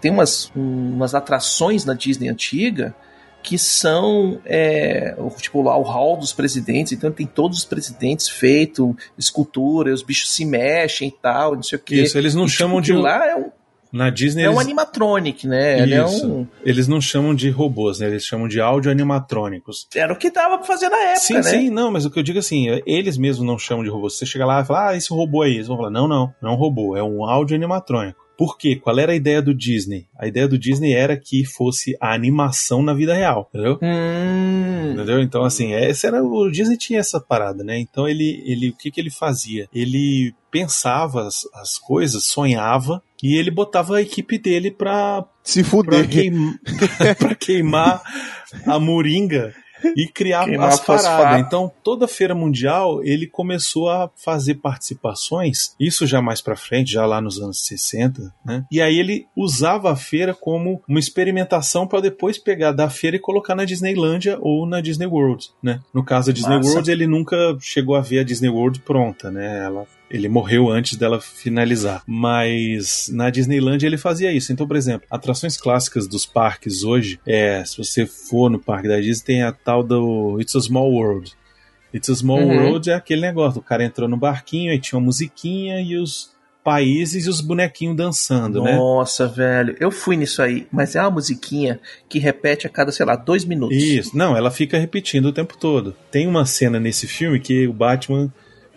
tem 0.00 0.12
umas, 0.12 0.50
umas 0.54 1.14
atrações 1.14 1.84
na 1.84 1.92
Disney 1.94 2.28
antiga 2.28 2.94
que 3.44 3.58
são 3.58 4.40
é, 4.46 5.14
o- 5.18 5.28
tipo 5.30 5.60
lá 5.62 5.76
o 5.76 5.82
hall 5.82 6.16
dos 6.16 6.32
presidentes, 6.32 6.92
então 6.92 7.12
tem 7.12 7.26
todos 7.26 7.58
os 7.58 7.64
presidentes 7.64 8.26
feito, 8.28 8.96
escultura, 9.18 9.92
os 9.92 10.02
bichos 10.02 10.32
se 10.32 10.44
mexem 10.46 11.08
e 11.08 11.12
tal, 11.12 11.54
não 11.54 11.62
sei 11.62 11.76
o 11.76 11.80
que. 11.82 12.00
Isso, 12.02 12.16
eles 12.18 12.34
não 12.34 12.48
chamam 12.48 12.80
de. 12.80 12.92
lá 12.94 13.26
é 13.28 13.36
um, 13.36 13.50
Na 13.92 14.08
Disney 14.10 14.42
é 14.44 14.48
um 14.48 14.54
eles, 14.54 14.64
animatronic, 14.64 15.46
né? 15.46 15.80
É 15.80 16.04
Isso. 16.04 16.26
um, 16.26 16.46
eles 16.64 16.88
não 16.88 17.00
chamam 17.02 17.34
de 17.34 17.50
robôs, 17.50 17.98
né? 18.00 18.06
Eles 18.06 18.24
chamam 18.24 18.48
de 18.48 18.60
áudio 18.60 18.90
animatrônicos. 18.90 19.86
era 19.94 20.12
o 20.12 20.16
que 20.16 20.30
dava 20.30 20.56
pra 20.58 20.66
fazer 20.66 20.88
na 20.88 20.96
época, 20.96 21.20
sim, 21.20 21.34
né? 21.34 21.42
sim, 21.42 21.70
não, 21.70 21.90
mas 21.92 22.04
o 22.06 22.10
que 22.10 22.18
eu 22.18 22.22
digo 22.22 22.38
assim, 22.38 22.66
eles 22.86 23.16
mesmos 23.18 23.46
não 23.46 23.58
chamam 23.58 23.84
de 23.84 23.90
robô. 23.90 24.08
Você 24.08 24.24
chega 24.26 24.46
lá 24.46 24.62
e 24.62 24.64
fala, 24.64 24.88
ah, 24.90 24.96
esse 24.96 25.10
robô 25.12 25.42
aí. 25.42 25.54
Eles 25.56 25.66
vão 25.68 25.76
falar, 25.76 25.90
não, 25.90 26.08
não, 26.08 26.34
não 26.40 26.50
é 26.50 26.52
um 26.54 26.56
robô, 26.56 26.96
é 26.96 27.02
um 27.02 27.24
áudio 27.24 27.54
animatrônico. 27.54 28.23
Por 28.36 28.58
quê? 28.58 28.74
Qual 28.76 28.98
era 28.98 29.12
a 29.12 29.16
ideia 29.16 29.40
do 29.40 29.54
Disney? 29.54 30.06
A 30.18 30.26
ideia 30.26 30.48
do 30.48 30.58
Disney 30.58 30.92
era 30.92 31.16
que 31.16 31.44
fosse 31.44 31.96
a 32.00 32.12
animação 32.14 32.82
na 32.82 32.92
vida 32.92 33.14
real, 33.14 33.48
entendeu? 33.48 33.78
Hum, 33.82 34.92
Entendeu? 34.92 35.20
Então, 35.20 35.44
assim, 35.44 35.72
esse 35.72 36.06
era, 36.06 36.22
o 36.22 36.50
Disney 36.50 36.76
tinha 36.76 36.98
essa 37.00 37.20
parada, 37.20 37.62
né? 37.64 37.78
Então, 37.78 38.08
ele, 38.08 38.42
ele, 38.46 38.70
o 38.70 38.76
que, 38.76 38.90
que 38.90 39.00
ele 39.00 39.10
fazia? 39.10 39.68
Ele 39.72 40.34
pensava 40.50 41.26
as, 41.26 41.42
as 41.54 41.78
coisas, 41.78 42.24
sonhava, 42.24 43.02
e 43.22 43.36
ele 43.36 43.50
botava 43.50 43.96
a 43.96 44.02
equipe 44.02 44.38
dele 44.38 44.70
pra, 44.70 45.24
Se 45.42 45.62
pra, 45.62 45.70
fuder. 45.70 46.08
queim- 46.08 46.54
pra 47.18 47.34
queimar 47.34 48.02
a 48.66 48.78
moringa 48.78 49.52
e 49.96 50.06
criar 50.06 50.44
Queimar 50.44 50.68
as 50.68 50.80
paradas. 50.80 51.40
Então, 51.40 51.70
toda 51.82 52.08
feira 52.08 52.34
mundial, 52.34 53.02
ele 53.04 53.26
começou 53.26 53.90
a 53.90 54.10
fazer 54.16 54.56
participações, 54.56 55.74
isso 55.78 56.06
já 56.06 56.20
mais 56.20 56.40
pra 56.40 56.56
frente, 56.56 56.92
já 56.92 57.06
lá 57.06 57.20
nos 57.20 57.40
anos 57.40 57.64
60, 57.66 58.32
né? 58.44 58.64
E 58.70 58.80
aí 58.80 58.98
ele 58.98 59.26
usava 59.36 59.92
a 59.92 59.96
feira 59.96 60.34
como 60.34 60.82
uma 60.88 60.98
experimentação 60.98 61.86
para 61.86 62.00
depois 62.00 62.38
pegar 62.38 62.72
da 62.72 62.88
feira 62.88 63.16
e 63.16 63.20
colocar 63.20 63.54
na 63.54 63.64
Disneylândia 63.64 64.38
ou 64.40 64.66
na 64.66 64.80
Disney 64.80 65.06
World, 65.06 65.50
né? 65.62 65.80
No 65.92 66.04
caso 66.04 66.28
da 66.28 66.32
Disney 66.32 66.56
Massa. 66.56 66.70
World, 66.70 66.90
ele 66.90 67.06
nunca 67.06 67.36
chegou 67.60 67.94
a 67.94 68.00
ver 68.00 68.20
a 68.20 68.24
Disney 68.24 68.48
World 68.48 68.80
pronta, 68.80 69.30
né? 69.30 69.64
Ela 69.64 69.86
ele 70.14 70.28
morreu 70.28 70.70
antes 70.70 70.96
dela 70.96 71.20
finalizar. 71.20 72.02
Mas 72.06 73.10
na 73.12 73.30
Disneyland 73.30 73.84
ele 73.84 73.98
fazia 73.98 74.32
isso. 74.32 74.52
Então, 74.52 74.66
por 74.66 74.76
exemplo, 74.76 75.06
atrações 75.10 75.56
clássicas 75.56 76.06
dos 76.06 76.24
parques 76.24 76.84
hoje, 76.84 77.18
é, 77.26 77.64
se 77.64 77.76
você 77.76 78.06
for 78.06 78.48
no 78.48 78.60
parque 78.60 78.86
da 78.86 79.00
Disney, 79.00 79.24
tem 79.24 79.42
a 79.42 79.50
tal 79.50 79.82
do 79.82 80.40
It's 80.40 80.54
a 80.54 80.60
Small 80.60 80.92
World. 80.92 81.32
It's 81.92 82.08
a 82.08 82.14
Small 82.14 82.40
Uhum. 82.40 82.64
World 82.64 82.90
é 82.90 82.94
aquele 82.94 83.22
negócio, 83.22 83.60
o 83.60 83.62
cara 83.62 83.84
entrou 83.84 84.08
no 84.08 84.16
barquinho, 84.16 84.70
aí 84.70 84.78
tinha 84.78 84.98
uma 84.98 85.04
musiquinha 85.04 85.80
e 85.80 85.96
os 85.96 86.32
países 86.62 87.26
e 87.26 87.28
os 87.28 87.40
bonequinhos 87.40 87.96
dançando, 87.96 88.62
né? 88.62 88.76
Nossa, 88.76 89.28
velho, 89.28 89.76
eu 89.78 89.90
fui 89.90 90.16
nisso 90.16 90.40
aí, 90.40 90.66
mas 90.72 90.96
é 90.96 91.00
uma 91.00 91.10
musiquinha 91.10 91.78
que 92.08 92.18
repete 92.18 92.66
a 92.66 92.70
cada, 92.70 92.90
sei 92.90 93.04
lá, 93.04 93.14
dois 93.16 93.44
minutos. 93.44 93.76
Isso, 93.76 94.16
não, 94.16 94.36
ela 94.36 94.50
fica 94.50 94.78
repetindo 94.78 95.26
o 95.26 95.32
tempo 95.32 95.56
todo. 95.58 95.94
Tem 96.10 96.26
uma 96.26 96.46
cena 96.46 96.80
nesse 96.80 97.06
filme 97.06 97.38
que 97.38 97.66
o 97.68 97.72
Batman, 97.72 98.32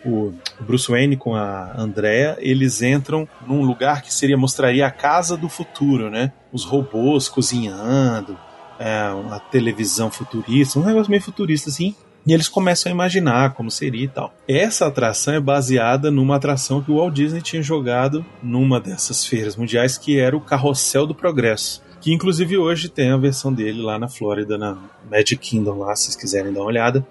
o 0.08 0.34
Bruce 0.64 0.90
Wayne 0.90 1.16
com 1.16 1.34
a 1.34 1.72
Andrea, 1.76 2.36
eles 2.40 2.82
entram 2.82 3.28
num 3.46 3.62
lugar 3.62 4.02
que 4.02 4.12
seria 4.12 4.36
mostraria 4.36 4.86
a 4.86 4.90
casa 4.90 5.36
do 5.36 5.48
futuro, 5.48 6.10
né? 6.10 6.32
Os 6.52 6.64
robôs 6.64 7.28
cozinhando, 7.28 8.36
é, 8.78 9.08
uma 9.10 9.38
televisão 9.38 10.10
futurista, 10.10 10.78
um 10.78 10.84
negócio 10.84 11.10
meio 11.10 11.22
futurista 11.22 11.68
assim. 11.70 11.94
E 12.26 12.32
eles 12.32 12.48
começam 12.48 12.90
a 12.90 12.94
imaginar 12.94 13.54
como 13.54 13.70
seria 13.70 14.04
e 14.04 14.08
tal. 14.08 14.34
Essa 14.46 14.86
atração 14.86 15.32
é 15.34 15.40
baseada 15.40 16.10
numa 16.10 16.36
atração 16.36 16.82
que 16.82 16.90
o 16.90 16.96
Walt 16.96 17.14
Disney 17.14 17.40
tinha 17.40 17.62
jogado 17.62 18.24
numa 18.42 18.78
dessas 18.78 19.24
feiras 19.24 19.56
mundiais, 19.56 19.96
que 19.96 20.18
era 20.18 20.36
o 20.36 20.40
Carrossel 20.40 21.06
do 21.06 21.14
Progresso. 21.14 21.82
Que 22.00 22.12
inclusive 22.12 22.58
hoje 22.58 22.88
tem 22.90 23.10
a 23.10 23.16
versão 23.16 23.52
dele 23.52 23.80
lá 23.80 23.98
na 23.98 24.08
Flórida, 24.08 24.58
na 24.58 24.76
Magic 25.10 25.38
Kingdom 25.38 25.78
lá, 25.78 25.96
se 25.96 26.04
vocês 26.04 26.16
quiserem 26.16 26.52
dar 26.52 26.60
uma 26.60 26.66
olhada. 26.66 27.06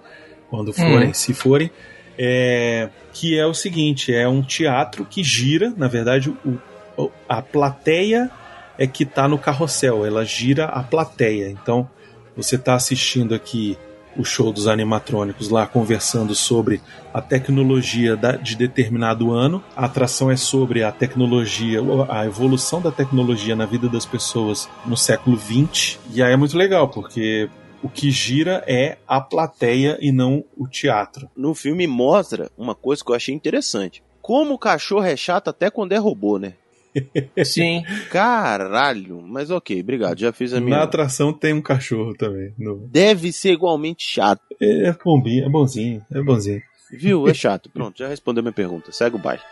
Quando 0.49 0.71
forem, 0.71 1.09
Hum. 1.09 1.13
se 1.13 1.33
forem. 1.33 1.71
É, 2.17 2.89
que 3.13 3.37
é 3.37 3.45
o 3.45 3.53
seguinte: 3.53 4.13
é 4.13 4.27
um 4.27 4.41
teatro 4.41 5.05
que 5.05 5.23
gira, 5.23 5.73
na 5.77 5.87
verdade, 5.87 6.29
o, 6.29 7.11
a 7.27 7.41
plateia 7.41 8.29
é 8.77 8.87
que 8.87 9.05
tá 9.05 9.27
no 9.27 9.37
carrossel, 9.37 10.05
ela 10.05 10.23
gira 10.23 10.65
a 10.65 10.83
plateia. 10.83 11.49
Então, 11.49 11.89
você 12.35 12.57
tá 12.57 12.75
assistindo 12.75 13.33
aqui 13.33 13.77
o 14.17 14.23
show 14.23 14.51
dos 14.51 14.67
animatrônicos 14.67 15.49
lá 15.49 15.65
conversando 15.67 16.33
sobre 16.33 16.81
a 17.13 17.21
tecnologia 17.21 18.17
de 18.41 18.55
determinado 18.55 19.31
ano. 19.31 19.63
A 19.75 19.85
atração 19.85 20.31
é 20.31 20.35
sobre 20.35 20.83
a 20.83 20.91
tecnologia, 20.91 21.79
a 22.09 22.25
evolução 22.25 22.81
da 22.81 22.91
tecnologia 22.91 23.55
na 23.55 23.65
vida 23.65 23.87
das 23.87 24.05
pessoas 24.05 24.67
no 24.85 24.97
século 24.97 25.37
XX. 25.37 25.99
E 26.11 26.21
aí 26.21 26.33
é 26.33 26.37
muito 26.37 26.57
legal, 26.57 26.87
porque 26.89 27.47
o 27.83 27.89
que 27.89 28.09
gira 28.11 28.63
é 28.67 28.97
a 29.07 29.21
plateia 29.21 29.97
e 30.01 30.11
não 30.11 30.43
o 30.57 30.67
teatro. 30.67 31.29
No 31.35 31.53
filme 31.53 31.85
mostra 31.87 32.49
uma 32.57 32.73
coisa 32.75 33.03
que 33.03 33.11
eu 33.11 33.15
achei 33.15 33.33
interessante. 33.33 34.01
Como 34.21 34.53
o 34.55 34.57
cachorro 34.59 35.05
é 35.05 35.15
chato 35.15 35.49
até 35.49 35.69
quando 35.69 35.93
é 35.93 35.97
robô, 35.97 36.37
né? 36.37 36.53
Sim. 37.45 37.83
Caralho, 38.09 39.21
mas 39.21 39.51
ok, 39.51 39.79
obrigado, 39.81 40.19
já 40.19 40.33
fiz 40.33 40.51
a 40.53 40.59
Na 40.59 40.65
minha. 40.65 40.81
atração 40.81 41.31
tem 41.31 41.53
um 41.53 41.61
cachorro 41.61 42.13
também. 42.15 42.53
no- 42.57 42.87
Deve 42.87 43.31
ser 43.31 43.51
igualmente 43.53 44.03
chato, 44.03 44.41
É, 44.59 44.89
é 44.89 44.93
bombinho, 45.03 45.45
é 45.45 45.49
bonzinho, 45.49 46.03
é 46.11 46.21
bonzinho. 46.21 46.61
viu? 46.91 47.27
É 47.27 47.33
chato. 47.35 47.69
Pronto, 47.69 47.97
já 47.99 48.07
respondeu 48.07 48.41
minha 48.43 48.53
pergunta. 48.53 48.91
Segue 48.91 49.15
o 49.15 49.19
baixo. 49.19 49.43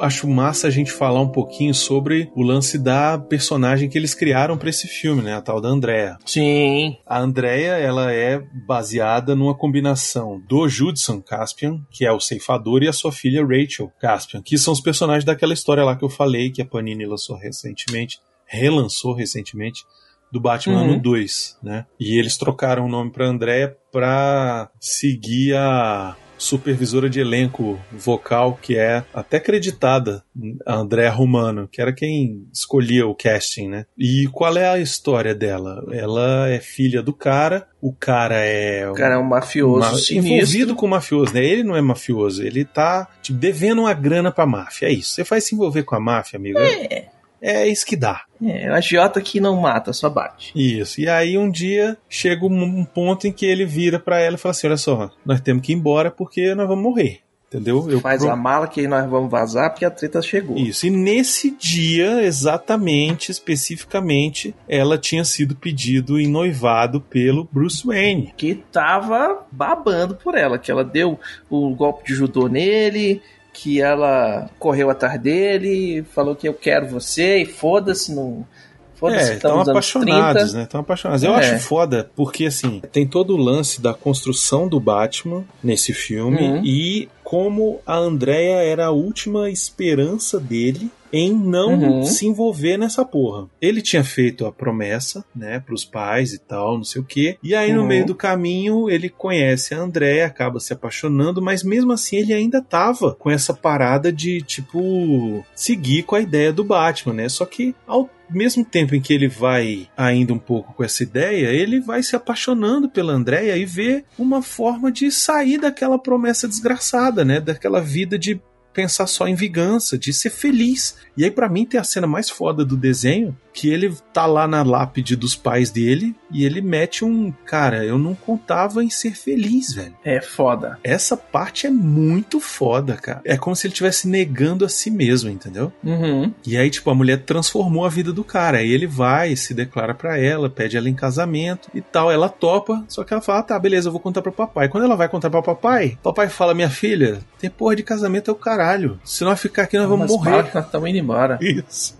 Acho 0.00 0.28
massa 0.28 0.66
a 0.68 0.70
gente 0.70 0.90
falar 0.92 1.20
um 1.20 1.28
pouquinho 1.28 1.74
sobre 1.74 2.30
o 2.34 2.42
lance 2.42 2.78
da 2.78 3.18
personagem 3.18 3.88
que 3.88 3.98
eles 3.98 4.14
criaram 4.14 4.56
pra 4.56 4.70
esse 4.70 4.86
filme, 4.86 5.22
né? 5.22 5.34
A 5.34 5.40
tal 5.40 5.60
da 5.60 5.68
Andrea. 5.68 6.16
Sim. 6.24 6.96
A 7.06 7.18
Andrea, 7.20 7.72
ela 7.78 8.12
é 8.12 8.40
baseada 8.66 9.34
numa 9.34 9.54
combinação 9.54 10.40
do 10.48 10.68
Judson 10.68 11.20
Caspian, 11.20 11.80
que 11.90 12.04
é 12.04 12.12
o 12.12 12.20
ceifador, 12.20 12.82
e 12.82 12.88
a 12.88 12.92
sua 12.92 13.12
filha 13.12 13.44
Rachel 13.44 13.90
Caspian, 14.00 14.42
que 14.42 14.56
são 14.58 14.72
os 14.72 14.80
personagens 14.80 15.24
daquela 15.24 15.52
história 15.54 15.84
lá 15.84 15.96
que 15.96 16.04
eu 16.04 16.08
falei, 16.10 16.50
que 16.50 16.62
a 16.62 16.66
Panini 16.66 17.06
lançou 17.06 17.36
recentemente, 17.36 18.18
relançou 18.46 19.14
recentemente, 19.14 19.84
do 20.30 20.38
Batman 20.40 20.82
Uhum. 20.82 20.90
ano 20.92 21.00
2, 21.00 21.56
né? 21.62 21.86
E 21.98 22.18
eles 22.18 22.36
trocaram 22.36 22.84
o 22.84 22.88
nome 22.88 23.10
pra 23.10 23.26
Andrea 23.26 23.74
pra 23.90 24.70
seguir 24.78 25.54
a 25.56 26.14
supervisora 26.38 27.10
de 27.10 27.20
elenco 27.20 27.78
vocal, 27.92 28.58
que 28.62 28.78
é 28.78 29.04
até 29.12 29.36
acreditada, 29.38 30.22
a 30.64 30.76
Andrea 30.76 31.10
Romano, 31.10 31.68
que 31.70 31.82
era 31.82 31.92
quem 31.92 32.46
escolhia 32.52 33.06
o 33.06 33.14
casting, 33.14 33.68
né? 33.68 33.86
E 33.98 34.28
qual 34.32 34.56
é 34.56 34.68
a 34.68 34.78
história 34.78 35.34
dela? 35.34 35.84
Ela 35.92 36.48
é 36.48 36.60
filha 36.60 37.02
do 37.02 37.12
cara, 37.12 37.66
o 37.80 37.92
cara 37.92 38.36
é 38.36 38.88
O 38.88 38.94
cara 38.94 39.14
é 39.14 39.18
um 39.18 39.24
mafioso 39.24 39.80
ma- 39.80 39.98
sinistro. 39.98 40.32
envolvido 40.34 40.74
com 40.76 40.86
o 40.86 40.90
mafioso, 40.90 41.34
né? 41.34 41.44
Ele 41.44 41.62
não 41.64 41.76
é 41.76 41.80
mafioso, 41.82 42.42
ele 42.42 42.64
tá 42.64 43.08
tipo, 43.20 43.38
devendo 43.38 43.80
uma 43.82 43.92
grana 43.92 44.30
pra 44.30 44.46
máfia. 44.46 44.86
É 44.86 44.92
isso. 44.92 45.12
Você 45.12 45.24
faz 45.24 45.44
se 45.44 45.54
envolver 45.54 45.82
com 45.82 45.96
a 45.96 46.00
máfia, 46.00 46.38
amigo. 46.38 46.58
É. 46.58 47.06
É 47.40 47.66
isso 47.68 47.86
que 47.86 47.96
dá. 47.96 48.22
É, 48.44 48.70
o 48.70 48.74
agiota 48.74 49.20
que 49.20 49.40
não 49.40 49.56
mata, 49.60 49.92
só 49.92 50.08
bate. 50.10 50.52
Isso. 50.54 51.00
E 51.00 51.08
aí 51.08 51.36
um 51.38 51.50
dia 51.50 51.96
chega 52.08 52.44
um 52.46 52.84
ponto 52.84 53.26
em 53.26 53.32
que 53.32 53.46
ele 53.46 53.64
vira 53.64 53.98
pra 53.98 54.20
ela 54.20 54.36
e 54.36 54.38
fala 54.38 54.50
assim: 54.52 54.66
Olha 54.66 54.76
só, 54.76 55.10
nós 55.24 55.40
temos 55.40 55.62
que 55.64 55.72
ir 55.72 55.76
embora 55.76 56.10
porque 56.10 56.54
nós 56.54 56.66
vamos 56.68 56.82
morrer. 56.84 57.20
Entendeu? 57.50 57.88
Eu 57.90 57.98
Faz 58.00 58.20
pro- 58.20 58.30
a 58.30 58.36
mala 58.36 58.68
que 58.68 58.86
nós 58.86 59.08
vamos 59.08 59.30
vazar 59.30 59.70
porque 59.70 59.82
a 59.84 59.90
treta 59.90 60.20
chegou. 60.20 60.58
Isso. 60.58 60.86
E 60.86 60.90
nesse 60.90 61.50
dia, 61.50 62.22
exatamente, 62.22 63.30
especificamente, 63.30 64.54
ela 64.68 64.98
tinha 64.98 65.24
sido 65.24 65.56
pedido 65.56 66.20
em 66.20 66.26
noivado 66.28 67.00
pelo 67.00 67.48
Bruce 67.50 67.86
Wayne. 67.86 68.34
Que 68.36 68.54
tava 68.70 69.46
babando 69.50 70.14
por 70.14 70.34
ela, 70.34 70.58
que 70.58 70.70
ela 70.70 70.84
deu 70.84 71.18
o 71.48 71.74
golpe 71.74 72.04
de 72.08 72.14
judô 72.14 72.48
nele, 72.48 73.22
que 73.60 73.80
ela 73.80 74.48
correu 74.58 74.88
atrás 74.90 75.20
dele, 75.20 76.04
falou 76.14 76.36
que 76.36 76.48
eu 76.48 76.54
quero 76.54 76.86
você 76.88 77.38
e 77.42 77.44
foda-se, 77.46 78.14
não. 78.14 78.46
Foda-se, 78.94 79.30
É, 79.30 79.34
estão 79.34 79.54
anos 79.56 79.68
apaixonados, 79.68 80.42
30. 80.42 80.58
né? 80.58 80.62
Estão 80.64 80.80
apaixonados. 80.80 81.22
Eu 81.22 81.32
É. 81.34 81.38
acho 81.38 81.58
foda, 81.64 82.10
porque 82.16 82.46
assim, 82.46 82.80
tem 82.92 83.06
todo 83.06 83.34
o 83.34 83.36
lance 83.36 83.80
da 83.80 83.94
construção 83.94 84.66
do 84.68 84.80
Batman 84.80 85.44
nesse 85.62 85.92
filme 85.92 86.40
Uhum. 86.42 86.62
e 86.64 87.08
como 87.28 87.78
a 87.86 87.94
Andrea 87.94 88.62
era 88.62 88.86
a 88.86 88.90
última 88.90 89.50
esperança 89.50 90.40
dele 90.40 90.90
em 91.12 91.30
não 91.32 91.74
Uhum. 91.78 92.02
se 92.04 92.26
envolver 92.26 92.78
nessa 92.78 93.04
porra. 93.04 93.46
Ele 93.60 93.82
tinha 93.82 94.02
feito 94.04 94.46
a 94.46 94.52
promessa, 94.52 95.22
né, 95.36 95.58
pros 95.60 95.84
pais 95.84 96.32
e 96.32 96.38
tal, 96.38 96.76
não 96.78 96.84
sei 96.84 97.02
o 97.02 97.04
quê. 97.04 97.36
E 97.42 97.54
aí 97.54 97.70
no 97.72 97.80
Uhum. 97.82 97.86
meio 97.86 98.06
do 98.06 98.14
caminho 98.14 98.88
ele 98.88 99.10
conhece 99.10 99.74
a 99.74 99.78
Andrea, 99.78 100.24
acaba 100.26 100.58
se 100.58 100.72
apaixonando, 100.72 101.40
mas 101.42 101.62
mesmo 101.62 101.92
assim 101.92 102.16
ele 102.16 102.32
ainda 102.32 102.62
tava 102.62 103.14
com 103.14 103.30
essa 103.30 103.52
parada 103.52 104.10
de 104.10 104.40
tipo 104.40 105.44
seguir 105.54 106.04
com 106.04 106.14
a 106.14 106.20
ideia 106.20 106.50
do 106.52 106.64
Batman, 106.64 107.12
né? 107.14 107.28
Só 107.28 107.44
que 107.46 107.74
ao 107.86 108.08
mesmo 108.30 108.62
tempo 108.62 108.94
em 108.94 109.00
que 109.00 109.14
ele 109.14 109.26
vai 109.28 109.88
ainda 109.96 110.34
um 110.34 110.38
pouco 110.38 110.74
com 110.74 110.84
essa 110.84 111.02
ideia, 111.02 111.46
ele 111.48 111.80
vai 111.80 112.02
se 112.02 112.14
apaixonando 112.14 112.86
pela 112.86 113.14
Andrea 113.14 113.56
e 113.56 113.64
vê 113.64 114.04
uma 114.18 114.42
forma 114.42 114.92
de 114.92 115.10
sair 115.10 115.56
daquela 115.56 115.98
promessa 115.98 116.46
desgraçada, 116.46 117.17
né? 117.24 117.40
Daquela 117.40 117.80
vida 117.80 118.18
de 118.18 118.40
pensar 118.72 119.06
só 119.06 119.26
em 119.26 119.34
vingança, 119.34 119.98
de 119.98 120.12
ser 120.12 120.30
feliz. 120.30 120.96
E 121.16 121.24
aí 121.24 121.30
pra 121.30 121.48
mim 121.48 121.66
tem 121.66 121.80
a 121.80 121.84
cena 121.84 122.06
mais 122.06 122.30
foda 122.30 122.64
do 122.64 122.76
desenho, 122.76 123.36
que 123.58 123.68
ele 123.68 123.92
tá 124.12 124.24
lá 124.24 124.46
na 124.46 124.62
lápide 124.62 125.16
dos 125.16 125.34
pais 125.34 125.72
dele 125.72 126.14
e 126.30 126.44
ele 126.44 126.60
mete 126.60 127.04
um, 127.04 127.32
cara, 127.44 127.84
eu 127.84 127.98
não 127.98 128.14
contava 128.14 128.84
em 128.84 128.88
ser 128.88 129.16
feliz, 129.16 129.72
velho. 129.74 129.96
É 130.04 130.20
foda. 130.20 130.78
Essa 130.84 131.16
parte 131.16 131.66
é 131.66 131.70
muito 131.70 132.38
foda, 132.38 132.94
cara. 132.94 133.20
É 133.24 133.36
como 133.36 133.56
se 133.56 133.66
ele 133.66 133.72
estivesse 133.72 134.06
negando 134.06 134.64
a 134.64 134.68
si 134.68 134.92
mesmo, 134.92 135.28
entendeu? 135.28 135.72
Uhum. 135.82 136.32
E 136.46 136.56
aí, 136.56 136.70
tipo, 136.70 136.88
a 136.88 136.94
mulher 136.94 137.24
transformou 137.24 137.84
a 137.84 137.88
vida 137.88 138.12
do 138.12 138.22
cara. 138.22 138.58
Aí 138.58 138.70
ele 138.70 138.86
vai, 138.86 139.34
se 139.34 139.52
declara 139.52 139.92
pra 139.92 140.16
ela, 140.16 140.48
pede 140.48 140.76
ela 140.76 140.88
em 140.88 140.94
casamento 140.94 141.68
e 141.74 141.80
tal. 141.80 142.12
Ela 142.12 142.28
topa, 142.28 142.84
só 142.86 143.02
que 143.02 143.12
ela 143.12 143.20
fala: 143.20 143.40
ah, 143.40 143.42
tá, 143.42 143.58
beleza, 143.58 143.88
eu 143.88 143.92
vou 143.92 144.00
contar 144.00 144.22
pro 144.22 144.30
papai. 144.30 144.68
Quando 144.68 144.84
ela 144.84 144.94
vai 144.94 145.08
contar 145.08 145.30
pro 145.30 145.42
papai, 145.42 145.98
papai 146.00 146.28
fala: 146.28 146.54
minha 146.54 146.70
filha, 146.70 147.18
ter 147.40 147.50
porra 147.50 147.74
de 147.74 147.82
casamento 147.82 148.30
é 148.30 148.32
o 148.32 148.36
caralho. 148.36 149.00
Se 149.02 149.24
nós 149.24 149.40
ficar 149.40 149.64
aqui, 149.64 149.76
nós 149.76 149.88
vamos 149.88 150.08
morrer. 150.08 150.48
nós 150.54 150.64
estamos 150.64 150.88
indo 150.88 150.98
embora. 150.98 151.38
Isso. 151.42 151.98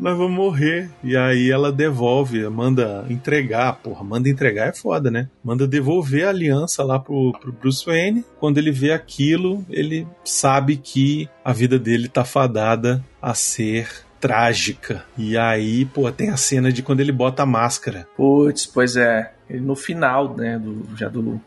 Nós 0.00 0.16
vamos 0.16 0.34
morrer. 0.34 0.90
E 1.04 1.14
aí 1.14 1.50
ela 1.50 1.70
devolve, 1.70 2.48
manda 2.48 3.04
entregar, 3.10 3.74
porra, 3.74 4.02
manda 4.02 4.30
entregar 4.30 4.68
é 4.68 4.72
foda, 4.72 5.10
né? 5.10 5.28
Manda 5.44 5.68
devolver 5.68 6.26
a 6.26 6.30
aliança 6.30 6.82
lá 6.82 6.98
pro, 6.98 7.32
pro 7.38 7.52
Bruce 7.52 7.84
Wayne. 7.84 8.24
Quando 8.38 8.56
ele 8.56 8.72
vê 8.72 8.92
aquilo, 8.92 9.62
ele 9.68 10.08
sabe 10.24 10.78
que 10.78 11.28
a 11.44 11.52
vida 11.52 11.78
dele 11.78 12.08
tá 12.08 12.24
fadada 12.24 13.04
a 13.20 13.34
ser 13.34 13.90
trágica. 14.18 15.04
E 15.18 15.36
aí, 15.36 15.84
pô, 15.84 16.10
tem 16.10 16.30
a 16.30 16.36
cena 16.36 16.72
de 16.72 16.82
quando 16.82 17.00
ele 17.00 17.12
bota 17.12 17.42
a 17.42 17.46
máscara. 17.46 18.08
Putz, 18.16 18.64
pois 18.64 18.96
é. 18.96 19.32
Ele 19.50 19.60
no 19.60 19.76
final, 19.76 20.34
né, 20.34 20.58
do, 20.58 20.96
já 20.96 21.08
do, 21.08 21.38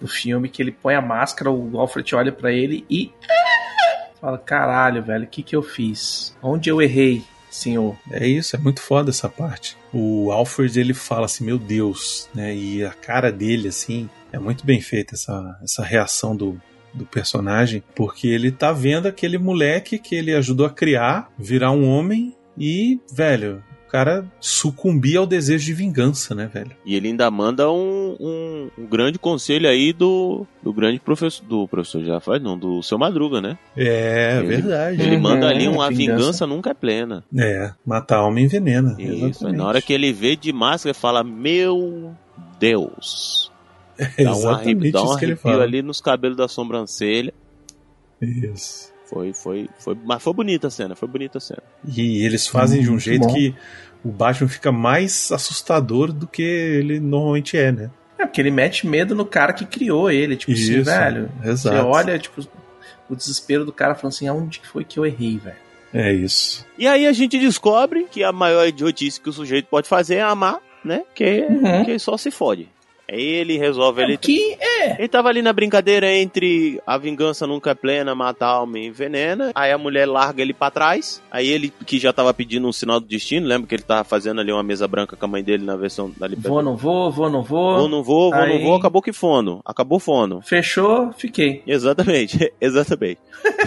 do 0.00 0.06
filme, 0.06 0.48
que 0.48 0.62
ele 0.62 0.70
põe 0.70 0.94
a 0.94 1.02
máscara, 1.02 1.50
o 1.50 1.76
Alfred 1.78 2.14
olha 2.14 2.30
pra 2.30 2.52
ele 2.52 2.84
e. 2.88 3.10
Fala, 4.20 4.38
caralho, 4.38 5.02
velho, 5.02 5.24
o 5.24 5.28
que 5.28 5.42
que 5.42 5.54
eu 5.54 5.62
fiz? 5.62 6.36
Onde 6.42 6.70
eu 6.70 6.80
errei, 6.80 7.22
senhor? 7.56 7.96
É 8.10 8.26
isso, 8.26 8.56
é 8.56 8.58
muito 8.58 8.80
foda 8.80 9.10
essa 9.10 9.28
parte. 9.28 9.76
O 9.92 10.30
Alfred 10.30 10.78
ele 10.78 10.94
fala 10.94 11.26
assim, 11.26 11.44
meu 11.44 11.58
Deus, 11.58 12.28
né? 12.34 12.54
E 12.54 12.84
a 12.84 12.92
cara 12.92 13.32
dele, 13.32 13.68
assim, 13.68 14.08
é 14.32 14.38
muito 14.38 14.64
bem 14.64 14.80
feita 14.80 15.14
essa, 15.14 15.58
essa 15.62 15.82
reação 15.82 16.36
do, 16.36 16.60
do 16.92 17.04
personagem, 17.06 17.82
porque 17.94 18.28
ele 18.28 18.50
tá 18.50 18.72
vendo 18.72 19.06
aquele 19.06 19.38
moleque 19.38 19.98
que 19.98 20.14
ele 20.14 20.34
ajudou 20.34 20.66
a 20.66 20.70
criar 20.70 21.30
virar 21.38 21.70
um 21.72 21.88
homem 21.88 22.34
e, 22.58 23.00
velho, 23.12 23.62
cara 23.90 24.24
sucumbir 24.40 25.16
ao 25.16 25.26
desejo 25.26 25.64
de 25.64 25.72
vingança, 25.72 26.34
né, 26.34 26.50
velho? 26.52 26.70
E 26.84 26.94
ele 26.94 27.08
ainda 27.08 27.30
manda 27.30 27.70
um, 27.70 28.16
um, 28.20 28.70
um 28.78 28.86
grande 28.86 29.18
conselho 29.18 29.68
aí 29.68 29.92
do, 29.92 30.46
do 30.62 30.72
grande 30.72 30.98
professor. 31.00 31.44
Do 31.46 31.66
professor 31.68 32.02
já 32.04 32.20
faz, 32.20 32.42
não, 32.42 32.58
do 32.58 32.82
seu 32.82 32.98
Madruga, 32.98 33.40
né? 33.40 33.58
É, 33.76 34.36
Ele- 34.38 34.46
verdade. 34.48 35.00
Ele 35.02 35.16
Uhum, 35.16 35.22
manda 35.22 35.48
ali 35.48 35.68
uma 35.68 35.88
vingança. 35.88 36.16
vingança. 36.22 36.46
nunca 36.46 36.70
é 36.70 36.74
plena. 36.74 37.24
É, 37.36 37.72
matar 37.84 38.18
alma 38.18 38.40
envenena. 38.40 38.94
Isso. 38.98 39.24
exatamente. 39.26 39.56
Na 39.58 39.66
hora 39.66 39.80
que 39.82 39.92
ele 39.92 40.12
vê 40.12 40.36
de 40.36 40.52
máscara, 40.52 40.90
ele 40.90 40.98
fala: 40.98 41.22
Meu 41.24 42.14
Deus. 42.58 43.50
É 43.98 44.10
Dá 44.24 44.34
um 44.36 44.48
arrepio, 44.50 44.92
dá 44.92 45.02
um 45.02 45.12
arrepio 45.12 45.60
ali 45.62 45.80
nos 45.82 46.00
cabelos 46.00 46.36
da 46.36 46.46
sobrancelha. 46.48 47.32
Isso. 48.20 48.92
Foi, 49.08 49.32
foi, 49.32 49.68
foi. 49.78 49.96
Mas 50.04 50.22
foi 50.22 50.32
bonita 50.32 50.66
a 50.66 50.70
cena, 50.70 50.94
foi 50.96 51.08
bonita 51.08 51.38
a 51.38 51.40
cena. 51.40 51.62
E 51.86 52.24
eles 52.24 52.46
fazem 52.46 52.82
de 52.82 52.90
um 52.90 52.98
jeito 52.98 53.26
bom. 53.26 53.32
que 53.34 53.54
o 54.04 54.08
Batman 54.10 54.48
fica 54.48 54.72
mais 54.72 55.30
assustador 55.32 56.12
do 56.12 56.26
que 56.26 56.42
ele 56.42 56.98
normalmente 57.00 57.56
é, 57.56 57.70
né? 57.72 57.90
É, 58.18 58.26
porque 58.26 58.40
ele 58.40 58.50
mete 58.50 58.86
medo 58.86 59.14
no 59.14 59.24
cara 59.26 59.52
que 59.52 59.64
criou 59.64 60.10
ele. 60.10 60.36
Tipo 60.36 60.52
assim, 60.52 60.60
Isso, 60.80 60.84
velho. 60.84 61.30
exato. 61.44 61.76
Você 61.76 61.82
olha, 61.82 62.18
tipo, 62.18 62.40
o 63.08 63.14
desespero 63.14 63.64
do 63.64 63.72
cara 63.72 63.94
falando 63.94 64.14
assim, 64.14 64.26
aonde 64.26 64.58
que 64.58 64.66
foi 64.66 64.84
que 64.84 64.98
eu 64.98 65.06
errei, 65.06 65.38
velho? 65.38 65.56
É 65.94 66.12
isso. 66.12 66.66
E 66.76 66.86
aí 66.86 67.06
a 67.06 67.12
gente 67.12 67.38
descobre 67.38 68.06
que 68.10 68.24
a 68.24 68.32
maior 68.32 68.66
idiotice 68.66 69.20
que 69.20 69.28
o 69.28 69.32
sujeito 69.32 69.66
pode 69.66 69.88
fazer 69.88 70.16
é 70.16 70.22
amar, 70.22 70.58
né? 70.84 71.02
Que, 71.14 71.42
Uhum. 71.48 71.84
que 71.84 71.98
só 71.98 72.16
se 72.16 72.30
fode. 72.30 72.68
Ele 73.08 73.56
resolve, 73.56 74.02
ele, 74.02 74.16
Que 74.16 74.56
é. 74.60 74.96
ele 74.98 75.08
tava 75.08 75.28
ali 75.28 75.40
na 75.42 75.52
brincadeira 75.52 76.12
entre 76.12 76.80
a 76.86 76.98
vingança 76.98 77.46
nunca 77.46 77.70
é 77.70 77.74
plena, 77.74 78.14
matar 78.14 78.46
a 78.46 78.50
alma 78.56 78.78
e 78.78 78.86
envenena. 78.86 79.52
Aí 79.54 79.70
a 79.70 79.78
mulher 79.78 80.06
larga 80.06 80.42
ele 80.42 80.52
pra 80.52 80.70
trás. 80.70 81.22
Aí 81.30 81.48
ele, 81.48 81.72
que 81.86 81.98
já 81.98 82.12
tava 82.12 82.34
pedindo 82.34 82.66
um 82.66 82.72
sinal 82.72 82.98
do 82.98 83.06
destino, 83.06 83.46
lembra 83.46 83.68
que 83.68 83.74
ele 83.74 83.82
tava 83.84 84.02
fazendo 84.04 84.40
ali 84.40 84.50
uma 84.52 84.62
mesa 84.62 84.88
branca 84.88 85.16
com 85.16 85.24
a 85.24 85.28
mãe 85.28 85.42
dele 85.44 85.64
na 85.64 85.76
versão 85.76 86.10
da 86.16 86.26
Liberdade? 86.26 86.48
Vou, 86.52 86.62
não 86.62 86.76
vou, 86.76 87.10
vou, 87.12 87.30
não 87.30 87.42
vou. 87.42 87.76
Vou, 87.78 87.88
não 87.88 88.02
vou, 88.02 88.30
vou, 88.30 88.40
Aí- 88.40 88.48
não 88.58 88.60
vou, 88.66 88.74
acabou 88.76 89.00
que 89.00 89.12
fono. 89.12 89.60
Acabou 89.64 89.98
fono. 90.00 90.40
Fechou, 90.42 91.12
fiquei. 91.12 91.62
Exatamente, 91.66 92.52
exatamente. 92.60 93.20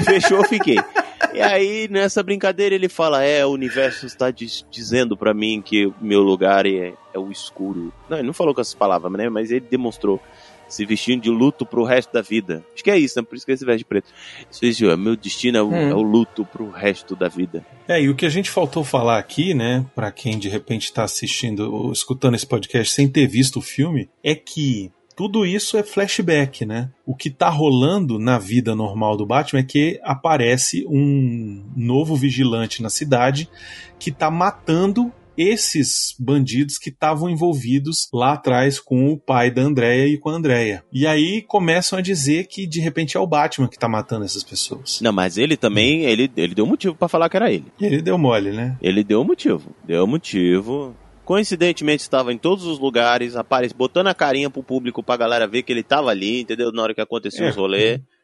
Fechou, 0.04 0.44
fiquei. 0.46 0.76
E 1.34 1.42
aí, 1.42 1.88
nessa 1.92 2.24
brincadeira, 2.24 2.74
ele 2.74 2.90
fala: 2.90 3.22
É, 3.24 3.46
o 3.46 3.50
universo 3.50 4.06
está 4.06 4.32
diz- 4.32 4.66
dizendo 4.72 5.16
pra 5.16 5.32
mim 5.34 5.62
que 5.64 5.92
meu 6.02 6.22
lugar 6.22 6.66
é, 6.66 6.94
é 7.14 7.20
o 7.20 7.32
escuro. 7.32 7.92
Não, 8.10 8.18
ele 8.18 8.28
não 8.28 8.34
falou 8.34 8.54
com 8.54 8.62
essas 8.62 8.74
palavras, 8.76 9.12
né? 9.12 9.30
Mas 9.30 9.52
ele 9.52 9.66
demonstrou 9.70 10.22
se 10.68 10.86
vestindo 10.86 11.24
de 11.24 11.30
luto 11.32 11.66
pro 11.66 11.84
resto 11.84 12.14
da 12.14 12.22
vida. 12.22 12.64
Acho 12.76 12.84
que 12.84 12.92
é 12.92 12.98
isso, 13.00 13.20
né? 13.20 13.26
Por 13.28 13.36
isso 13.36 13.44
que 13.46 13.52
ele 13.52 13.58
se 13.58 13.66
veste 13.66 13.80
de 13.80 13.86
preto. 13.86 14.10
Isso 14.52 14.62
diz, 14.62 14.82
"Ó, 14.84 14.96
meu 14.96 15.16
destino 15.16 15.58
é 15.58 15.62
o, 15.64 15.70
Hum. 15.70 15.76
é 15.90 15.96
o 15.96 16.02
luto 16.04 16.46
pro 16.46 16.70
resto 16.70 17.16
da 17.16 17.28
vida. 17.28 17.66
É, 17.88 18.00
e 18.00 18.08
o 18.08 18.16
que 18.16 18.26
a 18.26 18.30
gente 18.30 18.52
faltou 18.52 18.84
falar 18.84 19.18
aqui, 19.18 19.56
né, 19.56 19.84
Pra 19.96 20.12
quem 20.12 20.38
de 20.38 20.48
repente 20.48 20.94
tá 20.94 21.04
assistindo 21.04 21.74
ou 21.74 21.92
escutando 21.92 22.36
esse 22.36 22.46
podcast 22.46 22.94
sem 22.94 23.08
ter 23.08 23.28
visto 23.28 23.58
o 23.58 23.62
filme, 23.64 24.08
é 24.24 24.36
que 24.36 24.92
tudo 25.16 25.44
isso 25.46 25.76
é 25.76 25.82
flashback, 25.84 26.66
né? 26.66 26.90
O 27.06 27.14
que 27.16 27.30
tá 27.32 27.50
rolando 27.50 28.18
na 28.20 28.38
vida 28.40 28.74
normal 28.76 29.18
do 29.18 29.26
Batman 29.26 29.60
é 29.62 29.64
que 29.64 30.00
aparece 30.04 30.86
um 30.88 31.66
novo 31.76 32.16
vigilante 32.16 32.82
na 32.84 32.90
cidade 32.92 33.50
que 33.98 34.12
tá 34.12 34.30
matando 34.32 35.12
esses 35.42 36.14
bandidos 36.20 36.78
que 36.78 36.90
estavam 36.90 37.30
envolvidos 37.30 38.10
lá 38.14 38.34
atrás 38.34 38.80
com 38.80 39.12
o 39.12 39.18
pai 39.18 39.50
da 39.50 39.62
Andrea 39.62 40.06
e 40.08 40.18
com 40.18 40.30
a 40.30 40.34
Andrea. 40.34 40.84
E 40.92 41.08
aí 41.08 41.42
começam 41.42 41.98
a 41.98 42.02
dizer 42.02 42.48
que 42.48 42.68
de 42.68 42.80
repente 42.82 43.16
é 43.16 43.20
o 43.20 43.26
Batman 43.28 43.68
que 43.70 43.80
tá 43.80 43.88
matando 43.88 44.26
essas 44.26 44.44
pessoas. 44.44 45.00
Não, 45.02 45.14
mas 45.14 45.38
ele 45.38 45.56
também, 45.56 46.04
ele, 46.04 46.30
ele 46.36 46.54
deu 46.54 46.66
motivo 46.66 46.94
pra 46.96 47.08
falar 47.08 47.30
que 47.30 47.38
era 47.38 47.52
ele. 47.52 47.66
Ele 47.80 48.02
deu 48.02 48.18
mole, 48.18 48.52
né? 48.52 48.78
Ele 48.82 49.04
deu 49.04 49.24
motivo. 49.24 49.74
Deu 49.86 50.06
motivo. 50.06 50.96
Coincidentemente 51.24 52.02
estava 52.02 52.34
em 52.34 52.38
todos 52.38 52.66
os 52.66 52.80
lugares, 52.80 53.36
aparece, 53.36 53.74
botando 53.74 54.08
a 54.08 54.16
carinha 54.16 54.50
pro 54.50 54.64
público 54.64 55.04
pra 55.04 55.16
galera 55.16 55.48
ver 55.48 55.62
que 55.64 55.72
ele 55.72 55.84
tava 55.84 56.10
ali, 56.10 56.42
entendeu? 56.42 56.72
Na 56.72 56.82
hora 56.82 56.94
que 56.94 57.02
aconteceu 57.02 57.46
É. 57.46 57.50
os 57.50 57.56
rolês. 57.56 58.00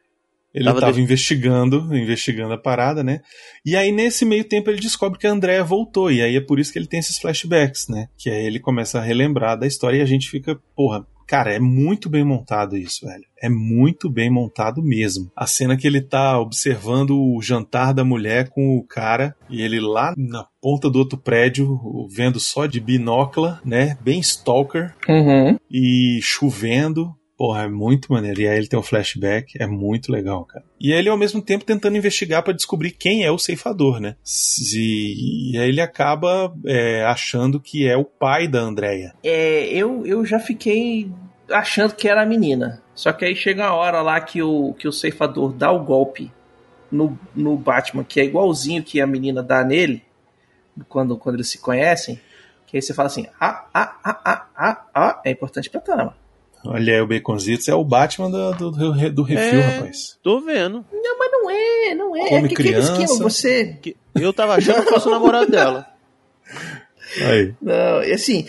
Ele 0.56 0.64
Tava 0.64 0.78
estava 0.78 0.92
de- 0.94 1.02
investigando, 1.02 1.94
investigando 1.94 2.54
a 2.54 2.58
parada, 2.58 3.04
né? 3.04 3.20
E 3.64 3.76
aí, 3.76 3.92
nesse 3.92 4.24
meio 4.24 4.42
tempo, 4.42 4.70
ele 4.70 4.80
descobre 4.80 5.18
que 5.18 5.26
a 5.26 5.30
Andrea 5.30 5.62
voltou. 5.62 6.10
E 6.10 6.22
aí 6.22 6.34
é 6.34 6.40
por 6.40 6.58
isso 6.58 6.72
que 6.72 6.78
ele 6.78 6.86
tem 6.86 6.98
esses 6.98 7.18
flashbacks, 7.18 7.88
né? 7.88 8.08
Que 8.16 8.30
aí 8.30 8.46
ele 8.46 8.58
começa 8.58 8.98
a 8.98 9.02
relembrar 9.02 9.58
da 9.58 9.66
história 9.66 9.98
e 9.98 10.02
a 10.02 10.06
gente 10.06 10.30
fica, 10.30 10.58
porra, 10.74 11.06
cara, 11.28 11.52
é 11.52 11.58
muito 11.60 12.08
bem 12.08 12.24
montado 12.24 12.74
isso, 12.76 13.04
velho. 13.04 13.24
É 13.42 13.50
muito 13.50 14.08
bem 14.08 14.30
montado 14.30 14.82
mesmo. 14.82 15.30
A 15.36 15.46
cena 15.46 15.76
que 15.76 15.86
ele 15.86 16.00
tá 16.00 16.40
observando 16.40 17.10
o 17.20 17.42
jantar 17.42 17.92
da 17.92 18.02
mulher 18.02 18.48
com 18.48 18.78
o 18.78 18.82
cara 18.86 19.34
e 19.50 19.60
ele 19.60 19.78
lá 19.78 20.14
na 20.16 20.46
ponta 20.62 20.88
do 20.88 20.98
outro 20.98 21.18
prédio, 21.18 21.78
vendo 22.10 22.40
só 22.40 22.64
de 22.64 22.80
binócula, 22.80 23.60
né? 23.62 23.98
Bem 24.00 24.20
stalker 24.20 24.94
Uhum. 25.06 25.58
e 25.70 26.18
chovendo. 26.22 27.12
Porra, 27.36 27.64
é 27.64 27.68
muito 27.68 28.10
maneiro. 28.12 28.40
E 28.40 28.48
aí 28.48 28.56
ele 28.56 28.66
tem 28.66 28.78
um 28.78 28.82
flashback, 28.82 29.52
é 29.60 29.66
muito 29.66 30.10
legal, 30.10 30.44
cara. 30.46 30.64
E 30.80 30.90
ele, 30.90 31.08
ao 31.10 31.18
mesmo 31.18 31.42
tempo, 31.42 31.64
tentando 31.66 31.96
investigar 31.96 32.42
pra 32.42 32.52
descobrir 32.54 32.92
quem 32.92 33.24
é 33.24 33.30
o 33.30 33.38
ceifador, 33.38 34.00
né? 34.00 34.16
Se- 34.24 35.52
E 35.52 35.58
aí 35.58 35.68
ele 35.68 35.80
acaba 35.82 36.54
é, 36.64 37.04
achando 37.04 37.60
que 37.60 37.86
é 37.86 37.96
o 37.96 38.04
pai 38.04 38.48
da 38.48 38.60
Andrea. 38.60 39.12
É, 39.22 39.66
eu, 39.68 40.06
eu 40.06 40.24
já 40.24 40.38
fiquei 40.38 41.10
achando 41.50 41.94
que 41.94 42.08
era 42.08 42.22
a 42.22 42.26
menina. 42.26 42.82
Só 42.94 43.12
que 43.12 43.24
aí 43.26 43.36
chega 43.36 43.66
a 43.66 43.74
hora 43.74 44.00
lá 44.00 44.18
que 44.20 44.40
o, 44.42 44.72
que 44.72 44.88
o 44.88 44.92
ceifador 44.92 45.52
dá 45.52 45.70
o 45.70 45.84
golpe 45.84 46.32
no, 46.90 47.18
no 47.34 47.54
Batman, 47.58 48.02
que 48.02 48.18
é 48.18 48.24
igualzinho 48.24 48.82
que 48.82 48.98
a 49.00 49.06
menina 49.06 49.42
dá 49.42 49.62
nele, 49.62 50.02
quando, 50.88 51.18
quando 51.18 51.36
eles 51.36 51.48
se 51.50 51.58
conhecem. 51.58 52.18
Que 52.66 52.78
aí 52.78 52.82
você 52.82 52.94
fala 52.94 53.08
assim: 53.08 53.26
ah, 53.38 53.66
ah, 53.74 53.98
ah, 54.02 54.20
ah, 54.24 54.46
ah, 54.56 54.86
ah, 54.94 55.20
é 55.24 55.30
importante 55.30 55.68
pra 55.68 55.80
trama. 55.82 56.16
Olha 56.64 56.94
aí, 56.94 57.00
o 57.00 57.06
Baconzitos 57.06 57.68
é 57.68 57.74
o 57.74 57.84
Batman 57.84 58.30
do, 58.30 58.52
do, 58.54 58.70
do, 58.70 59.10
do 59.12 59.22
refil, 59.22 59.60
É. 59.60 59.76
rapaz. 59.76 60.18
Tô 60.22 60.40
vendo. 60.40 60.84
Não, 60.92 61.18
mas 61.18 61.30
não 61.32 61.50
é, 61.50 61.94
não 61.94 62.16
é. 62.16 62.28
Come 62.28 62.48
que 62.48 62.54
aquele 62.54 62.68
criança. 62.70 62.92
esquema, 63.02 63.18
você. 63.22 63.76
Que- 63.80 63.96
Eu 64.14 64.32
tava 64.32 64.54
achando 64.56 64.84
que 64.84 64.90
fosse 64.90 65.06
o 65.06 65.10
namorado 65.12 65.50
dela. 65.50 65.86
Aí. 67.28 67.54
Não, 67.62 68.02
é 68.02 68.12
assim, 68.12 68.46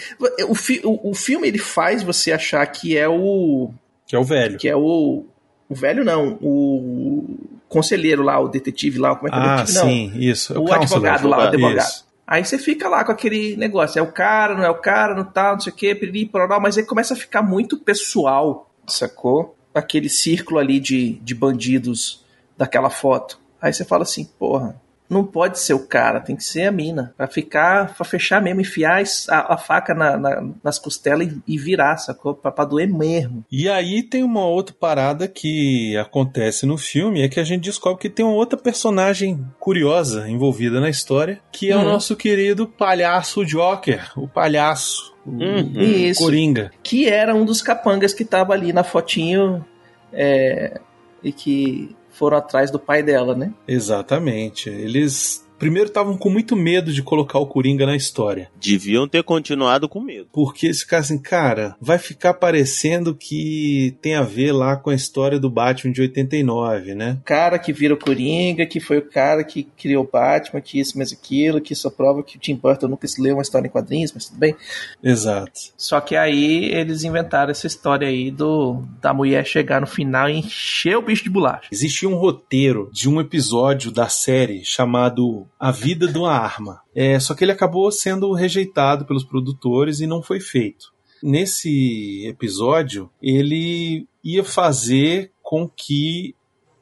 o, 0.50 0.56
fi, 0.56 0.82
o, 0.84 1.12
o 1.12 1.14
filme 1.14 1.48
ele 1.48 1.60
faz 1.60 2.02
você 2.04 2.32
achar 2.32 2.66
que 2.68 2.98
é 2.98 3.08
o. 3.08 3.72
Que 4.08 4.16
é 4.16 4.20
o 4.20 4.24
velho. 4.24 4.58
Que 4.58 4.68
é 4.68 4.76
o. 4.76 5.26
O 5.70 5.76
velho 5.76 6.04
não, 6.06 6.38
o 6.42 7.36
conselheiro 7.68 8.24
lá, 8.24 8.40
o 8.40 8.48
detetive 8.48 8.98
lá, 8.98 9.14
como 9.16 9.28
é 9.28 9.32
que 9.32 9.38
é 9.38 9.40
o 9.40 9.44
Ah, 9.44 9.56
detetive? 9.58 9.80
Não. 9.80 9.86
sim, 9.90 10.12
isso. 10.16 10.54
É 10.54 10.58
o 10.60 10.64
counselor. 10.64 10.82
advogado 10.82 11.28
lá, 11.28 11.38
o 11.38 11.42
advogado. 11.42 11.86
Isso. 11.86 12.07
Aí 12.28 12.44
você 12.44 12.58
fica 12.58 12.90
lá 12.90 13.06
com 13.06 13.12
aquele 13.14 13.56
negócio, 13.56 13.98
é 13.98 14.02
o 14.02 14.12
cara, 14.12 14.54
não 14.54 14.64
é 14.64 14.70
o 14.70 14.82
cara, 14.82 15.16
não 15.16 15.24
tal, 15.24 15.54
não 15.54 15.62
sei 15.62 15.72
o 15.72 15.76
que, 15.76 15.96
piriri, 15.96 16.26
pororó, 16.26 16.60
mas 16.60 16.78
aí 16.78 16.86
começa 16.86 17.14
a 17.14 17.18
ficar 17.18 17.42
muito 17.42 17.78
pessoal, 17.78 18.70
sacou? 18.86 19.56
Aquele 19.74 20.10
círculo 20.10 20.60
ali 20.60 20.78
de, 20.78 21.14
de 21.14 21.34
bandidos 21.34 22.26
daquela 22.58 22.90
foto. 22.90 23.40
Aí 23.62 23.72
você 23.72 23.86
fala 23.86 24.04
assim, 24.04 24.26
porra, 24.38 24.80
não 25.10 25.24
pode 25.24 25.60
ser 25.60 25.74
o 25.74 25.88
cara, 25.88 26.20
tem 26.20 26.36
que 26.36 26.44
ser 26.44 26.68
a 26.68 26.72
mina. 26.72 27.14
Pra 27.16 27.28
ficar, 27.28 27.94
pra 27.96 28.06
fechar 28.06 28.42
mesmo, 28.42 28.62
enfiar 28.62 29.02
a, 29.30 29.54
a 29.54 29.58
faca 29.58 29.94
na- 29.94 30.18
na- 30.18 30.50
nas 30.64 30.78
costelas 30.78 31.28
e, 31.28 31.42
e 31.48 31.58
virar, 31.58 31.98
sacou? 31.98 32.34
Pra, 32.36 32.52
pra 32.52 32.66
doer 32.66 32.88
mesmo. 32.92 33.46
E 33.52 33.70
aí 33.70 34.04
tem 34.04 34.24
uma 34.24 34.46
outra 34.46 34.76
parada 34.78 35.28
que 35.28 35.96
acontece 35.98 36.66
no 36.66 36.78
filme, 36.78 37.22
é 37.22 37.30
que 37.30 37.40
a 37.40 37.44
gente 37.44 37.64
descobre 37.64 38.02
que 38.02 38.10
tem 38.10 38.26
uma 38.26 38.36
outra 38.36 38.58
personagem 38.60 39.46
curiosa 39.60 40.30
envolvida 40.30 40.80
na 40.82 40.90
história, 40.90 41.40
que 41.52 41.72
é 41.72 41.76
o 41.76 41.80
Uhum. 41.80 41.86
nosso 41.86 42.16
querido 42.16 42.68
palhaço 42.68 43.46
Joker, 43.46 44.12
o 44.18 44.28
palhaço, 44.28 45.16
o, 45.26 45.32
Uhum. 45.32 45.82
Isso. 45.82 46.22
Coringa. 46.24 46.72
que 46.84 47.08
era 47.08 47.34
um 47.36 47.46
dos 47.46 47.62
capangas 47.62 48.14
que 48.14 48.24
tava 48.26 48.54
ali 48.54 48.72
na 48.74 48.84
fotinho 48.84 49.66
é, 50.14 50.80
e 51.24 51.32
que 51.32 51.96
foram 52.18 52.38
atrás 52.38 52.72
do 52.72 52.80
pai 52.80 53.04
dela, 53.04 53.36
né? 53.36 53.54
Exatamente. 53.68 54.70
Eles 54.70 55.47
primeiro 55.58 55.88
estavam 55.88 56.18
com 56.18 56.30
muito 56.30 56.56
medo 56.56 56.92
de 56.92 57.02
colocar 57.02 57.40
o 57.40 57.48
Coringa 57.48 57.86
na 57.86 57.96
história. 57.96 58.50
Deviam 58.62 59.08
ter 59.08 59.24
continuado 59.24 59.90
com 59.90 60.00
medo. 60.00 60.28
Porque 60.32 60.68
eles 60.68 60.82
ficaram 60.82 61.02
assim, 61.02 61.18
cara, 61.18 61.76
vai 61.82 61.98
ficar 61.98 62.34
parecendo 62.36 63.16
que 63.16 63.96
tem 64.02 64.16
a 64.16 64.22
ver 64.22 64.52
lá 64.52 64.76
com 64.76 64.90
a 64.90 64.96
história 64.96 65.40
do 65.40 65.50
Batman 65.50 65.92
de 65.92 66.02
89, 66.02 66.96
né? 66.96 67.18
O 67.22 67.24
cara 67.24 67.60
que 67.60 67.74
vira 67.74 67.94
o 67.94 67.98
Coringa, 67.98 68.66
que 68.66 68.80
foi 68.80 68.98
o 68.98 69.10
cara 69.10 69.44
que 69.44 69.64
criou 69.64 70.04
o 70.04 70.10
Batman, 70.12 70.62
que 70.62 70.80
isso, 70.80 70.98
mas 70.98 71.12
aquilo, 71.12 71.62
que 71.62 71.74
isso 71.74 71.90
prova 71.90 72.24
que 72.24 72.38
o 72.38 72.40
Tim 72.40 72.56
Burton 72.56 72.88
nunca 72.88 73.08
se 73.08 73.22
leu 73.22 73.36
uma 73.36 73.42
história 73.42 73.68
em 73.68 73.72
quadrinhos, 73.72 74.14
mas 74.14 74.26
tudo 74.26 74.38
bem. 74.38 74.56
Exato. 75.04 75.60
Só 75.76 76.00
que 76.00 76.16
aí 76.16 76.66
eles 76.66 77.04
inventaram 77.04 77.52
essa 77.52 77.68
história 77.68 78.08
aí 78.08 78.30
do 78.30 78.84
da 79.02 79.14
mulher 79.14 79.46
chegar 79.46 79.82
no 79.82 79.88
final 79.88 80.30
e 80.30 80.38
encher 80.38 80.98
o 80.98 81.02
bicho 81.02 81.24
de 81.24 81.30
bolacha. 81.30 81.70
Existia 81.72 82.08
um 82.08 82.16
roteiro 82.16 82.90
de 82.94 83.10
um 83.10 83.20
episódio 83.20 83.92
da 83.92 84.08
série 84.08 84.64
chamado 84.64 85.47
A 85.60 85.72
Vida 85.72 86.08
de 86.08 86.18
uma 86.18 86.32
Arma. 86.34 86.82
É, 86.96 87.20
só 87.20 87.34
que 87.34 87.44
ele 87.44 87.52
acabou 87.52 87.92
sendo 87.92 88.32
rejeitado 88.34 89.06
pelos 89.06 89.24
produtores 89.24 90.00
e 90.00 90.08
não 90.08 90.22
foi 90.22 90.40
feito. 90.40 90.94
Nesse 91.22 92.26
episódio, 92.28 93.10
ele 93.22 94.08
ia 94.24 94.44
fazer 94.44 95.32
com 95.42 95.68
que 95.68 96.36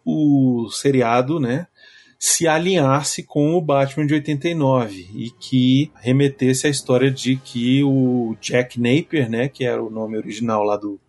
o 0.06 0.68
seriado, 0.72 1.40
né, 1.40 1.68
se 2.20 2.48
alinhasse 2.48 3.24
com 3.24 3.54
o 3.56 3.62
Batman 3.62 4.06
de 4.06 4.14
89 4.14 5.10
e 5.14 5.30
que 5.40 5.92
remetesse 6.02 6.68
à 6.68 6.70
história 6.70 7.12
de 7.12 7.36
que 7.38 7.84
o 7.84 8.36
Jack 8.42 8.80
Napier, 8.80 9.30
né, 9.30 9.48
que 9.48 9.64
era 9.64 9.84
o 9.84 9.90
nome 9.90 10.18
original 10.18 10.64
lá 10.64 10.76
do, 10.78 11.00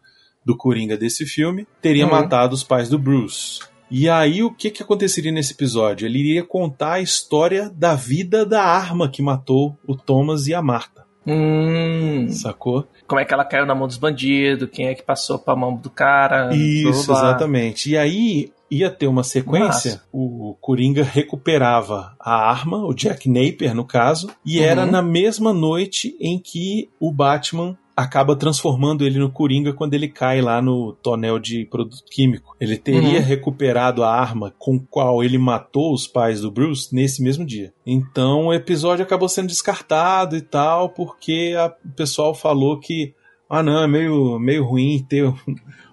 do 0.45 0.57
Coringa 0.57 0.97
desse 0.97 1.25
filme, 1.27 1.67
teria 1.81 2.05
Uhum. 2.05 2.11
matado 2.13 2.55
os 2.55 2.63
pais 2.63 2.89
do 2.89 2.99
Bruce. 2.99 3.61
E 3.91 4.09
aí 4.09 4.43
o 4.43 4.51
que, 4.51 4.71
que 4.71 4.83
aconteceria 4.83 5.31
nesse 5.33 5.53
episódio? 5.53 6.07
Ele 6.07 6.19
iria 6.19 6.45
contar 6.45 6.95
a 6.95 7.01
história 7.01 7.71
da 7.71 7.95
vida 7.95 8.45
da 8.45 8.63
arma 8.63 9.09
que 9.09 9.23
matou 9.23 9.77
o 9.87 9.95
Thomas 9.95 10.47
e 10.47 10.55
a 10.55 10.61
Marta. 10.63 11.05
Hum, 11.29 12.29
Sacou? 12.31 12.87
como 13.07 13.21
é 13.21 13.25
que 13.25 13.35
ela 13.35 13.45
caiu 13.45 13.67
na 13.67 13.75
mão 13.75 13.87
dos 13.89 13.97
bandidos, 13.97 14.69
quem 14.73 14.87
é 14.87 14.95
que 14.95 15.03
passou 15.03 15.39
pra 15.39 15.57
mão 15.57 15.75
do 15.77 15.91
cara. 15.91 16.55
Isso, 16.55 17.11
exatamente. 17.13 17.91
E 17.91 17.97
aí 17.99 18.53
ia 18.71 18.91
ter 18.91 19.07
uma 19.07 19.23
sequência, 19.23 19.93
Massa. 19.93 20.03
o 20.13 20.57
Coringa 20.61 21.03
recuperava 21.05 22.15
a 22.19 22.49
arma, 22.51 22.79
o 22.85 22.93
Jack 22.95 23.29
Napier 23.29 23.75
no 23.75 23.85
caso, 23.85 24.29
e 24.45 24.61
era 24.61 24.85
Uhum. 24.85 24.91
na 24.91 25.03
mesma 25.03 25.53
noite 25.53 26.17
em 26.21 26.39
que 26.39 26.89
o 26.99 27.13
Batman 27.13 27.77
acaba 27.97 28.37
transformando 28.37 29.07
ele 29.07 29.19
no 29.19 29.31
Coringa 29.33 29.73
quando 29.73 29.95
ele 29.95 30.07
cai 30.09 30.43
lá 30.43 30.61
no 30.61 30.93
tonel 31.03 31.39
de 31.39 31.65
produto 31.65 32.05
químico. 32.11 32.55
Ele 32.61 32.77
teria 32.77 33.21
Uhum. 33.21 33.25
recuperado 33.25 34.05
a 34.05 34.11
arma 34.15 34.53
com 34.59 34.79
qual 34.79 35.25
ele 35.25 35.39
matou 35.39 35.95
os 35.95 36.07
pais 36.07 36.43
do 36.43 36.51
Bruce 36.51 36.95
nesse 36.95 37.23
mesmo 37.23 37.45
dia. 37.47 37.73
Então 37.87 38.49
o 38.49 38.53
episódio 38.53 39.03
acabou 39.03 39.29
sendo 39.31 39.47
descartado 39.49 40.37
e 40.37 40.43
tal, 40.43 40.91
porque 40.91 41.55
a- 41.59 41.75
o 41.85 41.93
pessoal 41.95 42.35
falou 42.35 42.79
que 42.79 43.15
ah 43.49 43.63
não, 43.63 43.83
é 43.83 43.87
meio, 43.89 44.39
meio 44.39 44.65
ruim 44.65 45.03
ter 45.09 45.25
um, 45.27 45.35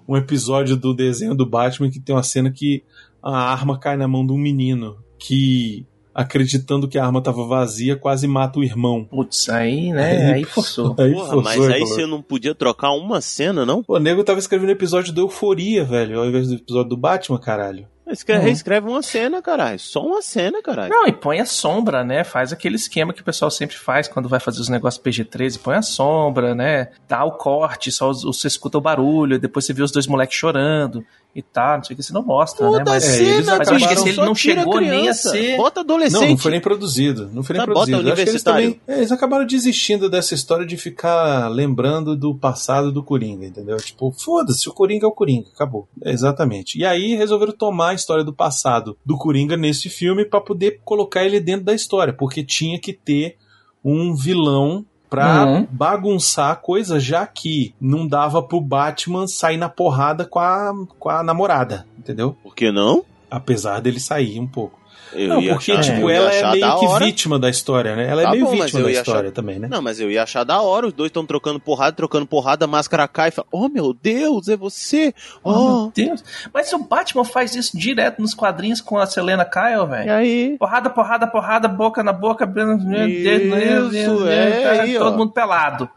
um 0.07 0.17
episódio 0.17 0.75
do 0.75 0.93
desenho 0.93 1.33
do 1.33 1.45
Batman 1.49 1.89
que 1.89 1.99
tem 2.01 2.13
uma 2.13 2.23
cena 2.23 2.51
que 2.51 2.83
a 3.21 3.37
arma 3.53 3.79
cai 3.79 3.95
na 3.95 4.07
mão 4.09 4.25
de 4.27 4.33
um 4.33 4.37
menino 4.37 4.97
que 5.17 5.85
acreditando 6.13 6.87
que 6.87 6.97
a 6.97 7.05
arma 7.05 7.19
estava 7.19 7.45
vazia, 7.45 7.95
quase 7.95 8.27
mata 8.27 8.59
o 8.59 8.63
irmão. 8.63 9.05
Putz, 9.05 9.49
aí, 9.49 9.91
né? 9.91 10.33
Aí 10.33 10.43
forçou. 10.43 10.95
Aí 10.99 11.11
Porra, 11.13 11.25
forçou, 11.25 11.43
mas 11.43 11.61
aí 11.61 11.79
falou. 11.81 11.87
você 11.87 12.05
não 12.05 12.21
podia 12.21 12.53
trocar 12.55 12.91
uma 12.91 13.21
cena, 13.21 13.65
não? 13.65 13.81
Pô, 13.83 13.95
o 13.95 13.99
nego 13.99 14.23
tava 14.23 14.39
escrevendo 14.39 14.69
episódio 14.71 15.13
do 15.13 15.21
Euforia, 15.21 15.83
velho, 15.83 16.19
ao 16.19 16.25
invés 16.25 16.47
do 16.47 16.55
episódio 16.55 16.89
do 16.89 16.97
Batman, 16.97 17.39
caralho. 17.39 17.87
Escreve, 18.05 18.41
Uhum. 18.41 18.45
Reescreve 18.47 18.87
uma 18.89 19.01
cena, 19.01 19.41
caralho. 19.41 19.79
Só 19.79 20.05
uma 20.05 20.21
cena, 20.21 20.61
caralho. 20.61 20.89
Não, 20.93 21.07
e 21.07 21.13
põe 21.13 21.39
a 21.39 21.45
sombra, 21.45 22.03
né? 22.03 22.23
Faz 22.25 22.51
aquele 22.51 22.75
esquema 22.75 23.13
que 23.13 23.21
o 23.21 23.23
pessoal 23.23 23.49
sempre 23.49 23.77
faz 23.77 24.07
quando 24.09 24.27
vai 24.29 24.41
fazer 24.41 24.59
os 24.59 24.67
negócios 24.69 25.01
PG-13. 25.01 25.57
Põe 25.59 25.75
a 25.77 25.81
sombra, 25.81 26.53
né? 26.53 26.89
Dá 27.07 27.23
o 27.23 27.31
corte, 27.31 27.91
só 27.93 28.09
os- 28.09 28.23
você 28.23 28.47
escuta 28.47 28.77
o 28.77 28.81
barulho, 28.81 29.39
depois 29.39 29.65
você 29.65 29.73
vê 29.73 29.81
os 29.81 29.91
dois 29.91 30.05
moleques 30.05 30.37
chorando 30.37 31.03
e 31.35 31.41
tal. 31.41 31.77
Não 31.77 31.83
sei 31.83 31.93
o 31.93 31.97
que, 31.97 32.03
você 32.03 32.13
não 32.13 32.23
mostra, 32.23 32.69
né? 32.69 32.83
Mas, 32.85 33.03
é, 33.03 33.21
eles 33.23 33.45
cena, 33.45 33.57
mas 33.57 33.67
eu 33.67 33.75
acho 33.75 34.03
que 34.03 34.09
ele 34.09 34.17
não 34.17 34.35
chegou 34.35 34.79
nem 34.79 35.09
a 35.09 35.13
ser. 35.13 35.57
Bota 35.57 35.79
adolescente. 35.79 36.21
Não, 36.21 36.29
não 36.29 36.37
foi 36.37 36.51
nem 36.51 36.61
produzido. 36.61 37.29
Não 37.33 37.43
foi 37.43 37.55
nem 37.57 37.65
Tá, 37.65 37.71
produzido. 37.71 38.07
Eu 38.07 38.13
Acho 38.13 38.23
que 38.23 38.29
eles 38.29 38.43
também. 38.43 38.81
é, 38.87 38.97
eles 38.97 39.11
acabaram 39.11 39.45
desistindo 39.45 40.09
dessa 40.09 40.33
história 40.35 40.65
de 40.65 40.77
ficar 40.77 41.47
lembrando 41.47 42.15
do 42.15 42.35
passado 42.35 42.91
do 42.91 43.01
Coringa, 43.03 43.45
entendeu? 43.45 43.77
Tipo, 43.77 44.11
foda-se, 44.11 44.69
o 44.69 44.73
Coringa 44.73 45.05
é 45.05 45.09
o 45.09 45.11
Coringa, 45.11 45.47
acabou. 45.53 45.87
É, 46.03 46.11
exatamente. 46.11 46.77
E 46.77 46.85
aí 46.85 47.15
resolveram 47.15 47.53
tomar 47.53 47.89
a 47.89 47.93
história 47.95 48.23
do 48.23 48.33
passado 48.33 48.97
do 49.05 49.17
Coringa 49.17 49.57
nesse 49.57 49.89
filme 49.89 50.25
pra 50.25 50.39
poder 50.41 50.81
colocar 50.85 51.23
ele 51.23 51.39
dentro 51.39 51.65
da 51.65 51.73
história, 51.73 52.13
porque 52.13 52.43
tinha 52.43 52.79
que 52.79 52.93
ter 52.93 53.37
um 53.83 54.15
vilão 54.15 54.85
pra 55.13 55.45
Uhum. 55.45 55.67
bagunçar 55.69 56.49
a 56.49 56.55
coisa, 56.55 56.99
já 56.99 57.27
que 57.27 57.75
não 57.79 58.07
dava 58.07 58.41
pro 58.41 58.59
Batman 58.59 59.27
sair 59.27 59.57
na 59.57 59.69
porrada 59.69 60.25
com 60.25 60.39
a, 60.39 60.73
com 60.97 61.07
a 61.07 61.21
namorada, 61.21 61.85
entendeu? 61.99 62.35
Por 62.41 62.55
que 62.55 62.71
não? 62.71 63.05
Apesar 63.29 63.79
dele 63.79 63.99
sair 63.99 64.39
um 64.39 64.47
pouco. 64.47 64.79
Eu 65.15 65.27
não, 65.29 65.43
porque, 65.43 65.71
achar- 65.71 65.83
tipo, 65.95 66.09
ela 66.09 66.31
é 66.33 66.51
meio 66.51 66.79
que 66.79 66.85
hora. 66.85 67.05
vítima 67.05 67.37
da 67.39 67.49
história, 67.49 67.95
né? 67.95 68.07
Ela 68.09 68.21
é 68.21 68.25
Tá 68.25 68.31
meio 68.31 68.45
bom, 68.45 68.51
vítima 68.51 68.81
da 68.83 68.91
ia 68.91 68.99
história 68.99 69.21
achar- 69.21 69.31
também, 69.31 69.59
né? 69.59 69.67
Não, 69.69 69.81
mas 69.81 69.99
eu 69.99 70.09
ia 70.11 70.23
achar 70.23 70.43
da 70.43 70.61
hora. 70.61 70.87
Os 70.87 70.93
dois 70.93 71.09
estão 71.09 71.25
trocando 71.25 71.59
porrada, 71.59 71.91
trocando 71.95 72.25
porrada, 72.25 72.65
a 72.65 72.67
máscara 72.67 73.07
cai 73.07 73.29
e 73.29 73.31
fala: 73.31 73.47
Oh 73.51 73.67
meu 73.69 73.93
Deus, 73.93 74.47
é 74.47 74.57
você! 74.57 75.13
Oh, 75.43 75.51
Oh! 75.51 75.81
meu 75.83 75.91
Deus. 75.95 76.23
Mas 76.53 76.71
o 76.73 76.79
Batman 76.79 77.23
faz 77.25 77.55
isso 77.55 77.77
direto 77.77 78.21
nos 78.21 78.33
quadrinhos 78.33 78.81
com 78.81 78.97
a 78.97 79.05
Selena 79.05 79.45
Kyle, 79.45 79.83
E 79.83 79.85
velho. 79.87 80.13
aí? 80.13 80.57
Porrada, 80.57 80.89
porrada, 80.89 81.27
porrada, 81.27 81.67
boca 81.67 82.03
na 82.03 82.13
boca, 82.13 82.45
dedo, 82.45 82.77
dedo, 82.77 83.95
Isso, 83.95 84.27
é, 84.27 84.79
aí, 84.81 84.97
todo 84.97 85.13
ó. 85.13 85.17
mundo 85.17 85.31
pelado. 85.31 85.89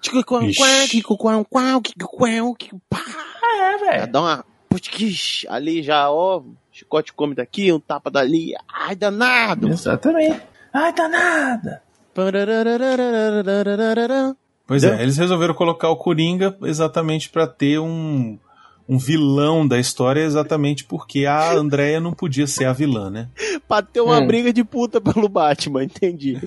É, 2.92 3.78
velho. 3.78 4.12
Dá 4.12 4.20
uma. 4.20 4.44
Ali 5.48 5.82
já, 5.82 6.10
ó, 6.10 6.42
chicote 6.76 7.12
come 7.14 7.34
daqui, 7.34 7.72
um 7.72 7.80
tapa 7.80 8.10
dali. 8.10 8.52
Ai, 8.72 8.94
danado! 8.94 9.68
Exatamente. 9.68 10.40
Ai, 10.72 10.92
danada. 10.92 11.82
Pois 14.66 14.82
é, 14.84 15.02
eles 15.02 15.16
resolveram 15.16 15.54
colocar 15.54 15.88
o 15.90 15.96
Coringa 15.96 16.56
exatamente 16.62 17.28
pra 17.28 17.46
ter 17.46 17.78
um, 17.78 18.38
um 18.88 18.98
vilão 18.98 19.66
da 19.66 19.78
história, 19.78 20.20
exatamente 20.22 20.84
porque 20.84 21.24
a 21.24 21.52
Andrea 21.52 22.00
não 22.00 22.12
podia 22.12 22.46
ser 22.46 22.64
a 22.64 22.72
vilã, 22.72 23.08
né? 23.10 23.28
pra 23.68 23.80
ter 23.82 24.00
uma 24.00 24.18
Hum. 24.18 24.26
briga 24.26 24.52
de 24.52 24.64
puta 24.64 25.00
pelo 25.00 25.28
Batman, 25.28 25.84
entendi. 25.84 26.40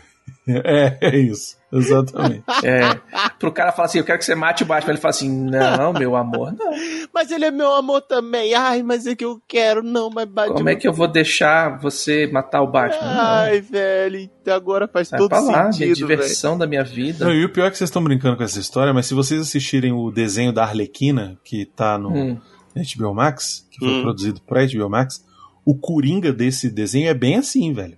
É, 0.64 0.98
é 1.02 1.18
isso, 1.18 1.58
exatamente. 1.72 2.44
É. 2.64 3.00
Pro 3.38 3.52
cara 3.52 3.72
falar 3.72 3.86
assim, 3.86 4.00
eu 4.00 4.04
quero 4.04 4.18
que 4.20 4.26
você 4.26 4.36
mate 4.36 4.64
o 4.64 4.66
Batman. 4.66 4.92
Ele 4.94 5.00
fala 5.02 5.10
assim, 5.12 5.30
não, 5.30 5.94
meu 5.94 6.16
amor, 6.16 6.54
não. 6.58 6.72
Mas 7.14 7.32
ele 7.32 7.46
é 7.46 7.52
meu 7.52 7.74
amor 7.74 8.02
também. 8.02 8.54
Ai, 8.54 8.82
mas 8.84 9.06
é 9.06 9.16
que 9.16 9.24
eu 9.26 9.42
quero, 9.48 9.82
não, 9.84 10.10
mas 10.10 10.26
Batman. 10.26 10.56
Como 10.56 10.70
é 10.70 10.76
que 10.76 10.88
eu 10.88 10.94
vou 10.94 11.08
deixar 11.08 11.80
você 11.80 12.28
matar 12.28 12.62
o 12.62 12.68
Batman? 12.72 13.14
Não. 13.14 13.20
Ai, 13.22 13.62
velho, 13.62 14.30
agora 14.48 14.88
faz 14.88 15.10
Vai 15.10 15.20
todo 15.20 15.30
pra 15.30 15.40
lá, 15.40 15.72
sentido, 15.72 15.88
velho. 15.88 15.96
diversão 15.96 16.58
da 16.58 16.66
minha 16.68 16.84
vida. 16.84 17.26
Não, 17.26 17.34
e 17.34 17.44
o 17.46 17.50
pior 17.52 17.66
é 17.68 17.72
que 17.72 17.78
vocês 17.78 17.90
estão 17.90 18.04
brincando 18.04 18.38
com 18.38 18.44
essa 18.44 18.60
história, 18.60 18.94
mas 18.94 19.06
se 19.08 19.14
vocês 19.14 19.42
assistirem 19.42 19.92
o 19.92 20.12
desenho 20.12 20.52
da 20.54 20.64
Arlequina, 20.64 21.38
que 21.44 21.66
tá 21.66 21.98
no 21.98 22.10
Hum. 22.10 22.38
HBO 22.76 23.14
Max, 23.14 23.68
que 23.72 23.80
foi 23.80 23.90
Hum. 23.90 24.02
produzido 24.04 24.42
por 24.42 24.58
HBO 24.58 24.90
Max, 24.90 25.24
o 25.66 25.76
Coringa 25.78 26.32
desse 26.32 26.70
desenho 26.70 27.10
é 27.10 27.14
bem 27.14 27.36
assim, 27.36 27.74
velho. 27.74 27.98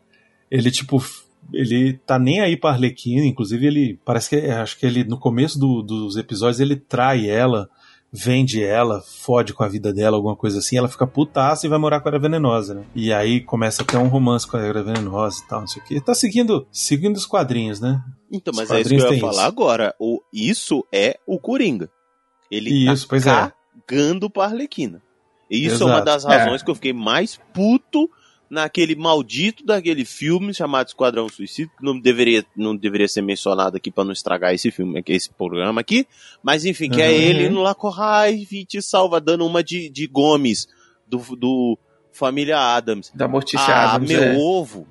Ele, 0.49 0.69
tipo, 0.71 1.01
ele 1.53 1.93
tá 2.05 2.17
nem 2.19 2.39
aí 2.41 2.55
pra 2.57 2.71
Arlequina, 2.71 3.25
inclusive 3.25 3.65
ele, 3.67 3.99
parece 4.05 4.29
que, 4.29 4.35
acho 4.49 4.77
que 4.77 4.85
ele, 4.85 5.03
no 5.03 5.17
começo 5.17 5.59
do- 5.59 5.81
dos 5.81 6.15
episódios, 6.17 6.59
ele 6.59 6.75
trai 6.75 7.29
ela, 7.29 7.69
vende 8.13 8.61
ela, 8.61 9.01
fode 9.01 9.53
com 9.53 9.63
a 9.63 9.67
vida 9.69 9.93
dela, 9.93 10.17
alguma 10.17 10.35
coisa 10.35 10.59
assim, 10.59 10.77
ela 10.77 10.89
fica 10.89 11.07
putaça 11.07 11.65
e 11.65 11.69
vai 11.69 11.79
morar 11.79 12.01
com 12.01 12.09
a 12.09 12.11
Era 12.11 12.19
Venenosa, 12.19 12.73
né? 12.73 12.83
E 12.93 13.13
aí 13.13 13.39
começa 13.39 13.83
a 13.83 13.85
ter 13.85 13.95
um 13.97 14.07
romance 14.09 14.45
com 14.45 14.57
a 14.57 14.61
Era 14.61 14.83
Venenosa 14.83 15.41
e 15.43 15.47
tal, 15.47 15.61
não 15.61 15.67
sei 15.67 15.81
o 15.81 15.85
que. 15.85 16.01
Tá 16.01 16.13
seguindo, 16.13 16.67
seguindo 16.71 17.15
os 17.15 17.25
quadrinhos, 17.25 17.79
né? 17.79 18.03
Então, 18.29 18.53
mas 18.55 18.69
é 18.69 18.81
isso 18.81 18.89
que 18.89 18.95
eu 18.95 19.13
ia 19.13 19.19
falar 19.19 19.31
isso. 19.33 19.41
agora. 19.41 19.95
O, 19.99 20.21
isso 20.33 20.85
é 20.91 21.17
o 21.25 21.39
Coringa. 21.39 21.89
Ele 22.49 22.69
Isso, 22.91 23.03
tá 23.03 23.09
pois 23.09 23.25
é. 23.25 23.51
cagando 23.87 24.29
pra 24.29 24.43
Arlequina. 24.45 25.01
E 25.49 25.65
isso 25.65 25.83
é 25.83 25.85
uma 25.85 25.95
Exato. 26.01 26.05
das 26.05 26.23
razões 26.25 26.61
que 26.63 26.69
eu 26.69 26.75
fiquei 26.75 26.91
mais 26.93 27.39
puto 27.53 28.09
naquele 28.51 28.95
maldito 28.95 29.65
daquele 29.65 30.03
filme 30.03 30.53
chamado 30.53 30.89
Esquadrão 30.89 31.29
Suicida, 31.29 31.71
que 31.77 31.85
não 31.85 31.97
deveria, 31.97 32.45
não 32.53 32.75
deveria 32.75 33.07
ser 33.07 33.21
mencionado 33.21 33.77
aqui 33.77 33.89
pra 33.89 34.03
não 34.03 34.11
estragar 34.11 34.53
esse 34.53 34.69
filme, 34.69 35.01
esse 35.07 35.29
programa 35.29 35.79
aqui. 35.79 36.05
Mas 36.43 36.65
enfim, 36.65 36.89
que 36.89 37.01
é 37.01 37.07
Uhum. 37.07 37.15
ele 37.15 37.49
no 37.49 37.61
lá, 37.61 37.73
ai, 37.97 38.45
vi, 38.47 38.65
te 38.65 38.81
salva, 38.81 39.21
dando 39.21 39.45
uma 39.45 39.63
de, 39.63 39.89
de 39.89 40.05
Gomes, 40.05 40.67
do, 41.07 41.17
do 41.37 41.79
Família 42.11 42.59
Adams. 42.59 43.09
Da 43.15 43.25
Morticia 43.25 43.73
Ah, 43.73 43.93
Adams, 43.95 44.09
meu 44.11 44.21
é. 44.21 44.35
ovo. 44.37 44.85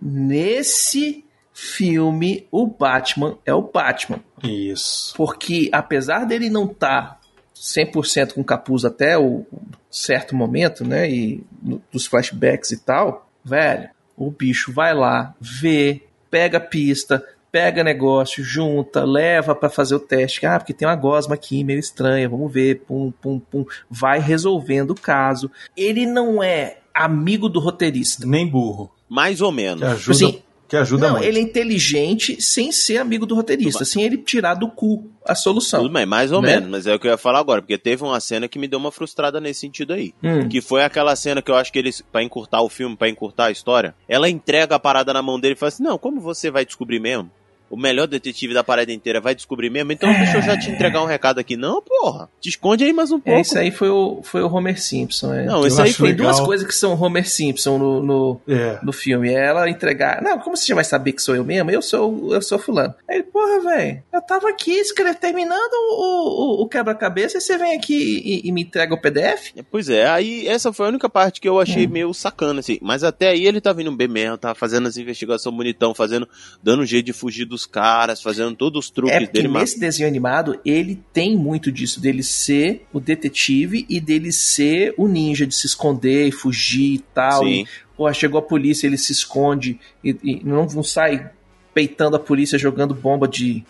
Nesse 0.00 1.24
filme, 1.60 2.46
o 2.50 2.66
Batman 2.66 3.36
é 3.44 3.52
o 3.52 3.60
Batman. 3.62 4.20
Isso. 4.42 5.12
Porque 5.14 5.68
apesar 5.72 6.24
dele 6.24 6.48
não 6.48 6.64
estar 6.64 7.20
100% 7.54 8.32
com 8.32 8.42
capuz 8.42 8.84
até 8.84 9.18
o 9.18 9.44
certo 9.90 10.34
momento, 10.34 10.84
né, 10.84 11.10
e 11.10 11.44
no- 11.62 11.82
dos 11.92 12.06
flashbacks 12.06 12.70
e 12.72 12.78
tal, 12.78 13.28
velho, 13.44 13.90
o 14.16 14.30
bicho 14.30 14.72
vai 14.72 14.94
lá, 14.94 15.34
vê, 15.38 16.02
pega 16.30 16.56
a 16.58 16.60
pista, 16.60 17.22
pega 17.52 17.84
negócio, 17.84 18.42
junta, 18.42 19.04
leva 19.04 19.54
pra 19.54 19.68
fazer 19.68 19.94
o 19.96 20.00
teste. 20.00 20.46
Ah, 20.46 20.58
porque 20.58 20.72
tem 20.72 20.86
uma 20.88 20.96
gosma 20.96 21.34
aqui 21.34 21.62
meio 21.64 21.78
estranha, 21.80 22.28
vamos 22.28 22.50
ver, 22.52 22.82
pum, 22.86 23.12
pum, 23.20 23.38
pum, 23.38 23.66
vai 23.90 24.18
resolvendo 24.20 24.92
o 24.92 25.00
caso. 25.00 25.50
Ele 25.76 26.06
não 26.06 26.42
é 26.42 26.78
amigo 26.94 27.48
do 27.48 27.60
roteirista. 27.60 28.26
Nem 28.26 28.46
burro. 28.46 28.90
Mais 29.08 29.40
ou 29.40 29.50
menos. 29.50 29.82
Ajuda, 29.82 30.12
Assim, 30.12 30.42
que 30.70 30.76
ajuda 30.76 31.06
não, 31.08 31.12
muito. 31.16 31.24
ele 31.26 31.38
é 31.38 31.42
inteligente 31.42 32.40
sem 32.40 32.70
ser 32.72 32.98
amigo 32.98 33.26
do 33.26 33.34
roteirista, 33.34 33.84
sem 33.84 34.02
ele 34.04 34.16
tirar 34.16 34.54
do 34.54 34.68
cu 34.68 35.10
a 35.26 35.34
solução. 35.34 35.82
Tudo 35.82 35.92
bem, 35.92 36.06
mais 36.06 36.32
ou 36.32 36.40
Né? 36.40 36.54
menos, 36.54 36.70
mas 36.70 36.86
é 36.86 36.94
o 36.94 36.98
que 36.98 37.06
eu 37.06 37.10
ia 37.10 37.18
falar 37.18 37.40
agora, 37.40 37.60
porque 37.60 37.76
teve 37.76 38.02
uma 38.04 38.18
cena 38.20 38.48
que 38.48 38.58
me 38.58 38.66
deu 38.68 38.78
uma 38.78 38.90
frustrada 38.92 39.40
nesse 39.40 39.60
sentido 39.60 39.92
aí. 39.92 40.14
Hum. 40.22 40.48
Que 40.48 40.60
foi 40.60 40.82
aquela 40.82 41.14
cena 41.16 41.42
que 41.42 41.50
eu 41.50 41.56
acho 41.56 41.72
que 41.72 41.78
eles, 41.78 42.00
pra 42.12 42.22
encurtar 42.22 42.62
o 42.62 42.68
filme, 42.68 42.96
pra 42.96 43.08
encurtar 43.08 43.46
a 43.46 43.50
história, 43.50 43.94
ela 44.08 44.28
entrega 44.30 44.76
a 44.76 44.78
parada 44.78 45.12
na 45.12 45.20
mão 45.22 45.38
dele 45.38 45.54
e 45.54 45.56
fala 45.58 45.68
assim: 45.68 45.82
Não, 45.82 45.98
como 45.98 46.20
você 46.20 46.50
vai 46.50 46.64
descobrir 46.64 47.00
mesmo? 47.00 47.30
O 47.70 47.76
melhor 47.76 48.08
detetive 48.08 48.52
da 48.52 48.64
parada 48.64 48.92
inteira 48.92 49.20
vai 49.20 49.34
descobrir 49.34 49.70
mesmo? 49.70 49.92
Então 49.92 50.12
deixa 50.12 50.38
eu 50.38 50.42
já 50.42 50.58
te 50.58 50.68
entregar 50.70 51.00
um 51.02 51.06
recado 51.06 51.38
aqui. 51.38 51.56
Não, 51.56 51.80
porra, 51.80 52.28
te 52.40 52.48
esconde 52.48 52.82
aí 52.82 52.92
mais 52.92 53.12
um 53.12 53.20
pouco. 53.20 53.38
É, 53.38 53.42
isso 53.42 53.56
aí 53.56 53.70
foi 53.70 53.88
o, 53.88 54.20
foi 54.24 54.42
o 54.42 54.52
Homer 54.52 54.80
Simpson. 54.82 55.32
É. 55.32 55.44
Não, 55.44 55.64
esse 55.64 55.80
aí 55.80 55.92
foi 55.92 56.08
Tem 56.08 56.16
legal. 56.18 56.32
duas 56.34 56.44
coisas 56.44 56.66
que 56.66 56.74
são 56.74 57.00
Homer 57.00 57.28
Simpson 57.28 57.78
no, 57.78 58.02
no, 58.02 58.40
É. 58.48 58.78
no 58.82 58.92
filme. 58.92 59.28
É 59.30 59.46
ela 59.46 59.70
entregar. 59.70 60.20
Não, 60.20 60.38
como 60.40 60.56
você 60.56 60.66
já 60.66 60.74
vai 60.74 60.82
saber 60.84 61.12
que 61.12 61.22
sou 61.22 61.36
eu 61.36 61.44
mesmo? 61.44 61.70
Eu 61.70 61.80
sou, 61.80 62.34
eu 62.34 62.42
sou 62.42 62.58
fulano. 62.58 62.92
Aí, 63.08 63.22
porra, 63.22 63.60
velho. 63.60 64.02
Eu 64.12 64.20
tava 64.20 64.48
aqui 64.48 64.72
escreve, 64.72 65.18
terminando 65.18 65.72
o, 65.72 66.60
o, 66.60 66.62
o 66.62 66.68
quebra-cabeça 66.68 67.38
e 67.38 67.40
você 67.40 67.56
vem 67.56 67.76
aqui 67.76 68.20
e, 68.24 68.48
e 68.48 68.52
me 68.52 68.62
entrega 68.62 68.94
o 68.94 69.00
PDF? 69.00 69.52
Pois 69.70 69.88
é, 69.88 70.08
aí 70.08 70.48
essa 70.48 70.72
foi 70.72 70.86
a 70.86 70.88
única 70.88 71.08
parte 71.08 71.40
que 71.40 71.48
eu 71.48 71.60
achei 71.60 71.86
meio 71.86 72.12
sacana, 72.12 72.58
assim. 72.60 72.78
Mas 72.82 73.04
até 73.04 73.28
aí 73.28 73.46
ele 73.46 73.60
tá 73.60 73.72
vindo 73.72 73.92
bem 73.92 74.08
mesmo, 74.08 74.36
tá 74.36 74.54
fazendo 74.54 74.88
as 74.88 74.96
investigações 74.96 75.54
bonitão, 75.54 75.94
fazendo, 75.94 76.28
dando 76.62 76.82
um 76.82 76.86
jeito 76.86 77.06
de 77.06 77.12
fugir 77.12 77.44
dos 77.60 77.66
caras, 77.66 78.22
fazendo 78.22 78.54
todos 78.56 78.86
os 78.86 78.90
truques 78.90 79.14
É 79.14 79.20
porque 79.20 79.32
dele, 79.32 79.48
mas 79.48 79.62
nesse 79.62 79.80
desenho 79.80 80.08
animado 80.08 80.58
ele 80.64 81.02
tem 81.12 81.36
muito 81.36 81.70
disso, 81.70 82.00
dele 82.00 82.22
ser 82.22 82.86
o 82.92 82.98
detetive 83.00 83.84
e 83.88 84.00
dele 84.00 84.32
ser 84.32 84.94
o 84.96 85.06
ninja, 85.06 85.46
de 85.46 85.54
se 85.54 85.66
esconder 85.66 86.26
e 86.28 86.32
fugir 86.32 86.94
e 86.94 86.98
tal. 87.14 87.44
Sim. 87.44 87.50
E, 87.62 87.66
porra, 87.96 88.14
chegou 88.14 88.38
a 88.38 88.42
polícia, 88.42 88.86
ele 88.86 88.96
se 88.96 89.12
esconde 89.12 89.78
e, 90.02 90.16
e 90.22 90.40
não, 90.44 90.66
não 90.66 90.82
sai 90.82 91.30
peitando 91.74 92.16
a 92.16 92.18
polícia, 92.18 92.58
jogando 92.58 92.94
bomba 92.94 93.28
de 93.28 93.64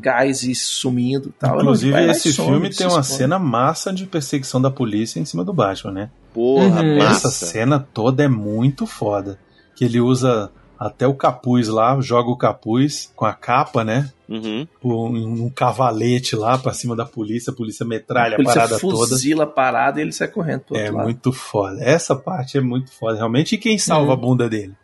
gás 0.00 0.44
e 0.44 0.54
sumindo 0.54 1.30
e 1.30 1.32
tal. 1.32 1.56
Inclusive, 1.56 1.90
Vai 1.92 2.10
esse 2.10 2.32
some, 2.32 2.48
filme 2.50 2.70
tem 2.70 2.86
uma 2.86 3.02
cena 3.02 3.38
massa 3.38 3.92
de 3.92 4.06
perseguição 4.06 4.60
da 4.60 4.70
polícia 4.70 5.18
em 5.18 5.24
cima 5.24 5.44
do 5.44 5.52
Batman, 5.52 5.92
né? 5.92 6.10
porra, 6.32 6.80
Uhum. 6.82 6.98
massa. 6.98 7.28
Essa 7.28 7.46
cena 7.46 7.80
toda 7.92 8.22
é 8.22 8.28
muito 8.28 8.86
foda. 8.86 9.38
Que 9.74 9.84
ele 9.84 10.00
usa 10.00 10.50
até 10.86 11.06
o 11.06 11.14
capuz 11.14 11.68
lá, 11.68 11.98
joga 12.00 12.30
o 12.30 12.36
capuz 12.36 13.12
com 13.14 13.24
a 13.24 13.32
capa, 13.32 13.84
né? 13.84 14.10
Uhum. 14.28 14.66
Um, 14.82 15.44
um 15.44 15.50
cavalete 15.50 16.34
lá 16.34 16.56
pra 16.58 16.72
cima 16.72 16.96
da 16.96 17.04
polícia, 17.04 17.52
a 17.52 17.54
polícia 17.54 17.84
metralha 17.86 18.34
A 18.34 18.36
polícia 18.36 18.62
a 18.62 18.64
parada 18.68 18.80
toda. 18.80 18.96
fuzila 19.08 19.44
a 19.44 19.46
parada 19.46 20.00
e 20.00 20.02
ele 20.02 20.12
sai 20.12 20.28
correndo 20.28 20.60
pro 20.62 20.76
É 20.76 20.82
outro 20.84 20.96
lado. 20.96 21.04
muito 21.04 21.32
foda. 21.32 21.78
Essa 21.84 22.16
parte 22.16 22.56
é 22.58 22.60
muito 22.60 22.90
foda, 22.92 23.16
realmente. 23.16 23.54
E 23.54 23.58
quem 23.58 23.76
salva 23.78 24.06
Uhum. 24.08 24.12
a 24.12 24.16
bunda 24.16 24.48
dele? 24.48 24.74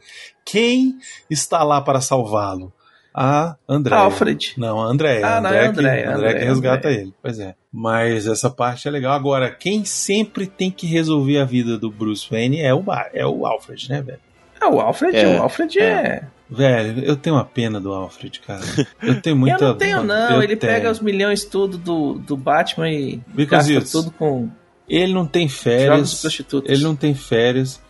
Quem 0.45 0.97
está 1.29 1.63
lá 1.63 1.81
para 1.81 2.01
salvá-lo? 2.01 2.73
A 3.15 3.57
Andréia. 3.69 4.03
Alfred. 4.03 4.55
Não, 4.57 4.81
a 4.81 4.85
Andréia. 4.85 5.27
Ah, 5.27 5.39
a 5.39 5.41
não, 5.41 5.49
Andréia, 5.51 5.65
é 5.65 5.69
Andréia, 5.69 5.73
que, 5.73 6.09
Andréia 6.09 6.13
que 6.13 6.15
Andréia, 6.39 6.49
resgata 6.49 6.89
Andréia. 6.89 7.01
ele. 7.03 7.15
Pois 7.21 7.39
é. 7.41 7.55
Mas 7.73 8.27
essa 8.29 8.49
parte 8.49 8.87
é 8.87 8.91
legal. 8.91 9.13
Agora, 9.13 9.51
quem 9.51 9.85
sempre 9.85 10.47
tem 10.47 10.71
que 10.71 10.87
resolver 10.87 11.39
a 11.39 11.45
vida 11.45 11.77
do 11.77 11.91
Bruce 11.91 12.29
Wayne 12.31 12.61
é 12.61 12.73
o, 12.73 12.85
é 13.13 13.27
o 13.27 13.45
Alfred, 13.45 13.89
né, 13.91 14.01
velho? 14.03 14.21
Ah, 14.61 14.69
o 14.69 14.81
Alfred, 14.81 15.17
É, 15.17 15.39
o 15.39 15.43
Alfred 15.43 15.79
é. 15.79 16.23
Velho, 16.51 17.05
eu 17.05 17.15
tenho 17.17 17.37
uma 17.37 17.45
pena 17.45 17.79
do 17.81 17.93
Alfred, 17.93 18.41
cara. 18.41 18.63
Eu 19.03 19.21
tenho 19.21 19.37
muita. 19.37 19.63
Eu 19.65 19.69
não 19.69 19.77
tenho, 19.77 20.03
não. 20.03 20.31
eu 20.37 20.43
ele 20.43 20.57
tenho. 20.57 20.73
pega 20.73 20.91
os 20.91 21.01
milhões 21.01 21.45
tudo 21.45 21.77
do, 21.77 22.15
do 22.15 22.37
Batman 22.37 22.91
e 22.91 23.21
Because 23.29 23.73
gasta 23.73 23.73
it's- 23.75 23.93
tudo 23.93 24.11
com 24.13 24.49
Ele 24.89 25.13
não 25.13 25.27
tem 25.27 25.49
férias. 25.49 26.23
Ele 26.65 26.83
não 26.83 26.97
tem 26.97 27.15
férias. 27.15 27.81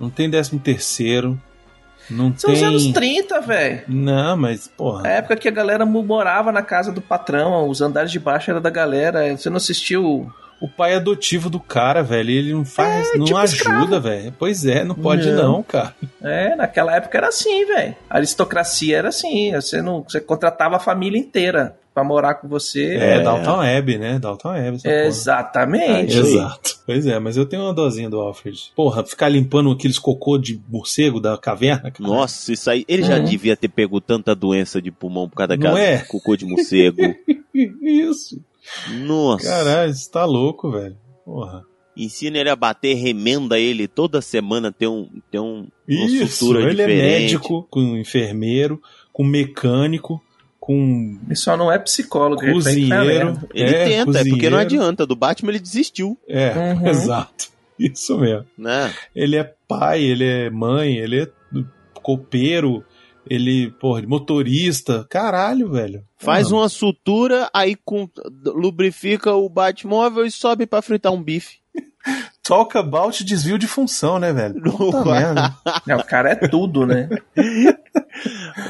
Não 0.00 0.10
tem 0.10 0.28
décimo 0.28 0.60
terceiro. 0.60 1.40
Não 2.10 2.32
São 2.36 2.50
tem. 2.52 2.60
os 2.62 2.62
anos 2.68 2.86
30, 2.92 3.40
velho. 3.42 3.82
Não, 3.86 4.36
mas, 4.36 4.66
porra. 4.66 5.06
A 5.06 5.10
época 5.10 5.36
que 5.36 5.46
a 5.46 5.50
galera 5.52 5.84
morava 5.84 6.50
na 6.50 6.62
casa 6.62 6.90
do 6.90 7.00
patrão, 7.02 7.68
os 7.68 7.80
andares 7.82 8.10
de 8.10 8.18
baixo 8.18 8.50
era 8.50 8.60
da 8.60 8.70
galera. 8.70 9.36
Você 9.36 9.48
não 9.50 9.58
assistiu? 9.58 10.28
O 10.60 10.68
pai 10.68 10.94
adotivo 10.94 11.48
do 11.48 11.60
cara, 11.60 12.02
velho, 12.02 12.30
ele 12.30 12.52
não 12.52 12.64
faz, 12.64 13.08
não 13.16 13.24
tipo 13.26 13.36
ajuda, 13.38 13.56
escravo. 13.56 14.00
velho. 14.00 14.34
Pois 14.38 14.66
é, 14.66 14.82
não 14.84 14.94
pode 14.94 15.30
Não. 15.30 15.52
não, 15.52 15.62
cara. 15.62 15.94
É, 16.20 16.56
naquela 16.56 16.96
época 16.96 17.16
era 17.16 17.28
assim, 17.28 17.64
velho. 17.64 17.94
A 18.10 18.16
aristocracia 18.16 18.96
era 18.98 19.08
assim. 19.08 19.52
Você 19.54 19.80
não, 19.80 20.02
você 20.02 20.20
contratava 20.20 20.76
a 20.76 20.80
família 20.80 21.16
inteira 21.18 21.76
pra 21.94 22.02
morar 22.02 22.34
com 22.34 22.48
você. 22.48 22.94
É, 22.96 23.20
Dalton 23.22 23.58
Web, 23.58 23.98
né? 23.98 24.18
Dalton 24.18 24.48
Web. 24.50 24.82
porra. 24.82 24.94
Exatamente. 25.06 26.18
Exato. 26.18 26.78
Pois 26.84 27.06
é, 27.06 27.18
mas 27.20 27.36
eu 27.36 27.46
tenho 27.46 27.62
uma 27.62 27.74
dozinha 27.74 28.08
do 28.10 28.18
Alfred. 28.18 28.72
Porra, 28.74 29.04
ficar 29.04 29.28
limpando 29.28 29.70
aqueles 29.70 29.98
cocô 29.98 30.38
de 30.38 30.60
morcego 30.68 31.20
da 31.20 31.36
caverna, 31.38 31.90
cara. 31.90 31.94
Nossa, 32.10 32.52
isso 32.52 32.68
aí. 32.70 32.84
Ele 32.88 33.02
já 33.04 33.18
Uhum. 33.18 33.24
devia 33.24 33.56
ter 33.56 33.68
pego 33.68 34.00
tanta 34.00 34.34
doença 34.34 34.82
de 34.82 34.90
pulmão 34.90 35.28
por 35.28 35.36
causa 35.36 35.54
Não 35.54 35.58
daquela 35.62 35.80
é? 35.80 35.98
cocô 35.98 36.36
de 36.36 36.46
morcego. 36.46 37.00
Isso. 37.82 38.40
Nossa. 39.00 39.48
Caralho, 39.48 39.92
você 39.94 40.10
tá 40.10 40.24
louco, 40.24 40.70
velho. 40.70 40.96
Porra. 41.24 41.62
Ensina 41.96 42.38
ele 42.38 42.48
a 42.50 42.54
bater, 42.56 42.94
remenda 42.94 43.58
ele 43.58 43.88
toda 43.88 44.20
semana, 44.20 44.70
tem 44.70 44.86
um, 44.86 45.08
tem 45.30 45.40
um, 45.40 45.66
uma 45.88 46.06
Isso, 46.06 46.28
sutura 46.36 46.60
ele 46.60 46.70
diferente. 46.70 47.00
é 47.00 47.18
médico, 47.20 47.66
com 47.68 47.96
enfermeiro, 47.96 48.80
com 49.12 49.24
mecânico, 49.24 50.22
com 50.60 51.18
Ele 51.26 51.34
só 51.34 51.56
não 51.56 51.72
é 51.72 51.78
psicólogo. 51.78 52.42
ele 52.44 52.52
cozinheiro. 52.52 53.38
Ele 53.52 53.72
tenta, 53.72 53.90
é 53.90 54.04
porque 54.04 54.20
cozinheiro. 54.22 54.50
não 54.50 54.58
adianta. 54.58 55.04
Do 55.04 55.16
Batman 55.16 55.50
ele 55.50 55.58
desistiu, 55.58 56.16
É, 56.28 56.52
Uhum. 56.74 56.86
exato. 56.88 57.48
Isso 57.76 58.16
mesmo. 58.18 58.44
né? 58.56 58.92
Ele 59.14 59.36
é 59.36 59.52
pai, 59.66 60.02
ele 60.02 60.24
é 60.24 60.50
mãe, 60.50 60.96
ele 60.96 61.22
é 61.22 61.28
copeiro, 61.94 62.84
ele, 63.30 63.70
porra, 63.80 64.02
motorista. 64.06 65.06
Caralho, 65.10 65.70
velho. 65.70 66.02
Faz 66.16 66.48
Porra. 66.48 66.62
uma 66.62 66.68
sutura, 66.68 67.48
aí 67.54 67.76
com, 67.84 68.08
lubrifica 68.44 69.34
o 69.34 69.48
Batmóvel 69.48 70.24
e 70.26 70.30
sobe 70.30 70.66
pra 70.66 70.82
fritar 70.82 71.12
um 71.12 71.22
bife. 71.22 71.58
Talk 72.42 72.76
about 72.78 73.22
desvio 73.22 73.58
de 73.58 73.66
função, 73.66 74.18
né, 74.18 74.32
velho? 74.32 74.60
Puta 74.62 75.04
merda. 75.04 75.54
É, 75.86 75.94
o 75.94 76.02
cara 76.02 76.30
é 76.30 76.34
tudo, 76.34 76.86
né? 76.86 77.06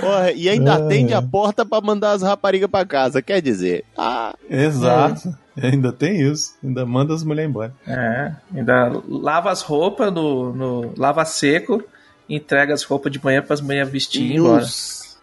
Porra, 0.00 0.32
e 0.32 0.48
ainda 0.48 0.72
É. 0.72 0.74
atende 0.74 1.14
a 1.14 1.22
porta 1.22 1.64
pra 1.64 1.80
mandar 1.80 2.12
as 2.12 2.22
raparigas 2.22 2.68
pra 2.70 2.84
casa. 2.84 3.22
Quer 3.22 3.40
dizer, 3.40 3.84
ah, 3.96 4.34
Exato. 4.50 5.32
Ainda 5.60 5.92
tem 5.92 6.20
isso. 6.20 6.56
Ainda 6.62 6.84
manda 6.86 7.14
as 7.14 7.24
mulheres 7.24 7.50
embora. 7.50 7.72
É. 7.86 8.32
Ainda 8.54 8.92
lava 9.08 9.50
as 9.50 9.62
roupas 9.62 10.12
no, 10.12 10.52
no 10.52 10.92
lava 10.96 11.24
seco, 11.24 11.82
entrega 12.28 12.74
as 12.74 12.82
roupas 12.82 13.10
de 13.12 13.22
manhã 13.22 13.42
pras 13.42 13.60
manhãs 13.60 13.88
vestir 13.88 14.22
e 14.22 14.32
ir 14.32 14.36
embora. 14.36 14.64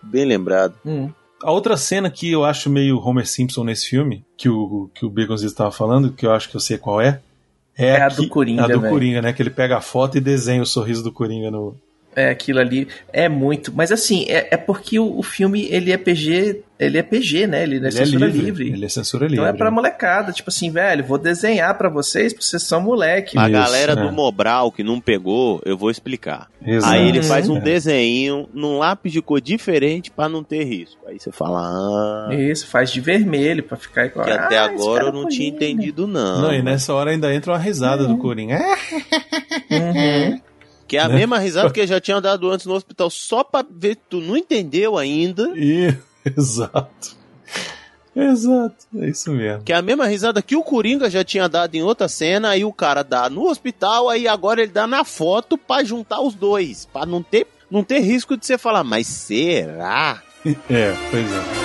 bem 0.01 0.25
lembrado. 0.25 0.75
Hum. 0.85 1.09
A 1.43 1.51
outra 1.51 1.77
cena 1.77 2.09
que 2.09 2.31
eu 2.31 2.43
acho 2.43 2.69
meio 2.69 2.97
Homer 2.99 3.27
Simpson 3.27 3.63
nesse 3.63 3.87
filme, 3.89 4.25
que 4.37 4.49
o, 4.49 4.89
que 4.95 5.05
o 5.05 5.09
Baconzitos 5.09 5.51
estava 5.51 5.71
falando, 5.71 6.11
que 6.11 6.25
eu 6.25 6.31
acho 6.31 6.49
que 6.49 6.55
eu 6.55 6.59
sei 6.61 6.77
qual 6.77 6.99
é, 7.01 7.19
é, 7.77 7.87
É 7.87 8.01
a 8.01 8.09
que- 8.09 8.15
do 8.17 8.27
Coringa, 8.29 8.63
A 8.63 8.67
do 8.67 8.79
velho. 8.79 8.93
Coringa, 8.93 9.21
né? 9.21 9.33
Que 9.33 9.41
ele 9.43 9.49
pega 9.49 9.77
a 9.77 9.81
foto 9.81 10.17
e 10.17 10.21
desenha 10.21 10.61
o 10.61 10.65
sorriso 10.65 11.03
do 11.03 11.11
Coringa 11.11 11.51
no. 11.51 11.75
É, 12.15 12.29
aquilo 12.29 12.59
ali 12.59 12.87
é 13.11 13.27
muito. 13.27 13.73
Mas 13.75 13.91
assim, 13.91 14.25
é, 14.29 14.47
é 14.51 14.57
porque 14.57 14.97
o, 14.97 15.19
o 15.19 15.21
filme 15.21 15.67
ele 15.69 15.91
é 15.91 15.97
PG, 15.97 16.61
ele 16.77 16.97
é 16.97 17.03
PG, 17.03 17.47
né? 17.47 17.63
Ele, 17.63 17.75
é 17.75 17.77
Ele 17.77 17.87
é 17.87 17.91
censura 17.91 18.25
livre. 18.27 18.41
livre. 18.45 18.71
Ele 18.73 18.85
é 18.85 18.89
censura 18.89 19.25
Então 19.25 19.35
livre. 19.43 19.49
é 19.49 19.53
pra 19.57 19.71
molecada, 19.71 20.31
tipo 20.31 20.49
assim, 20.49 20.69
velho, 20.69 21.03
vou 21.05 21.17
desenhar 21.17 21.77
pra 21.77 21.89
vocês, 21.89 22.33
porque 22.33 22.45
vocês 22.45 22.63
são 22.63 22.81
moleque. 22.81 23.37
A 23.37 23.43
Isso, 23.43 23.51
galera 23.51 23.91
é. 23.93 23.95
do 23.95 24.11
Mobral 24.11 24.71
que 24.71 24.83
não 24.83 24.99
pegou, 24.99 25.61
eu 25.65 25.77
vou 25.77 25.89
explicar. 25.89 26.49
Exato. 26.65 26.93
Aí 26.93 27.07
ele 27.07 27.21
faz 27.23 27.47
um 27.47 27.57
É. 27.57 27.61
desenho 27.61 28.49
num 28.53 28.77
lápis 28.79 29.11
de 29.13 29.21
cor 29.21 29.39
diferente 29.39 30.11
pra 30.11 30.27
não 30.27 30.43
ter 30.43 30.63
risco. 30.63 30.97
Aí 31.07 31.19
você 31.19 31.31
fala, 31.31 31.61
ah, 31.61 32.33
Isso, 32.35 32.67
faz 32.67 32.91
de 32.91 32.99
vermelho 32.99 33.63
pra 33.63 33.77
ficar 33.77 34.05
igual. 34.07 34.25
que 34.25 34.31
até 34.31 34.57
Ah, 34.57 34.65
agora 34.65 35.05
eu 35.05 35.13
não 35.13 35.27
é 35.27 35.29
tinha 35.29 35.51
Coringa. 35.51 35.71
entendido 35.71 36.07
não. 36.07 36.41
Não, 36.41 36.53
e 36.53 36.61
nessa 36.61 36.93
hora 36.93 37.11
ainda 37.11 37.33
entra 37.33 37.51
uma 37.53 37.59
risada 37.59 38.05
do 38.05 38.17
Coringa. 38.17 38.55
É, 38.55 39.75
Uhum. 40.31 40.41
Que 40.87 40.97
é 40.97 41.01
a 41.01 41.07
Né? 41.07 41.15
mesma 41.15 41.39
risada 41.39 41.71
que 41.71 41.79
eu 41.81 41.87
já 41.87 41.99
tinha 41.99 42.21
dado 42.21 42.47
antes 42.51 42.67
no 42.67 42.75
hospital, 42.75 43.09
só 43.09 43.43
pra 43.43 43.65
ver 43.67 43.95
que 43.95 44.03
tu 44.07 44.21
não 44.21 44.37
entendeu 44.37 44.97
ainda. 44.99 45.51
e... 45.55 45.91
Exato. 46.37 47.15
Exato. 48.15 48.87
É 48.97 49.09
isso 49.09 49.31
mesmo. 49.31 49.63
Que 49.63 49.73
é 49.73 49.75
a 49.75 49.81
mesma 49.81 50.07
risada 50.07 50.41
que 50.41 50.55
o 50.55 50.63
Coringa 50.63 51.09
já 51.09 51.23
tinha 51.23 51.49
dado 51.49 51.75
em 51.75 51.83
outra 51.83 52.07
cena, 52.07 52.49
aí 52.49 52.63
o 52.63 52.71
cara 52.71 53.03
dá 53.03 53.29
no 53.29 53.49
hospital, 53.49 54.09
aí 54.09 54.27
agora 54.27 54.61
ele 54.61 54.71
dá 54.71 54.87
na 54.87 55.03
foto 55.03 55.57
pra 55.57 55.83
juntar 55.83 56.21
os 56.21 56.33
dois, 56.33 56.85
pra 56.85 57.05
não 57.05 57.21
ter, 57.21 57.45
não 57.69 57.83
ter 57.83 57.99
risco 57.99 58.37
de 58.37 58.45
você 58.45 58.57
falar, 58.57 58.83
mas 58.83 59.07
será? 59.07 60.21
É, 60.69 60.95
pois 61.09 61.25
é. 61.25 61.64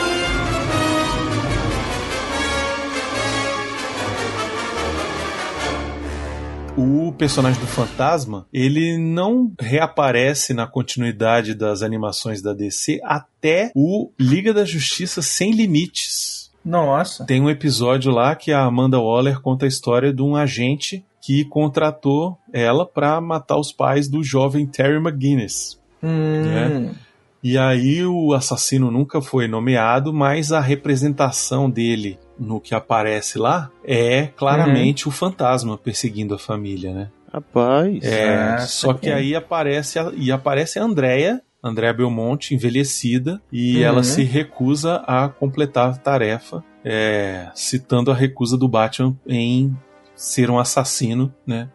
O 6.83 7.13
personagem 7.13 7.61
do 7.61 7.67
fantasma, 7.67 8.47
ele 8.51 8.97
não 8.97 9.53
reaparece 9.61 10.55
na 10.55 10.67
continuidade 10.67 11.55
das 11.55 11.83
animações 11.83 12.41
da 12.41 12.55
DC 12.55 13.01
até 13.05 13.71
o 13.77 14.11
Liga 14.19 14.55
da 14.55 14.65
Justiça 14.65 15.21
Sem 15.21 15.53
Limites. 15.53 16.51
Nossa. 16.65 17.27
Tem 17.27 17.39
um 17.39 17.51
episódio 17.51 18.11
lá 18.11 18.35
que 18.35 18.51
a 18.51 18.65
Amanda 18.65 18.99
Waller 18.99 19.43
conta 19.43 19.67
a 19.67 19.69
história 19.69 20.11
de 20.11 20.23
um 20.23 20.35
agente 20.35 21.05
que 21.21 21.45
contratou 21.45 22.39
ela 22.51 22.87
para 22.87 23.21
matar 23.21 23.59
os 23.59 23.71
pais 23.71 24.09
do 24.09 24.25
jovem 24.25 24.65
Terry 24.65 24.97
McGuinness. 24.97 25.79
Hum. 26.03 26.95
E 27.43 27.57
aí 27.57 28.05
o 28.05 28.35
assassino 28.35 28.91
nunca 28.91 29.21
foi 29.23 29.49
nomeado, 29.49 30.13
mas 30.13 30.53
a 30.53 30.61
representação 30.61 31.71
dele 31.71 32.19
no 32.39 32.61
que 32.61 32.75
aparece 32.75 33.39
lá 33.39 33.71
é 33.85 34.27
claramente 34.27 35.09
o 35.09 35.11
fantasma 35.11 35.79
perseguindo 35.79 36.35
a 36.35 36.39
família, 36.39 36.93
né? 36.93 37.11
Rapaz. 37.33 38.03
É, 38.03 38.35
Ah, 38.55 38.59
só 38.61 38.93
que 38.93 39.07
saquei. 39.07 39.13
aí 39.13 39.35
aparece 39.35 39.99
a, 39.99 40.13
e 40.15 40.31
aparece 40.33 40.79
a 40.79 40.83
Andrea, 40.85 41.41
Andrea 41.63 41.93
Belmonte, 41.93 42.55
envelhecida, 42.55 43.41
e 43.53 43.77
Uhum. 43.79 43.83
ela 43.85 44.03
se 44.03 44.23
recusa 44.23 44.97
a 45.07 45.29
completar 45.29 45.91
a 45.91 45.97
tarefa, 45.97 46.65
é, 46.85 47.49
citando 47.55 48.11
a 48.11 48.15
recusa 48.15 48.57
do 48.59 48.67
Batman 48.69 49.17
em 49.27 49.77
ser 50.17 50.51
um 50.51 50.59
assassino, 50.59 51.33
né, 51.47 51.69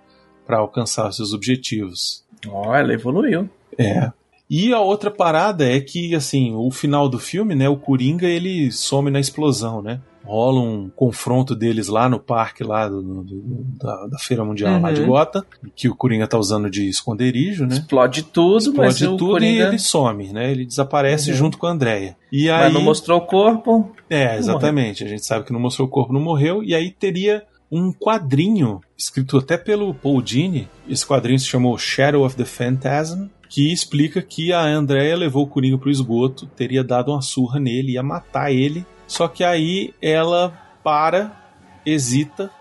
para 0.46 0.58
alcançar 0.58 1.12
seus 1.12 1.34
objetivos. 1.34 2.24
Ó, 2.48 2.76
ela 2.76 2.94
evoluiu. 2.94 3.50
É. 3.78 4.12
E 4.50 4.74
a 4.74 4.80
outra 4.80 5.10
parada 5.10 5.68
é 5.70 5.80
que, 5.80 6.14
assim, 6.14 6.54
o 6.56 6.70
final 6.72 7.10
do 7.10 7.18
filme, 7.20 7.56
né, 7.56 7.68
o 7.68 7.78
Coringa, 7.78 8.28
ele 8.28 8.72
some 8.72 9.10
na 9.10 9.20
explosão, 9.20 9.82
né? 9.82 10.00
Rola 10.24 10.60
um 10.60 10.90
confronto 10.90 11.56
deles 11.56 11.88
lá 11.88 12.10
no 12.10 12.20
parque 12.20 12.64
lá 12.64 12.88
do, 12.90 13.02
do- 13.24 13.64
da, 13.80 14.08
da 14.08 14.18
Feira 14.18 14.44
Mundial 14.44 14.82
lá 14.82 14.92
de 14.92 15.02
Uhum. 15.02 15.08
Gotham, 15.08 15.44
que 15.76 15.88
o 15.88 15.96
Coringa 15.96 16.28
tá 16.28 16.36
usando 16.38 16.68
de 16.70 16.88
esconderijo, 16.90 17.66
né? 17.68 17.76
Explode 17.76 18.24
tudo, 18.24 18.74
mas 18.76 18.96
Explode 18.96 19.08
o 19.08 19.18
tudo 19.18 19.32
Coringa 19.34 19.64
e 19.64 19.68
ele 19.68 19.78
some, 19.80 20.34
né? 20.34 20.52
Ele 20.52 20.66
desaparece 20.66 21.30
Uhum. 21.30 21.38
junto 21.38 21.58
com 21.60 21.68
a 21.68 21.72
Andrea. 21.72 22.16
E 22.32 22.50
aí, 22.50 22.64
mas 22.66 22.74
não 22.74 22.82
mostrou 22.82 23.20
o 23.20 23.26
corpo. 23.26 23.92
é, 24.10 24.36
exatamente. 24.36 25.04
A 25.04 25.08
gente 25.08 25.24
sabe 25.26 25.46
que 25.46 25.54
não 25.54 25.60
mostrou 25.60 25.88
o 25.88 25.92
corpo, 25.92 26.12
não 26.12 26.22
morreu. 26.22 26.64
E 26.64 26.74
aí 26.74 26.90
teria 26.90 27.44
um 27.72 27.92
quadrinho, 27.94 28.80
escrito 28.98 29.38
até 29.38 29.58
pelo 29.58 29.94
Paul 29.94 30.22
Dini. 30.24 30.68
Esse 30.90 31.06
quadrinho 31.06 31.40
se 31.40 31.46
chamou 31.48 31.78
Shadow 31.78 32.26
of 32.26 32.36
the 32.36 32.46
Phantasm, 32.46 33.28
que 33.56 33.72
explica 33.72 34.22
que 34.22 34.52
a 34.52 34.60
Andrea 34.60 35.16
levou 35.16 35.46
o 35.46 35.48
Coringa 35.48 35.78
pro 35.78 35.90
esgoto, 35.90 36.46
teria 36.46 36.84
dado 36.84 37.14
uma 37.14 37.22
surra 37.22 37.58
nele, 37.58 37.94
ia 37.94 38.04
matar 38.04 38.52
ele. 38.52 38.86
Só 39.08 39.30
que 39.30 39.46
aí 39.46 39.94
ela 40.02 40.50
para, 40.84 41.32
hesita, 41.86 42.52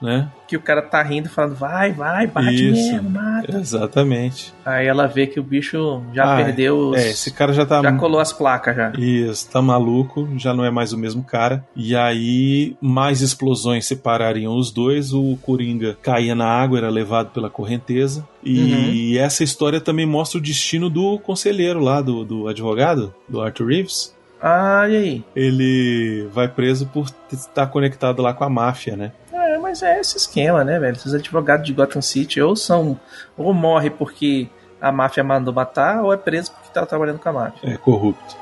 né? 0.00 0.30
Que 0.46 0.56
o 0.56 0.60
cara 0.60 0.80
tá 0.80 1.02
rindo, 1.02 1.28
falando, 1.28 1.54
vai, 1.54 1.92
vai, 1.92 2.26
bate 2.26 2.70
Isso. 2.70 2.92
mesmo, 2.92 3.10
mata. 3.10 3.56
Exatamente. 3.58 4.54
Aí 4.64 4.86
ela 4.86 5.06
vê 5.06 5.26
que 5.26 5.38
o 5.38 5.42
bicho 5.42 6.02
já 6.14 6.34
Ah, 6.34 6.36
perdeu 6.42 6.90
os... 6.90 6.96
É, 6.96 7.10
esse 7.10 7.32
cara 7.32 7.52
já 7.52 7.66
tá 7.66 7.82
Já 7.82 7.92
colou 7.92 8.20
as 8.20 8.32
placas 8.32 8.74
já. 8.76 8.92
Isso, 8.96 9.50
tá 9.50 9.60
maluco, 9.60 10.28
já 10.36 10.54
não 10.54 10.64
é 10.64 10.70
mais 10.70 10.92
o 10.92 10.98
mesmo 10.98 11.22
cara. 11.22 11.64
E 11.76 11.94
aí, 11.94 12.76
mais 12.80 13.20
explosões 13.20 13.86
separariam 13.86 14.56
os 14.56 14.70
dois. 14.70 15.12
O 15.12 15.36
Coringa 15.42 15.96
caía 16.02 16.34
na 16.34 16.46
água, 16.46 16.78
era 16.78 16.88
levado 16.88 17.30
pela 17.30 17.50
correnteza. 17.50 18.26
E 18.42 19.18
essa 19.18 19.44
história 19.44 19.80
também 19.80 20.06
mostra 20.06 20.38
o 20.38 20.42
destino 20.42 20.88
do 20.88 21.18
conselheiro 21.18 21.80
lá, 21.80 22.00
do, 22.00 22.24
do 22.24 22.48
advogado, 22.48 23.14
do 23.28 23.40
Arthur 23.42 23.66
Reeves. 23.66 24.16
Ah, 24.40 24.88
e 24.88 24.96
aí? 24.96 25.24
Ele 25.34 26.28
vai 26.32 26.46
preso 26.48 26.86
por 26.86 27.06
estar 27.32 27.66
conectado 27.66 28.22
lá 28.22 28.32
com 28.32 28.44
a 28.44 28.48
máfia, 28.48 28.96
né? 28.96 29.12
Mas 29.68 29.82
é 29.82 30.00
esse 30.00 30.16
esquema, 30.16 30.64
né, 30.64 30.78
velho? 30.78 30.96
Esses 30.96 31.12
advogados 31.12 31.66
de 31.66 31.74
Gotham 31.74 32.00
City 32.00 32.40
ou 32.40 32.56
são. 32.56 32.98
ou 33.36 33.52
morre 33.52 33.90
porque 33.90 34.48
a 34.80 34.90
máfia 34.90 35.22
mandou 35.22 35.52
matar, 35.52 36.02
ou 36.02 36.10
é 36.10 36.16
preso 36.16 36.52
porque 36.52 36.70
tá 36.72 36.86
trabalhando 36.86 37.18
com 37.18 37.28
a 37.28 37.32
máfia. 37.32 37.74
É 37.74 37.76
corrupto. 37.76 38.34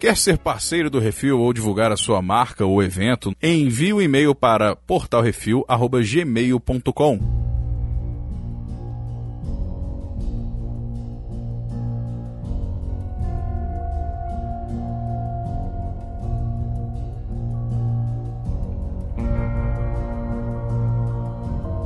Quer 0.00 0.16
ser 0.16 0.38
parceiro 0.38 0.88
do 0.88 0.98
Refil 0.98 1.38
ou 1.38 1.52
divulgar 1.52 1.92
a 1.92 1.96
sua 1.96 2.22
marca 2.22 2.64
ou 2.64 2.82
evento? 2.82 3.36
Envie 3.42 3.92
um 3.92 4.00
e-mail 4.00 4.34
para 4.34 4.74
portalrefil@gmail.com. 4.74 7.59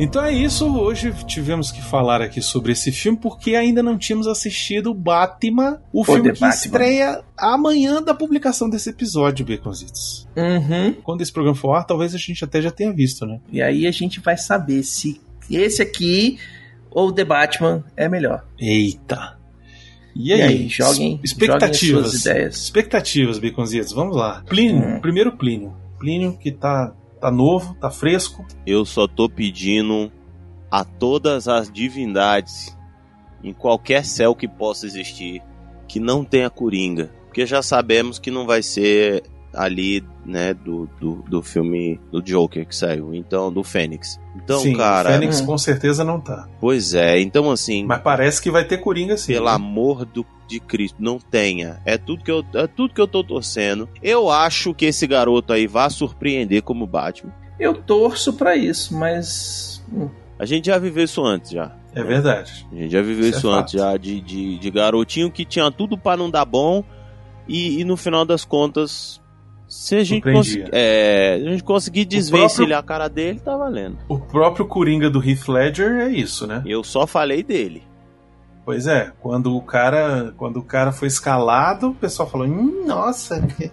Então 0.00 0.24
é 0.24 0.32
isso, 0.32 0.66
hoje 0.76 1.14
tivemos 1.24 1.70
que 1.70 1.80
falar 1.80 2.20
aqui 2.20 2.42
sobre 2.42 2.72
esse 2.72 2.90
filme 2.90 3.16
porque 3.16 3.54
ainda 3.54 3.80
não 3.80 3.96
tínhamos 3.96 4.26
assistido 4.26 4.92
Batman, 4.92 5.80
o 5.92 6.04
filme 6.04 6.22
The 6.24 6.32
que 6.32 6.40
Batman. 6.40 6.54
estreia 6.56 7.24
amanhã 7.38 8.02
da 8.02 8.12
publicação 8.12 8.68
desse 8.68 8.90
episódio, 8.90 9.46
Baconzitos. 9.46 10.28
Uhum. 10.36 10.94
Quando 10.94 11.20
esse 11.22 11.32
programa 11.32 11.54
for 11.56 11.74
ar, 11.74 11.84
talvez 11.86 12.12
a 12.12 12.18
gente 12.18 12.44
até 12.44 12.60
já 12.60 12.72
tenha 12.72 12.92
visto, 12.92 13.24
né? 13.24 13.38
E 13.52 13.62
aí 13.62 13.86
a 13.86 13.90
gente 13.92 14.18
vai 14.18 14.36
saber 14.36 14.82
se 14.82 15.20
esse 15.48 15.80
aqui 15.80 16.38
ou 16.90 17.12
The 17.12 17.24
Batman 17.24 17.84
é 17.96 18.08
melhor. 18.08 18.44
Eita. 18.58 19.38
E 20.14 20.30
E 20.30 20.32
aí, 20.32 20.42
aí, 20.42 20.68
joguem- 20.68 21.20
expectativas. 21.22 22.06
joguem 22.12 22.20
ideias. 22.20 22.56
Expectativas, 22.64 23.38
Baconzitos, 23.38 23.92
vamos 23.92 24.16
lá. 24.16 24.42
Plínio, 24.48 24.96
Hum. 24.96 25.00
primeiro 25.00 25.36
Plínio. 25.36 25.72
Plínio 26.00 26.36
que 26.36 26.50
tá, 26.50 26.92
tá 27.24 27.30
novo, 27.30 27.74
tá 27.80 27.90
fresco. 27.90 28.44
Eu 28.66 28.84
só 28.84 29.08
tô 29.08 29.30
pedindo 29.30 30.12
a 30.70 30.84
todas 30.84 31.48
as 31.48 31.72
divindades 31.72 32.76
em 33.42 33.50
qualquer 33.50 34.04
céu 34.04 34.34
que 34.34 34.46
possa 34.46 34.84
existir 34.84 35.42
que 35.88 35.98
não 35.98 36.22
tenha 36.22 36.50
coringa. 36.50 37.10
Porque 37.24 37.46
já 37.46 37.62
sabemos 37.62 38.18
que 38.18 38.30
não 38.30 38.44
vai 38.44 38.62
ser 38.62 39.22
ali, 39.54 40.04
né, 40.24 40.52
do, 40.54 40.88
do, 41.00 41.24
do 41.28 41.42
filme 41.42 42.00
do 42.10 42.20
Joker 42.22 42.66
que 42.66 42.74
saiu. 42.74 43.14
Então, 43.14 43.52
do 43.52 43.62
Fênix. 43.62 44.18
Então, 44.36 44.58
sim, 44.60 44.76
cara. 44.76 45.10
Fênix 45.12 45.40
Hum. 45.40 45.46
com 45.46 45.58
certeza 45.58 46.02
não 46.04 46.20
tá. 46.20 46.48
Pois 46.60 46.94
é, 46.94 47.20
então 47.20 47.50
assim. 47.50 47.84
Mas 47.84 48.00
parece 48.02 48.40
que 48.42 48.50
vai 48.50 48.64
ter 48.64 48.78
Coringa 48.78 49.16
sim. 49.16 49.32
Pelo 49.32 49.46
né? 49.46 49.52
amor 49.52 50.04
do, 50.04 50.24
de 50.48 50.58
Cristo, 50.60 50.96
não 51.00 51.18
tenha. 51.18 51.80
É 51.84 51.96
tudo, 51.96 52.22
que 52.24 52.30
eu, 52.30 52.44
é 52.54 52.66
tudo 52.66 52.92
que 52.94 53.00
eu 53.00 53.06
tô 53.08 53.22
torcendo. 53.22 53.88
Eu 54.02 54.30
acho 54.30 54.74
que 54.74 54.86
esse 54.86 55.06
garoto 55.06 55.52
aí 55.52 55.66
vai 55.66 55.88
surpreender 55.90 56.62
como 56.62 56.86
Batman. 56.86 57.32
Eu 57.58 57.74
torço 57.74 58.32
pra 58.32 58.56
isso, 58.56 58.94
mas. 58.96 59.82
hum, 59.92 60.08
A 60.38 60.44
gente 60.44 60.66
já 60.66 60.78
viveu 60.78 61.04
isso 61.04 61.24
antes 61.24 61.52
já. 61.52 61.72
É 61.94 62.02
verdade. 62.02 62.66
A 62.72 62.74
gente 62.74 62.90
já 62.90 63.00
viveu 63.02 63.28
Isso 63.28 63.36
é 63.36 63.38
isso, 63.38 63.50
antes 63.50 63.72
fato. 63.74 63.80
já 63.92 63.96
de, 63.96 64.20
de, 64.20 64.58
de 64.58 64.70
garotinho 64.72 65.30
que 65.30 65.44
tinha 65.44 65.70
tudo 65.70 65.96
pra 65.96 66.16
não 66.16 66.28
dar 66.28 66.44
bom 66.44 66.82
e, 67.46 67.80
e 67.80 67.84
no 67.84 67.96
final 67.96 68.24
das 68.24 68.44
contas, 68.44 69.20
se 69.76 69.96
a 69.96 70.04
gente, 70.04 70.22
conseguir, 70.32 70.68
é, 70.72 71.34
a 71.44 71.50
gente 71.50 71.64
conseguir 71.64 72.04
desvencilhar 72.04 72.48
próprio- 72.68 72.78
a 72.78 72.82
cara 72.82 73.08
dele, 73.08 73.40
tá 73.40 73.56
valendo. 73.56 73.98
O 74.08 74.18
próprio 74.18 74.66
Coringa 74.66 75.10
do 75.10 75.18
Heath 75.26 75.48
Ledger 75.48 76.00
é 76.00 76.08
isso, 76.08 76.46
né? 76.46 76.62
Eu 76.64 76.84
só 76.84 77.06
falei 77.06 77.42
dele. 77.42 77.82
Pois 78.64 78.86
é, 78.86 79.12
quando 79.20 79.54
o 79.54 79.60
cara, 79.60 80.32
quando 80.38 80.56
o 80.58 80.62
cara 80.62 80.90
foi 80.90 81.08
escalado, 81.08 81.88
o 81.90 81.94
pessoal 81.94 82.30
falou: 82.30 82.46
hum, 82.46 82.84
"Nossa, 82.86 83.40
que- 83.42 83.70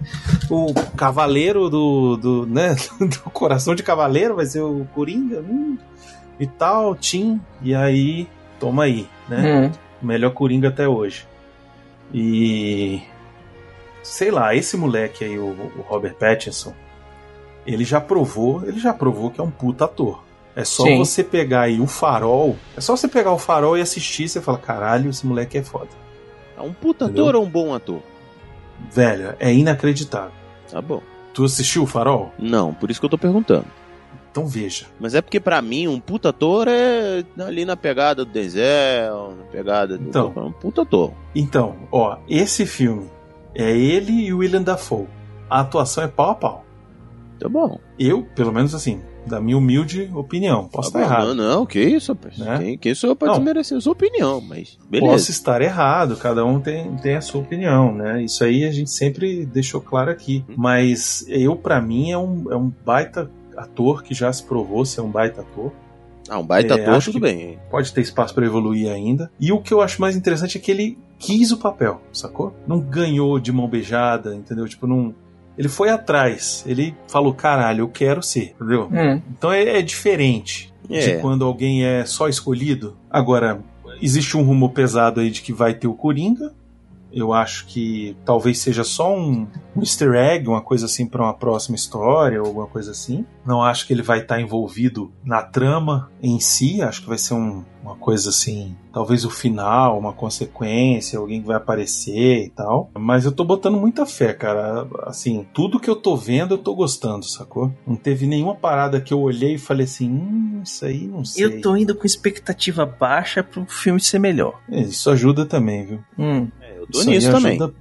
o 0.50 0.74
cavaleiro 0.98 1.70
do, 1.70 2.18
do, 2.18 2.46
né, 2.46 2.76
do 3.00 3.30
coração 3.30 3.74
de 3.74 3.84
cavaleiro 3.84 4.36
vai 4.36 4.46
ser 4.46 4.60
o 4.62 4.86
Coringa, 4.94 5.40
hum, 5.40 5.78
e 6.40 6.46
tal, 6.46 6.94
Tim". 6.96 7.40
E 7.62 7.74
aí, 7.74 8.28
toma 8.60 8.84
aí, 8.84 9.08
né? 9.30 9.68
hum. 9.68 9.72
O 10.02 10.06
melhor 10.06 10.32
Coringa 10.34 10.68
até 10.70 10.88
hoje. 10.90 11.26
E 12.14 13.02
sei 14.04 14.32
lá, 14.32 14.56
esse 14.56 14.78
moleque 14.78 15.24
aí, 15.24 15.38
o, 15.38 15.46
o 15.46 15.82
Robert 15.88 16.16
Pattinson, 16.16 16.74
ele 17.66 17.84
já 17.84 18.02
provou, 18.02 18.64
ele 18.66 18.80
já 18.80 18.94
provou 18.94 19.30
que 19.30 19.40
é 19.40 19.44
um 19.44 19.52
puta 19.52 19.86
ator. 19.86 20.24
É 20.56 20.66
só 20.66 20.84
Sim. 20.84 20.98
você 20.98 21.24
pegar 21.24 21.62
aí 21.62 21.80
o 21.80 21.88
farol. 21.88 22.58
É 22.76 22.82
só 22.82 22.96
você 22.96 23.08
pegar 23.08 23.32
o 23.32 23.38
farol 23.38 23.78
e 23.78 23.82
assistir, 23.82 24.28
você 24.28 24.42
fala, 24.42 24.58
caralho, 24.58 25.10
esse 25.10 25.26
moleque 25.26 25.58
é 25.58 25.64
foda. 25.64 25.90
É 26.58 26.62
um 26.62 26.74
puta 26.74 27.06
Entendeu? 27.06 27.26
ator 27.26 27.36
ou 27.38 27.46
um 27.46 27.50
bom 27.50 27.74
ator? 27.74 28.02
Velho, 28.92 29.36
é 29.40 29.54
inacreditável. 29.54 30.34
Tá 30.70 30.82
bom. 30.82 31.02
Tu 31.34 31.44
assistiu 31.46 31.84
o 31.84 31.88
farol? 31.88 32.34
Não, 32.38 32.74
por 32.74 32.92
isso 32.92 33.00
que 33.00 33.06
eu 33.06 33.10
tô 33.10 33.18
perguntando. 33.18 33.66
Então 34.32 34.48
veja. 34.48 34.86
Mas 35.00 35.14
é 35.14 35.22
porque 35.22 35.40
pra 35.40 35.62
mim 35.62 35.88
um 35.88 36.00
puta 36.00 36.30
ator 36.30 36.68
é 36.68 37.24
ali 37.40 37.66
na 37.66 37.76
pegada 37.76 38.26
do 38.26 38.32
Denzel, 38.32 39.36
na 39.38 39.44
pegada 39.46 39.98
do. 39.98 40.08
Então. 40.08 40.34
um 40.38 40.52
puta 40.52 40.82
ator. 40.84 41.14
Então, 41.36 41.76
ó, 41.92 42.18
esse 42.30 42.66
filme 42.66 43.10
é 43.56 43.72
ele 43.76 44.12
e 44.28 44.34
o 44.34 44.40
William 44.40 44.62
Dafoe. 44.62 45.08
A 45.50 45.60
atuação 45.62 46.04
é 46.04 46.08
pau 46.08 46.30
a 46.32 46.36
pau. 46.36 46.66
Tá 47.40 47.50
bom. 47.50 47.80
Eu, 47.98 48.24
pelo 48.36 48.52
menos 48.54 48.74
assim, 48.76 49.02
da 49.26 49.42
minha 49.42 49.58
humilde 49.58 50.10
opinião, 50.14 50.68
posso 50.68 50.92
Tá 50.92 51.00
estar 51.02 51.10
bom. 51.16 51.22
errado. 51.24 51.36
Não, 51.36 51.56
não, 51.60 51.66
que 51.66 51.80
isso, 51.82 52.14
rapaz. 52.14 52.38
Né? 52.38 52.58
Quem, 52.60 52.78
quem 52.78 52.96
sou 52.96 53.10
eu 53.10 53.16
pra 53.16 53.28
Não. 53.30 53.36
desmerecer 53.36 53.78
a 53.78 53.82
sua 53.82 53.94
opinião, 53.94 54.40
mas 54.40 54.78
beleza. 54.90 55.12
Posso 55.12 55.32
estar 55.32 55.62
errado, 55.62 56.16
cada 56.18 56.46
um 56.46 56.60
tem, 56.60 56.96
tem 56.98 57.16
a 57.16 57.22
sua 57.22 57.42
opinião, 57.42 57.94
né? 57.94 58.24
Isso 58.24 58.44
aí 58.44 58.64
a 58.64 58.72
gente 58.72 58.92
sempre 58.92 59.46
deixou 59.46 59.82
claro 59.82 60.12
aqui. 60.12 60.46
Mas 60.56 61.26
eu, 61.28 61.56
pra 61.56 61.82
mim, 61.82 62.12
é 62.12 62.18
um, 62.18 62.52
é 62.52 62.56
um 62.56 62.72
baita 62.86 63.30
ator 63.58 64.04
que 64.04 64.14
já 64.14 64.32
se 64.32 64.44
provou 64.44 64.86
ser 64.86 65.02
um 65.02 65.10
baita 65.10 65.42
ator. 65.42 65.72
Ah, 66.30 66.38
um 66.40 66.46
baita 66.46 66.76
É, 66.76 66.82
ator, 66.88 67.04
tudo 67.04 67.20
bem. 67.20 67.60
Pode 67.70 67.92
ter 67.92 68.02
espaço 68.02 68.34
pra 68.34 68.46
evoluir 68.46 68.90
ainda. 68.92 69.30
E 69.40 69.52
o 69.52 69.60
que 69.60 69.74
eu 69.74 69.82
acho 69.82 70.00
mais 70.00 70.16
interessante 70.16 70.58
é 70.58 70.62
que 70.62 70.70
ele 70.72 70.98
quis 71.22 71.52
o 71.52 71.58
papel, 71.58 72.02
sacou? 72.12 72.56
Não 72.68 72.80
ganhou 72.80 73.40
de 73.40 73.52
mão 73.52 73.68
beijada, 73.68 74.36
entendeu? 74.36 74.68
Tipo, 74.68 74.88
não. 74.88 75.14
Ele 75.58 75.68
foi 75.70 75.90
atrás. 75.90 76.64
Ele 76.68 76.96
falou, 77.08 77.34
caralho, 77.34 77.82
eu 77.84 77.88
quero 77.90 78.24
ser, 78.24 78.56
entendeu? 78.56 78.90
Hum. 78.92 79.22
Então 79.38 79.52
é, 79.52 79.80
é 79.80 79.82
diferente 79.82 80.74
de 80.90 80.98
É. 80.98 81.18
quando 81.20 81.46
alguém 81.46 81.86
é 81.86 82.04
só 82.06 82.28
escolhido. 82.28 82.98
Agora, 83.10 83.62
existe 84.02 84.36
um 84.36 84.42
rumor 84.44 84.72
pesado 84.72 85.20
aí 85.20 85.30
de 85.30 85.42
que 85.42 85.54
vai 85.54 85.74
ter 85.74 85.88
o 85.88 85.94
Coringa. 85.94 86.54
Eu 87.12 87.34
acho 87.34 87.66
que 87.66 88.16
talvez 88.26 88.60
seja 88.60 88.84
só 88.84 89.14
um, 89.16 89.48
um 89.76 89.82
easter 89.82 90.14
egg, 90.14 90.48
uma 90.48 90.62
coisa 90.62 90.86
assim 90.86 91.06
para 91.06 91.24
uma 91.24 91.34
próxima 91.34 91.76
história 91.76 92.42
ou 92.42 92.48
alguma 92.48 92.68
coisa 92.68 92.92
assim. 92.92 93.26
Não 93.46 93.62
acho 93.62 93.88
que 93.88 93.94
ele 93.94 94.02
vai 94.02 94.20
estar 94.20 94.40
envolvido 94.40 95.12
na 95.24 95.42
trama 95.42 96.12
em 96.22 96.40
si. 96.40 96.82
Acho 96.82 97.02
que 97.02 97.10
vai 97.10 97.18
ser 97.18 97.34
um, 97.34 97.64
uma 97.84 97.96
coisa 97.96 98.30
assim, 98.30 98.76
talvez 98.94 99.26
o 99.26 99.30
final, 99.30 99.98
uma 99.98 100.14
consequência, 100.14 101.18
alguém 101.18 101.42
que 101.42 101.48
vai 101.48 101.58
aparecer 101.58 102.46
e 102.46 102.50
tal. 102.50 102.90
Mas 102.98 103.26
eu 103.26 103.32
tô 103.32 103.44
botando 103.44 103.78
muita 103.78 104.06
fé, 104.06 104.34
cara. 104.34 104.88
Assim, 105.04 105.46
tudo 105.54 105.80
que 105.80 105.90
eu 105.90 105.96
tô 105.96 106.16
vendo 106.16 106.54
eu 106.54 106.60
tô 106.60 106.76
gostando, 106.76 107.26
sacou? 107.26 107.74
Não 107.86 107.96
teve 107.96 108.28
nenhuma 108.28 108.56
parada 108.56 109.02
que 109.02 109.14
eu 109.14 109.20
olhei 109.20 109.56
e 109.56 109.60
falei 109.60 109.86
assim, 109.86 110.10
hum, 110.10 110.62
isso 110.64 110.86
aí 110.86 111.08
não 111.08 111.26
sei. 111.26 111.46
Eu 111.46 111.62
tô 111.62 111.76
indo 111.76 111.96
com 111.96 112.06
expectativa 112.06 112.86
baixa 112.86 113.44
pro 113.44 113.66
filme 113.66 114.00
ser 114.00 114.20
melhor. 114.20 114.60
É, 114.70 114.82
Isso 114.82 115.10
ajuda 115.10 115.46
também, 115.46 115.86
viu? 115.86 116.00
Hum. 116.18 116.48
Eu 116.92 116.94
tô 116.94 117.00
Isso 117.00 117.10
aí 117.10 117.16
nisso 117.16 117.32
também. 117.32 117.52
ajuda, 117.58 117.74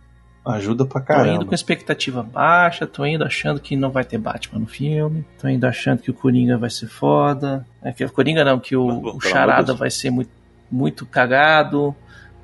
ajuda 0.44 0.84
pra 0.86 1.00
Tô 1.00 1.06
caramba. 1.06 1.34
indo 1.34 1.46
com 1.46 1.54
expectativa 1.54 2.22
baixa, 2.22 2.86
tô 2.86 3.04
indo 3.04 3.24
achando 3.24 3.60
que 3.60 3.76
não 3.76 3.90
vai 3.90 4.04
ter 4.04 4.18
Batman 4.18 4.60
no 4.60 4.66
filme, 4.66 5.24
tô 5.40 5.48
indo 5.48 5.64
achando 5.66 6.00
que 6.02 6.10
o 6.10 6.14
Coringa 6.14 6.56
vai 6.56 6.70
ser 6.70 6.86
foda. 6.88 7.66
É 7.82 7.92
que 7.92 8.04
o 8.04 8.10
Coringa 8.12 8.44
não, 8.44 8.58
que 8.58 8.76
o, 8.76 8.86
Mas, 8.86 9.02
bom, 9.02 9.16
o 9.16 9.20
Charada 9.20 9.74
vai 9.74 9.90
ser 9.90 10.10
muito, 10.10 10.30
muito 10.70 11.04
cagado. 11.06 11.94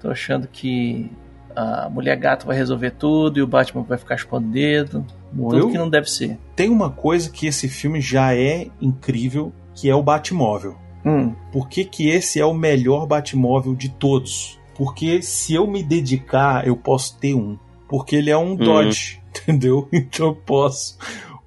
Tô 0.01 0.11
achando 0.11 0.47
que 0.47 1.11
a 1.55 1.89
Mulher 1.89 2.17
Gato 2.17 2.47
vai 2.47 2.55
resolver 2.57 2.91
tudo 2.91 3.39
e 3.39 3.43
o 3.43 3.47
Batman 3.47 3.83
vai 3.83 3.97
ficar 3.97 4.17
chupando 4.19 4.49
o 4.49 4.51
dedo. 4.53 5.07
Bom, 5.33 5.49
tudo 5.49 5.59
eu- 5.61 5.71
que 5.71 5.79
não 5.79 5.89
deve 5.89 6.11
ser. 6.11 6.39
Tem 6.55 6.69
uma 6.69 6.91
coisa 6.91 7.31
que 7.31 7.47
esse 7.47 7.67
filme 7.69 8.01
já 8.01 8.35
é 8.35 8.69
incrível, 8.81 9.53
que 9.75 9.89
é 9.89 9.95
o 9.95 10.03
Batmóvel. 10.03 10.77
Hum, 11.05 11.35
Por 11.53 11.69
que, 11.69 11.85
que 11.85 12.09
esse 12.11 12.39
é 12.41 12.45
o 12.45 12.53
melhor 12.53 13.07
Batmóvel 13.07 13.75
de 13.75 13.89
todos? 13.89 14.56
Porque 14.77 15.23
se 15.23 15.55
eu 15.55 15.67
me 15.67 15.83
dedicar, 15.83 16.67
eu 16.67 16.77
posso 16.77 17.19
ter 17.19 17.35
um. 17.35 17.59
Porque 17.89 18.17
ele 18.17 18.31
é 18.31 18.37
um 18.37 18.55
Dodge, 18.55 19.21
entendeu? 19.31 19.89
Então 19.93 20.27
eu 20.27 20.35
posso 20.35 20.99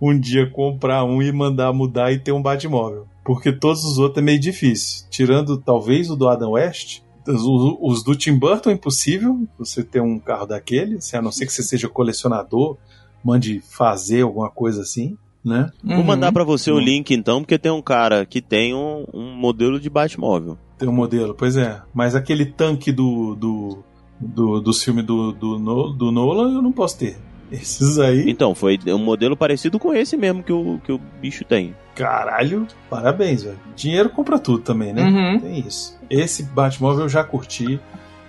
um 0.02 0.18
dia 0.18 0.50
comprar 0.50 1.04
um 1.04 1.22
e 1.22 1.32
mandar 1.32 1.74
mudar 1.74 2.12
e 2.12 2.20
ter 2.20 2.32
um 2.32 2.42
Batmóvel. 2.42 3.06
Porque 3.24 3.52
todos 3.52 3.84
os 3.84 4.00
outros 4.00 4.22
é 4.22 4.26
meio 4.26 4.40
difícil. 4.40 5.06
Tirando 5.10 5.58
talvez 5.58 6.10
o 6.10 6.16
do 6.16 6.28
Adam 6.28 6.52
West. 6.52 7.02
Os, 7.28 7.44
os 7.80 8.04
do 8.04 8.16
Tim 8.16 8.40
Burton 8.40 8.72
é 8.72 8.74
impossível 8.74 9.48
você 9.58 9.84
ter 9.84 10.02
um 10.02 10.18
carro 10.18 10.48
daquele, 10.48 10.96
assim, 10.96 11.16
a 11.16 11.22
não 11.22 11.32
ser 11.32 11.46
que 11.46 11.54
você 11.54 11.62
seja 11.62 11.88
colecionador, 11.88 12.78
mande 13.24 13.60
fazer 13.60 14.24
alguma 14.24 14.50
coisa 14.50 14.82
assim, 14.82 15.16
né? 15.46 15.70
Vou 15.84 15.98
uhum. 15.98 16.04
mandar 16.04 16.32
pra 16.32 16.44
você 16.44 16.72
o 16.72 16.76
Uhum. 16.76 16.80
link 16.80 17.14
então, 17.14 17.42
porque 17.42 17.60
tem 17.60 17.72
um 17.72 17.84
cara 17.84 18.26
que 18.26 18.42
tem 18.42 18.74
um, 18.74 19.06
um 19.14 19.36
modelo 19.36 19.80
de 19.80 19.90
Batmóvel. 19.92 20.58
Tem 20.80 20.90
um 20.90 20.94
modelo, 20.94 21.36
pois 21.36 21.58
é. 21.58 21.82
Mas 21.94 22.16
aquele 22.16 22.46
tanque 22.46 22.92
do, 22.92 23.36
do, 23.36 23.84
do, 24.20 24.60
dos 24.62 24.82
filmes 24.84 25.06
do, 25.06 25.32
do, 25.34 25.58
do 25.94 26.12
Nolan 26.12 26.56
eu 26.56 26.62
não 26.62 26.72
posso 26.72 26.98
ter. 26.98 27.18
Esses 27.52 27.98
aí, 28.00 28.30
Então, 28.30 28.54
foi 28.54 28.80
um 28.88 29.00
modelo 29.00 29.36
parecido 29.36 29.80
com 29.80 29.92
esse 29.94 30.16
mesmo 30.16 30.44
que 30.44 30.54
o, 30.54 30.80
que 30.84 30.92
o 30.92 31.00
bicho 31.20 31.44
tem. 31.44 31.76
caralho, 31.96 32.68
parabéns, 32.90 33.42
velho. 33.44 33.60
Dinheiro 33.76 34.10
compra 34.10 34.38
tudo 34.40 34.60
também, 34.60 34.94
né? 34.94 35.04
Uhum. 35.04 35.40
Tem 35.40 35.60
isso. 35.60 35.98
Esse 36.10 36.44
Batmóvel 36.44 37.06
eu 37.06 37.10
já 37.10 37.24
curti. 37.24 37.80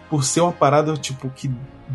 Por 0.09 0.25
ser 0.25 0.41
uma 0.41 0.51
parada, 0.53 0.95
tipo, 0.95 1.29
que 1.31 1.49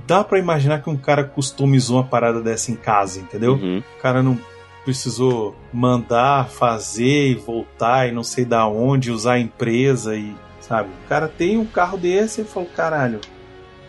dá 0.08 0.24
pra 0.24 0.40
imaginar 0.40 0.82
que 0.82 0.90
um 0.90 0.96
cara 0.96 1.24
customizou 1.24 1.98
uma 1.98 2.04
parada 2.06 2.42
dessa 2.42 2.72
em 2.72 2.76
casa, 2.76 3.20
entendeu? 3.20 3.54
Uhum. 3.56 3.84
O 3.98 4.02
cara 4.02 4.22
não 4.24 4.38
precisou 4.86 5.56
mandar, 5.74 6.48
fazer 6.48 7.32
e 7.32 7.34
voltar 7.36 8.08
e 8.08 8.12
não 8.12 8.24
sei 8.24 8.46
da 8.46 8.68
onde, 8.68 9.12
usar 9.12 9.34
a 9.34 9.40
empresa 9.40 10.16
e, 10.16 10.34
sabe? 10.68 10.90
O 10.90 11.08
cara 11.08 11.28
tem 11.28 11.58
um 11.58 11.66
carro 11.66 11.98
desse 11.98 12.42
e 12.42 12.46
falou, 12.46 12.68
caralho, 12.76 13.22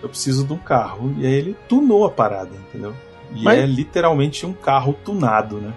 eu 0.03 0.09
preciso 0.09 0.47
de 0.47 0.53
um 0.53 0.59
carro. 0.59 1.14
E 1.18 1.27
aí 1.27 1.33
ele 1.33 1.57
tunou 1.68 2.05
a 2.05 2.11
parada, 2.11 2.51
entendeu? 2.68 2.95
E 3.35 3.43
Mas- 3.43 3.59
é 3.59 3.66
literalmente 3.66 4.45
um 4.47 4.53
carro 4.53 4.95
tunado, 5.05 5.57
né? 5.59 5.72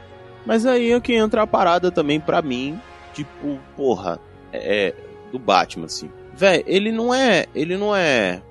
Mas 0.45 0.65
aí 0.65 0.91
é 0.91 0.99
que 0.99 1.13
entra 1.13 1.43
a 1.43 1.47
parada 1.47 1.91
também 1.91 2.19
pra 2.19 2.41
mim, 2.41 2.79
tipo, 3.13 3.59
porra, 3.75 4.19
é 4.51 4.93
do 5.31 5.39
Batman 5.39 5.85
assim. 5.85 6.09
Véi, 6.35 6.63
ele 6.65 6.91
não 6.91 7.13
é, 7.13 7.45
ele 7.53 7.77
não 7.77 7.95
é 7.95 8.41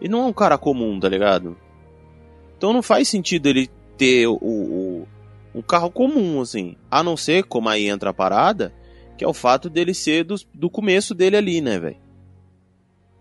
ele 0.00 0.10
não 0.10 0.24
é 0.24 0.26
um 0.26 0.32
cara 0.32 0.58
comum, 0.58 1.00
tá 1.00 1.08
ligado? 1.08 1.56
Então 2.56 2.72
não 2.72 2.82
faz 2.82 3.08
sentido 3.08 3.46
ele 3.46 3.70
ter 3.96 4.26
o, 4.26 4.38
o 4.42 5.08
um 5.54 5.62
carro 5.62 5.90
comum 5.90 6.40
assim, 6.40 6.76
a 6.90 7.02
não 7.02 7.16
ser 7.16 7.44
como 7.44 7.68
aí 7.68 7.88
entra 7.88 8.10
a 8.10 8.14
parada, 8.14 8.74
que 9.16 9.24
é 9.24 9.28
o 9.28 9.34
fato 9.34 9.68
dele 9.70 9.94
ser 9.94 10.24
do, 10.24 10.34
do 10.54 10.68
começo 10.70 11.14
dele 11.14 11.36
ali, 11.36 11.60
né, 11.60 11.78
velho? 11.78 11.96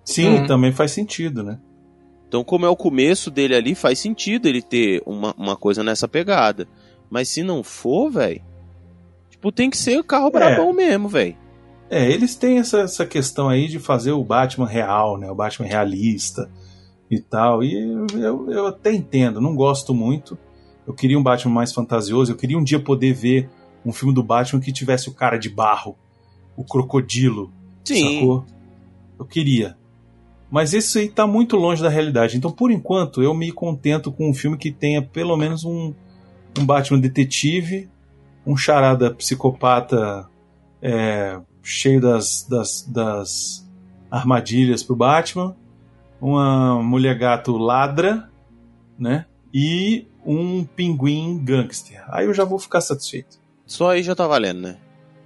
Sim, 0.04 0.40
Uhum. 0.40 0.48
também 0.48 0.72
faz 0.72 0.92
sentido, 0.92 1.44
né? 1.44 1.60
Então, 2.28 2.44
como 2.44 2.66
é 2.66 2.70
o 2.70 2.76
começo 2.76 3.32
dele 3.32 3.56
ali, 3.56 3.76
faz 3.76 4.00
sentido 4.00 4.48
ele 4.48 4.62
ter 4.62 5.02
uma, 5.06 5.34
uma 5.38 5.56
coisa 5.56 5.84
nessa 5.84 6.08
pegada. 6.08 6.68
Mas 7.10 7.30
se 7.30 7.44
não 7.44 7.64
for, 7.64 8.10
velho. 8.12 8.42
Tipo, 9.30 9.52
tem 9.52 9.70
que 9.70 9.78
ser 9.78 10.00
o 10.00 10.04
carro 10.04 10.32
brabão 10.32 10.74
mesmo, 10.74 11.08
velho. 11.08 11.36
É, 11.90 12.12
eles 12.12 12.36
têm 12.36 12.58
essa, 12.58 12.80
essa 12.82 13.06
questão 13.06 13.48
aí 13.48 13.68
de 13.68 13.80
fazer 13.80 14.12
o 14.12 14.24
Batman 14.24 14.68
real, 14.68 15.18
né? 15.18 15.30
O 15.30 15.36
Batman 15.36 15.68
realista 15.68 16.50
e 17.10 17.20
tal. 17.20 17.64
E 17.64 17.74
eu, 18.16 18.52
eu 18.52 18.68
até 18.68 18.92
entendo, 18.92 19.40
não 19.40 19.56
gosto 19.56 19.94
muito. 19.94 20.38
Eu 20.86 20.94
queria 20.94 21.18
um 21.18 21.24
Batman 21.24 21.54
mais 21.54 21.72
fantasioso. 21.72 22.32
Eu 22.32 22.36
queria 22.36 22.58
um 22.58 22.64
dia 22.64 22.80
poder 22.80 23.14
ver 23.14 23.50
um 23.86 23.94
filme 23.94 24.14
do 24.14 24.24
Batman 24.24 24.60
que 24.60 24.74
tivesse 24.74 25.10
o 25.10 25.14
cara 25.14 25.38
de 25.38 25.50
barro, 25.50 25.96
o 26.58 26.64
crocodilo, 26.64 27.52
Sim. 27.84 28.20
sacou? 28.20 28.46
Eu 29.20 29.26
queria. 29.26 29.78
Mas 30.50 30.74
isso 30.74 30.98
aí 30.98 31.10
tá 31.10 31.28
muito 31.28 31.56
longe 31.56 31.82
da 31.82 31.90
realidade. 31.90 32.38
Então, 32.38 32.52
por 32.52 32.72
enquanto, 32.72 33.22
eu 33.22 33.34
me 33.34 33.52
contento 33.52 34.12
com 34.12 34.30
um 34.30 34.34
filme 34.34 34.58
que 34.58 34.72
tenha 34.72 35.02
pelo 35.02 35.36
menos 35.38 35.64
um, 35.64 35.94
um 36.58 36.66
Batman 36.66 37.00
detetive, 37.00 37.90
um 38.46 38.56
charada 38.56 39.14
psicopata 39.14 40.28
é, 40.82 41.40
cheio 41.62 42.00
das, 42.00 42.46
das, 42.48 42.84
das 42.88 43.68
armadilhas 44.10 44.84
pro 44.84 44.96
Batman, 44.96 45.56
uma 46.22 46.82
mulher 46.82 47.18
gato 47.18 47.58
ladra, 47.58 48.30
né? 48.98 49.26
E 49.54 50.08
um 50.26 50.64
pinguim 50.64 51.44
gangster. 51.44 52.04
Aí 52.08 52.26
eu 52.26 52.34
já 52.34 52.44
vou 52.44 52.60
ficar 52.60 52.82
satisfeito. 52.82 53.40
Só 53.66 53.92
aí 53.92 54.04
já 54.04 54.16
tá 54.16 54.28
valendo, 54.28 54.62
né? 54.62 54.78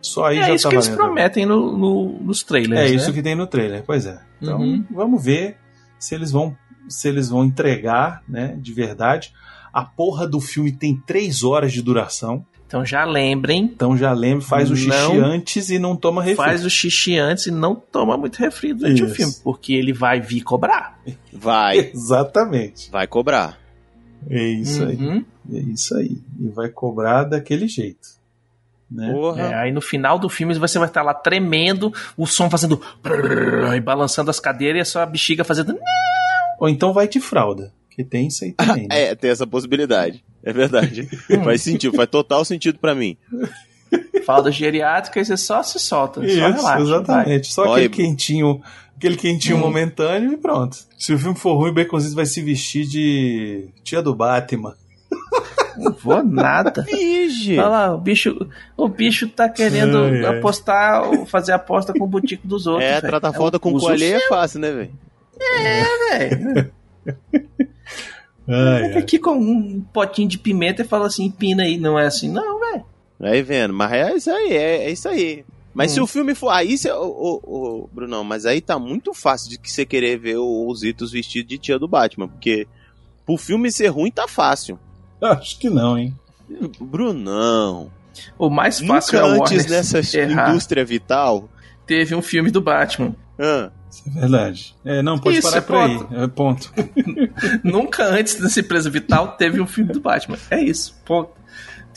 Só 0.01 0.25
aí 0.27 0.37
é 0.39 0.43
já 0.47 0.53
isso 0.55 0.63
tá 0.63 0.69
que 0.69 0.75
eles 0.75 0.87
valendo. 0.87 1.03
prometem 1.03 1.45
no, 1.45 1.77
no- 1.77 2.19
nos 2.21 2.41
trailers. 2.43 2.79
É 2.81 2.89
né? 2.89 2.95
isso 2.95 3.11
que 3.13 3.21
tem 3.21 3.35
no 3.35 3.45
trailer, 3.47 3.83
pois 3.85 4.05
é. 4.05 4.19
Então 4.41 4.59
Uhum. 4.59 4.85
vamos 4.91 5.23
ver 5.23 5.57
se 5.99 6.15
eles 6.15 6.31
vão 6.31 6.55
se 6.87 7.07
eles 7.07 7.29
vão 7.29 7.43
entregar, 7.45 8.23
né, 8.27 8.55
de 8.59 8.73
verdade. 8.73 9.31
A 9.71 9.83
porra 9.83 10.27
do 10.27 10.39
filme 10.39 10.71
tem 10.71 10.95
três 11.05 11.43
horas 11.43 11.71
de 11.71 11.81
duração, 11.83 12.43
Então 12.65 12.83
já 12.85 13.03
lembrem, 13.05 13.63
então 13.65 13.95
já 13.97 14.11
lembra, 14.13 14.43
faz 14.45 14.71
o 14.71 14.75
xixi 14.75 14.89
Não 14.97 15.15
antes 15.25 15.69
e 15.69 15.77
não 15.77 15.95
toma 15.95 16.21
refri. 16.23 16.37
faz 16.37 16.65
o 16.65 16.69
xixi 16.69 17.17
antes 17.17 17.45
e 17.47 17.51
não 17.51 17.75
toma 17.75 18.17
muito 18.17 18.37
refri 18.37 18.73
durante 18.73 19.03
o 19.03 19.05
Isso. 19.05 19.15
filme, 19.15 19.33
porque 19.43 19.73
ele 19.73 19.91
vai 19.93 20.19
vir 20.21 20.41
cobrar. 20.41 20.99
Vai. 21.33 21.77
Exatamente. 21.93 22.89
vai 22.89 23.05
cobrar. 23.05 23.59
É 24.29 24.43
isso 24.47 24.83
aí. 24.83 24.95
Uhum. 24.95 25.25
É 25.53 25.59
isso 25.59 25.95
aí. 25.95 26.17
E 26.39 26.47
vai 26.49 26.69
cobrar 26.69 27.23
daquele 27.25 27.67
jeito. 27.67 28.18
Né? 28.91 29.11
Porra. 29.11 29.41
É, 29.41 29.53
aí 29.53 29.71
no 29.71 29.81
final 29.81 30.17
do 30.17 30.27
filme 30.29 30.53
você 30.55 30.79
vai 30.79 30.87
estar 30.87 31.03
lá 31.03 31.13
tremendo, 31.13 31.93
o 32.17 32.25
som 32.25 32.49
fazendo 32.49 32.81
e 33.75 33.79
balançando 33.79 34.29
as 34.31 34.39
cadeiras 34.39 34.77
e 34.79 34.81
a 34.81 34.85
sua 34.85 35.05
bexiga 35.05 35.43
fazendo. 35.43 35.77
Ou 36.59 36.67
então 36.67 36.91
vai 36.91 37.07
de 37.07 37.19
fralda, 37.19 37.71
que 37.91 38.03
tem 38.03 38.27
isso 38.27 38.43
aí 38.43 38.51
também. 38.53 38.87
né? 38.89 39.03
É, 39.11 39.15
tem 39.15 39.29
essa 39.29 39.45
possibilidade. 39.45 40.23
É 40.43 40.51
verdade. 40.51 41.07
faz 41.43 41.61
sentido, 41.61 41.95
faz 41.95 42.09
total 42.09 42.43
sentido 42.43 42.79
pra 42.79 42.95
mim. 42.95 43.15
Falda 44.25 44.51
geriátrica 44.51 45.19
e 45.19 45.25
você 45.25 45.37
só 45.37 45.61
se 45.63 45.79
solta. 45.79 46.21
só 46.21 46.25
Isso, 46.27 46.37
relaxa. 46.39 46.81
exatamente. 46.81 47.53
Só 47.53 47.63
Olha- 47.63 47.85
aquele 47.85 47.89
quentinho, 47.89 48.61
aquele 48.95 49.15
quentinho 49.17 49.57
Hum. 49.57 49.61
momentâneo 49.61 50.33
e 50.33 50.37
pronto. 50.37 50.77
Se 50.97 51.13
o 51.13 51.17
filme 51.19 51.37
for 51.37 51.55
ruim, 51.55 51.71
o 51.71 51.73
Baconzitos 51.73 52.15
vai 52.15 52.25
se 52.25 52.41
vestir 52.41 52.85
de 52.85 53.67
tia 53.83 54.01
do 54.01 54.13
Batman. 54.15 54.75
Não 55.79 55.91
vou 55.93 56.23
nada. 56.23 56.81
Vige. 56.83 57.57
Olha 57.57 57.67
lá, 57.67 57.95
o 57.95 57.97
bicho, 57.97 58.47
o 58.77 58.87
bicho 58.87 59.27
tá 59.29 59.47
querendo 59.49 59.97
Ai, 59.97 60.25
ai. 60.25 60.37
apostar, 60.39 61.25
fazer 61.25 61.53
aposta 61.53 61.93
com 61.93 62.03
o 62.03 62.07
butico 62.07 62.47
dos 62.47 62.67
outros. 62.67 62.85
É, 62.89 62.99
tratar 63.01 63.33
foda 63.33 63.57
com 63.59 63.71
uso 63.73 63.85
coalheiro 63.85 64.17
é 64.19 64.27
fácil, 64.27 64.59
né, 64.59 64.71
velho? 64.71 64.91
velho. 66.09 66.71
Ai, 68.47 68.87
Fica 68.87 68.99
aqui 68.99 69.19
com 69.19 69.31
um 69.37 69.81
potinho 69.93 70.27
de 70.27 70.37
pimenta 70.39 70.81
e 70.81 70.85
fala 70.85 71.05
assim, 71.07 71.29
pina 71.29 71.63
aí. 71.63 71.77
Não 71.77 71.97
é 71.99 72.05
assim, 72.07 72.31
não, 72.31 72.59
velho. 72.59 72.83
Aí 73.21 73.41
vendo, 73.41 73.73
mas 73.73 73.91
é 73.91 74.13
isso 74.15 74.31
aí, 74.31 74.53
é, 74.53 74.85
é 74.85 74.91
isso 74.91 75.07
aí. 75.07 75.45
Mas 75.73 75.91
Hum. 75.91 75.95
se 75.95 76.01
o 76.01 76.07
filme 76.07 76.33
for. 76.33 76.49
Aí, 76.49 76.77
cê, 76.77 76.91
ô, 76.91 77.03
ô, 77.03 77.41
ô, 77.83 77.89
Brunão, 77.93 78.23
mas 78.23 78.45
aí 78.45 78.59
tá 78.59 78.79
muito 78.79 79.13
fácil 79.13 79.49
de 79.51 79.59
que 79.59 79.71
você 79.71 79.85
querer 79.85 80.17
ver 80.17 80.37
o- 80.37 80.67
os 80.67 80.83
Itos 80.83 81.11
vestido 81.11 81.47
de 81.47 81.57
tia 81.59 81.77
do 81.77 81.87
Batman. 81.87 82.27
Porque 82.27 82.67
pro 83.25 83.37
filme 83.37 83.71
ser 83.71 83.87
ruim 83.87 84.09
tá 84.09 84.27
fácil. 84.27 84.79
Acho 85.21 85.59
que 85.59 85.69
não, 85.69 85.97
hein? 85.97 86.13
Brunão. 86.79 87.89
O 88.37 88.49
mais 88.49 88.79
fácil 88.79 89.19
Nunca 89.19 89.33
é 89.33 89.37
o 89.39 89.41
antes 89.43 89.65
nessa 89.67 89.99
errar. 90.17 90.49
indústria 90.49 90.83
vital. 90.83 91.49
Teve 91.85 92.13
um 92.15 92.21
filme 92.21 92.51
do 92.51 92.61
Batman. 92.61 93.15
Ah, 93.39 93.71
Isso 93.89 94.03
é 94.07 94.19
verdade. 94.19 94.75
É, 94.85 95.01
não, 95.01 95.17
pode 95.17 95.37
Isso, 95.37 95.47
parar 95.49 95.57
é 95.57 95.61
por 95.61 95.75
aí. 95.77 95.97
ponto. 95.97 96.15
É 96.15 96.27
ponto. 96.27 96.73
Nunca 97.63 98.03
antes 98.05 98.35
dessa 98.35 98.59
empresa 98.59 98.89
vital 98.89 99.29
teve 99.37 99.59
um 99.61 99.67
filme 99.67 99.91
do 99.91 99.99
Batman. 99.99 100.37
É 100.51 100.61
isso, 100.61 100.95
ponto. 101.05 101.31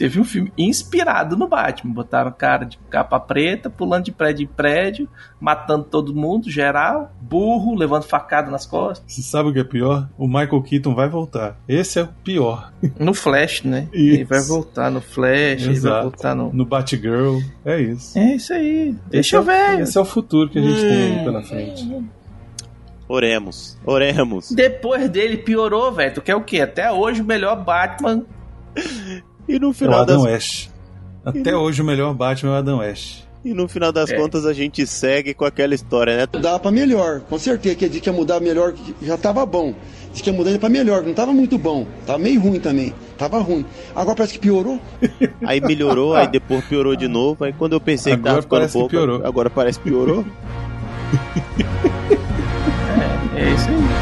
Teve 0.03 0.18
um 0.18 0.24
filme 0.24 0.53
inspirado 0.59 1.36
no 1.36 1.46
Batman. 1.46 1.94
Botaram 1.94 2.28
o 2.30 2.34
cara 2.34 2.64
de 2.66 2.76
capa 2.90 3.20
preta, 3.20 3.70
pulando 3.70 4.03
de 4.07 4.11
prédio 4.11 4.42
em 4.42 4.48
prédio, 4.48 5.09
matando 5.40 5.84
todo 5.84 6.12
mundo, 6.12 6.50
geral, 6.50 7.12
burro, 7.20 7.76
levando 7.76 8.03
facada 8.03 8.50
nas 8.50 8.66
costas. 8.66 9.05
Você 9.07 9.22
sabe 9.22 9.50
o 9.50 9.53
que 9.53 9.61
é 9.61 9.64
pior? 9.64 10.09
O 10.18 10.26
Michael 10.26 10.61
Keaton 10.64 10.92
vai 10.92 11.09
voltar. 11.09 11.57
Esse 11.68 12.00
é 12.00 12.03
o 12.03 12.09
pior. 12.24 12.72
No 12.98 13.14
Flash, 13.14 13.62
né? 13.62 13.86
Isso. 13.92 14.14
Ele 14.16 14.24
vai 14.24 14.40
voltar 14.42 14.90
no 14.90 15.00
Flash, 15.00 15.62
ele 15.62 15.66
vai 15.66 15.72
Exato. 15.74 16.03
voltar 16.03 16.34
no. 16.34 16.53
No 16.53 16.64
Batgirl. 16.66 17.38
É 17.64 17.80
isso. 17.80 18.18
É 18.18 18.34
isso 18.34 18.53
aí. 18.53 18.96
Deixa 19.09 19.36
eu 19.36 19.40
é 19.40 19.42
o- 19.42 19.46
ver. 19.46 19.80
Esse 19.82 19.96
é 19.96 20.00
o 20.00 20.05
futuro 20.05 20.50
que 20.50 20.59
a 20.59 20.62
gente 20.62 20.80
tem 20.80 21.18
aí 21.18 21.24
pela 21.24 21.44
frente. 21.44 21.88
oremos. 23.09 23.78
Oremos. 23.86 24.50
Depois 24.50 25.09
dele 25.09 25.36
piorou, 25.36 25.92
velho. 25.92 26.12
Tu 26.14 26.22
quer 26.22 26.34
o 26.34 26.42
quê? 26.42 26.61
Até 26.61 26.90
hoje 26.90 27.20
o 27.20 27.24
melhor 27.24 27.62
Batman. 27.62 28.24
E 29.49 29.59
no 29.59 29.68
É 29.68 29.70
o 29.70 29.72
final 29.72 30.01
Adam 30.01 30.22
das, 30.22 30.32
West. 30.32 30.68
Até 31.24 31.57
hoje 31.57 31.82
o 31.82 31.84
melhor 31.84 32.14
Batman 32.14 32.53
é 32.53 32.55
o 32.55 32.59
Adam 32.59 32.78
West. 32.78 33.22
e 33.45 33.53
no 33.53 33.66
final 33.68 33.90
das 33.93 34.11
É. 34.11 34.16
contas 34.16 34.47
a 34.47 34.53
gente 34.53 34.86
segue 34.86 35.34
com 35.34 35.45
aquela 35.45 35.74
história, 35.74 36.16
né? 36.16 36.26
Dá 36.40 36.59
pra 36.59 36.70
melhor, 36.70 37.20
com 37.28 37.38
certeza. 37.38 37.74
Que 37.74 37.88
disse 37.88 38.01
que 38.01 38.09
ia 38.09 38.12
mudar 38.12 38.38
melhor, 38.40 38.72
que 38.72 38.95
já 39.05 39.16
tava 39.16 39.45
bom. 39.45 39.74
Disse 40.12 40.22
que 40.22 40.30
ia 40.30 40.36
mudar 40.36 40.51
ele 40.51 40.59
pra 40.59 40.68
melhor, 40.68 41.03
não 41.03 41.12
tava 41.14 41.32
muito 41.32 41.57
bom. 41.59 41.86
Tava 42.07 42.18
meio 42.18 42.40
ruim 42.40 42.61
também. 42.61 42.93
Tava 43.18 43.38
ruim. 43.40 43.64
Agora 43.97 44.14
parece 44.16 44.34
que 44.34 44.38
piorou. 44.40 44.78
Aí 45.45 45.61
melhorou, 45.61 46.14
aí 46.14 46.26
depois 46.28 46.64
piorou 46.66 46.95
de 46.95 47.09
novo. 47.09 47.45
Aí 47.45 47.53
quando 47.53 47.72
eu 47.72 47.80
pensei 47.80 48.12
que 48.14 48.18
Agora 48.20 48.30
tava 48.34 48.43
ficando 48.43 48.59
parece 48.61 48.72
que 48.74 48.78
pouco, 48.78 48.90
piorou. 48.90 49.26
agora 49.26 49.51
parece 49.51 49.78
que 49.80 49.84
piorou. 49.90 50.24
É 53.34 53.51
isso 53.55 53.68
aí. 53.68 54.01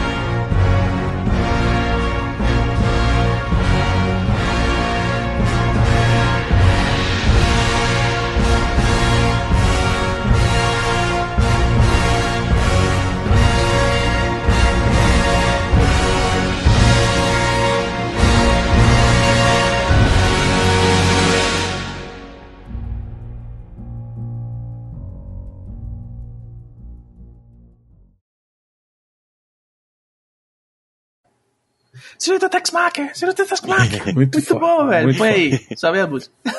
Senhorita 32.21 32.51
Texmacher, 32.51 33.17
Senhorita 33.17 33.47
Texmacher. 33.47 34.05
Muito, 34.15 34.37
Muito 34.39 34.59
bom, 34.59 34.87
velho. 34.87 35.05
muito 35.07 35.17
Põe 35.19 35.33
foda. 35.51 35.65
aí. 35.71 35.77
Sobe 35.77 36.01
a 36.01 36.07
música. 36.07 36.35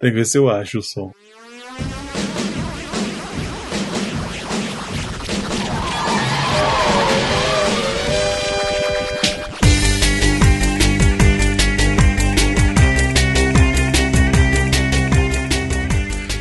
Tem 0.00 0.10
que 0.10 0.10
ver 0.10 0.24
se 0.24 0.38
eu 0.38 0.48
acho 0.48 0.78
o 0.78 0.82
som. 0.82 1.12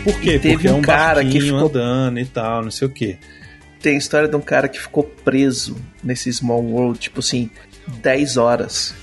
Por 0.03 0.19
quê? 0.21 0.39
Porque 0.41 0.67
é 0.67 0.71
um 0.73 0.77
um 0.77 0.81
cara 0.81 1.23
que 1.23 1.41
ficou- 1.41 1.59
andando 1.67 2.19
e 2.19 2.25
tal, 2.25 2.63
não 2.63 2.71
sei 2.71 2.87
o 2.87 2.91
quê. 2.91 3.17
Tem 3.81 3.95
a 3.95 3.97
história 3.97 4.27
de 4.27 4.35
um 4.35 4.41
cara 4.41 4.67
que 4.67 4.79
ficou 4.79 5.03
preso 5.03 5.77
nesse 6.03 6.31
Small 6.33 6.63
World, 6.63 6.99
tipo 6.99 7.19
assim, 7.19 7.49
10 7.87 8.37
horas. 8.37 8.93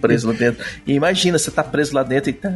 Preso 0.00 0.26
lá 0.28 0.32
dentro. 0.34 0.64
E 0.84 0.94
imagina, 0.94 1.38
você 1.38 1.48
tá 1.50 1.62
preso 1.62 1.94
lá 1.94 2.02
dentro 2.02 2.30
e. 2.30 2.32
tá 2.32 2.50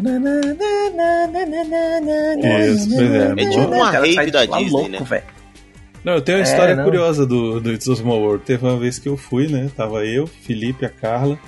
Isso, 2.73 3.01
é. 3.01 3.33
É 3.43 3.51
tipo 3.51 3.61
uma 3.67 3.91
rave 3.91 4.31
da 4.31 4.45
Disney, 4.47 4.71
louco, 4.71 4.89
né? 4.91 4.99
velho. 5.09 5.23
Não, 6.03 6.15
eu 6.15 6.23
tenho 6.23 6.39
uma 6.39 6.45
É, 6.45 6.51
história 6.51 6.75
não. 6.75 6.85
curiosa 6.85 7.27
do, 7.27 7.61
do 7.61 7.73
It's 7.73 7.89
a 7.89 7.95
Small 7.95 8.21
World. 8.21 8.45
Teve 8.45 8.65
uma 8.67 8.79
vez 8.79 8.99
que 8.99 9.09
eu 9.09 9.17
fui, 9.17 9.47
né? 9.49 9.71
Tava 9.77 10.05
eu, 10.05 10.27
Felipe, 10.27 10.85
a 10.85 10.89
Carla 10.89 11.39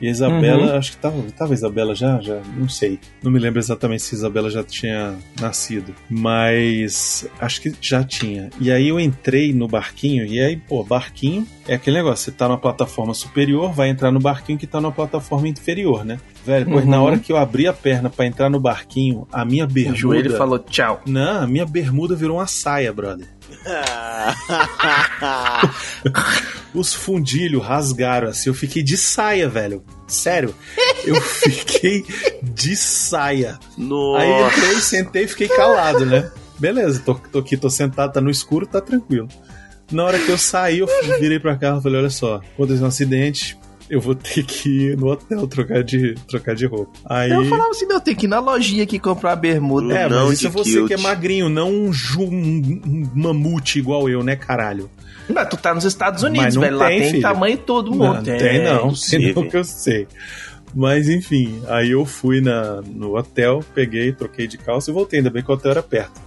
e 0.00 0.08
a 0.08 0.10
Isabela. 0.10 0.72
Uhum. 0.72 0.78
Acho 0.78 0.92
que 0.92 0.96
tava, 0.98 1.22
tava 1.36 1.52
a 1.52 1.54
Isabela 1.54 1.94
já, 1.94 2.20
já, 2.20 2.40
não 2.56 2.68
sei. 2.68 2.98
Não 3.22 3.30
me 3.30 3.38
lembro 3.38 3.58
exatamente 3.58 4.02
se 4.02 4.14
a 4.14 4.18
Isabela 4.18 4.50
já 4.50 4.62
tinha 4.62 5.14
nascido, 5.40 5.94
mas 6.08 7.28
acho 7.40 7.60
que 7.60 7.72
já 7.80 8.02
tinha. 8.04 8.50
E 8.60 8.70
aí 8.70 8.88
eu 8.88 8.98
entrei 9.00 9.52
no 9.52 9.68
barquinho 9.68 10.24
e 10.26 10.40
aí, 10.40 10.56
pô, 10.56 10.82
barquinho 10.84 11.46
é 11.68 11.74
aquele 11.74 11.96
negócio. 11.98 12.24
Você 12.24 12.30
tá 12.32 12.48
numa 12.48 12.58
plataforma 12.58 13.14
superior, 13.14 13.72
vai 13.72 13.88
entrar 13.88 14.10
no 14.10 14.20
barquinho 14.20 14.58
que 14.58 14.66
tá 14.66 14.80
numa 14.80 14.92
plataforma 14.92 15.48
inferior, 15.48 16.04
né? 16.04 16.18
Velho, 16.44 16.66
pois 16.66 16.84
Uhum. 16.84 16.90
na 16.90 17.02
hora 17.02 17.18
que 17.18 17.32
eu 17.32 17.36
abri 17.36 17.66
a 17.66 17.72
perna 17.72 18.08
pra 18.08 18.24
entrar 18.26 18.48
no 18.48 18.60
barquinho, 18.60 19.26
a 19.32 19.44
minha 19.44 19.64
O 19.64 19.68
bermuda. 19.68 19.96
joelho 19.98 20.36
falou 20.36 20.58
tchau. 20.58 21.00
Não, 21.06 21.42
a 21.42 21.46
minha 21.46 21.66
bermuda 21.66 22.14
virou 22.14 22.36
uma 22.38 22.46
saia, 22.46 22.92
brother. 22.92 23.26
Os 26.74 26.92
fundilhos 26.92 27.64
rasgaram 27.64 28.28
assim, 28.28 28.50
eu 28.50 28.54
fiquei 28.54 28.82
de 28.82 28.96
saia, 28.96 29.48
velho. 29.48 29.82
Sério, 30.06 30.54
eu 31.04 31.16
fiquei 31.20 32.04
de 32.42 32.76
saia. 32.76 33.58
Nossa. 33.76 34.22
Aí 34.22 34.42
entrei, 34.42 34.80
sentei 34.80 35.24
e 35.24 35.28
fiquei 35.28 35.48
calado, 35.48 36.04
né? 36.04 36.30
Beleza, 36.58 37.02
tô, 37.04 37.14
tô 37.14 37.40
aqui, 37.40 37.56
tô 37.56 37.68
sentado, 37.68 38.12
tá 38.12 38.20
no 38.20 38.30
escuro, 38.30 38.66
tá 38.66 38.80
tranquilo. 38.80 39.28
Na 39.90 40.04
hora 40.04 40.18
que 40.18 40.28
eu 40.28 40.38
saí, 40.38 40.80
eu 40.80 40.88
virei 41.20 41.38
pra 41.38 41.56
cá 41.56 41.76
e 41.78 41.82
falei: 41.82 42.00
olha 42.00 42.10
só, 42.10 42.40
aconteceu 42.54 42.84
um 42.84 42.88
acidente, 42.88 43.58
eu 43.88 44.00
vou 44.00 44.14
ter 44.14 44.42
que 44.44 44.68
ir 44.90 44.96
no 44.96 45.06
hotel 45.10 45.46
trocar 45.46 45.82
de, 45.84 46.14
trocar 46.28 46.54
de 46.54 46.66
roupa. 46.66 46.92
Aí. 47.04 47.30
Eu 47.30 47.44
falava 47.46 47.70
assim, 47.70 47.86
meu, 47.86 48.00
tem 48.00 48.14
que 48.14 48.26
ir 48.26 48.28
na 48.28 48.40
lojinha 48.40 48.82
aqui 48.82 48.98
comprar 48.98 49.30
uma 49.30 49.36
bermuda. 49.36 49.94
É, 49.96 50.08
Não 50.08 50.26
mas 50.26 50.38
isso 50.38 50.46
é 50.48 50.50
você 50.50 50.70
kilt. 50.72 50.88
que 50.88 50.94
é 50.94 50.96
magrinho, 50.98 51.48
não 51.48 51.70
um, 51.70 51.92
ju- 51.92 52.22
um- 52.22 52.80
um 52.86 53.10
mamute 53.14 53.78
igual 53.78 54.08
eu, 54.08 54.22
né, 54.22 54.34
caralho? 54.36 54.90
Mas 55.28 55.48
tu 55.48 55.56
tá 55.56 55.74
nos 55.74 55.84
Estados 55.84 56.22
Unidos, 56.22 56.54
não 56.54 56.62
velho. 56.62 56.76
Lá 56.76 56.86
tem, 56.88 57.00
tem 57.00 57.10
filho. 57.10 57.22
tamanho 57.22 57.58
todo 57.58 57.90
mundo. 57.90 58.14
Não, 58.14 58.22
tem 58.38 58.62
não, 58.62 58.76
tem 58.78 58.86
impossível. 58.86 59.34
não 59.42 59.48
que 59.48 59.56
eu 59.56 59.64
sei. 59.64 60.06
Mas 60.74 61.08
enfim, 61.08 61.62
aí 61.68 61.90
eu 61.92 62.04
fui 62.04 62.40
na, 62.40 62.82
no 62.82 63.16
hotel, 63.16 63.64
peguei, 63.74 64.12
troquei 64.12 64.46
de 64.46 64.58
calça 64.58 64.90
e 64.90 64.94
voltei. 64.94 65.18
Ainda 65.20 65.30
bem 65.30 65.42
que 65.42 65.50
o 65.50 65.54
hotel 65.54 65.70
era 65.70 65.82
perto. 65.82 66.20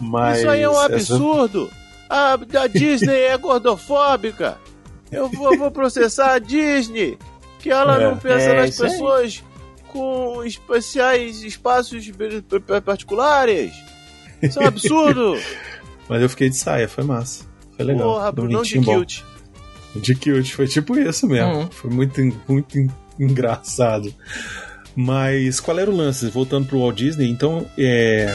Mas 0.00 0.40
Isso 0.40 0.48
aí 0.50 0.60
é 0.62 0.68
um 0.68 0.72
essa- 0.72 0.84
absurdo. 0.86 1.70
A, 2.08 2.34
a 2.34 2.66
Disney 2.68 3.16
é 3.22 3.36
gordofóbica. 3.38 4.58
Eu 5.10 5.28
vou, 5.28 5.56
vou 5.56 5.70
processar 5.70 6.32
a 6.34 6.38
Disney. 6.38 7.18
Que 7.58 7.70
ela 7.70 8.00
É. 8.00 8.04
não 8.04 8.16
pensa 8.16 8.44
É, 8.50 8.60
nas 8.60 8.70
isso 8.70 8.84
aí. 8.84 8.90
pessoas 8.90 9.44
com 9.88 10.44
especiais 10.44 11.42
espaços 11.42 12.10
particulares. 12.84 13.72
Isso 14.42 14.60
é 14.60 14.64
um 14.64 14.66
absurdo. 14.68 15.36
Mas 16.08 16.22
eu 16.22 16.28
fiquei 16.28 16.48
de 16.50 16.56
saia, 16.56 16.86
foi 16.88 17.02
massa. 17.04 17.44
Foi 17.76 17.84
legal. 17.84 18.12
Porra, 18.14 18.24
Foi 18.24 18.32
Brunão 18.32 18.62
de 18.62 18.80
kilt. 18.80 19.20
De 19.96 20.14
kilt, 20.14 20.52
foi 20.52 20.68
tipo 20.68 20.96
isso 20.98 21.26
mesmo. 21.26 21.52
Uhum. 21.60 21.70
Foi 21.70 21.90
muito, 21.90 22.20
muito 22.46 22.78
en- 22.78 22.90
engraçado. 23.18 24.14
Mas 24.94 25.58
qual 25.58 25.78
era 25.78 25.90
o 25.90 25.96
lance? 25.96 26.28
Voltando 26.28 26.66
pro 26.68 26.78
Walt 26.80 26.96
Disney, 26.96 27.28
então 27.30 27.66
é. 27.76 28.26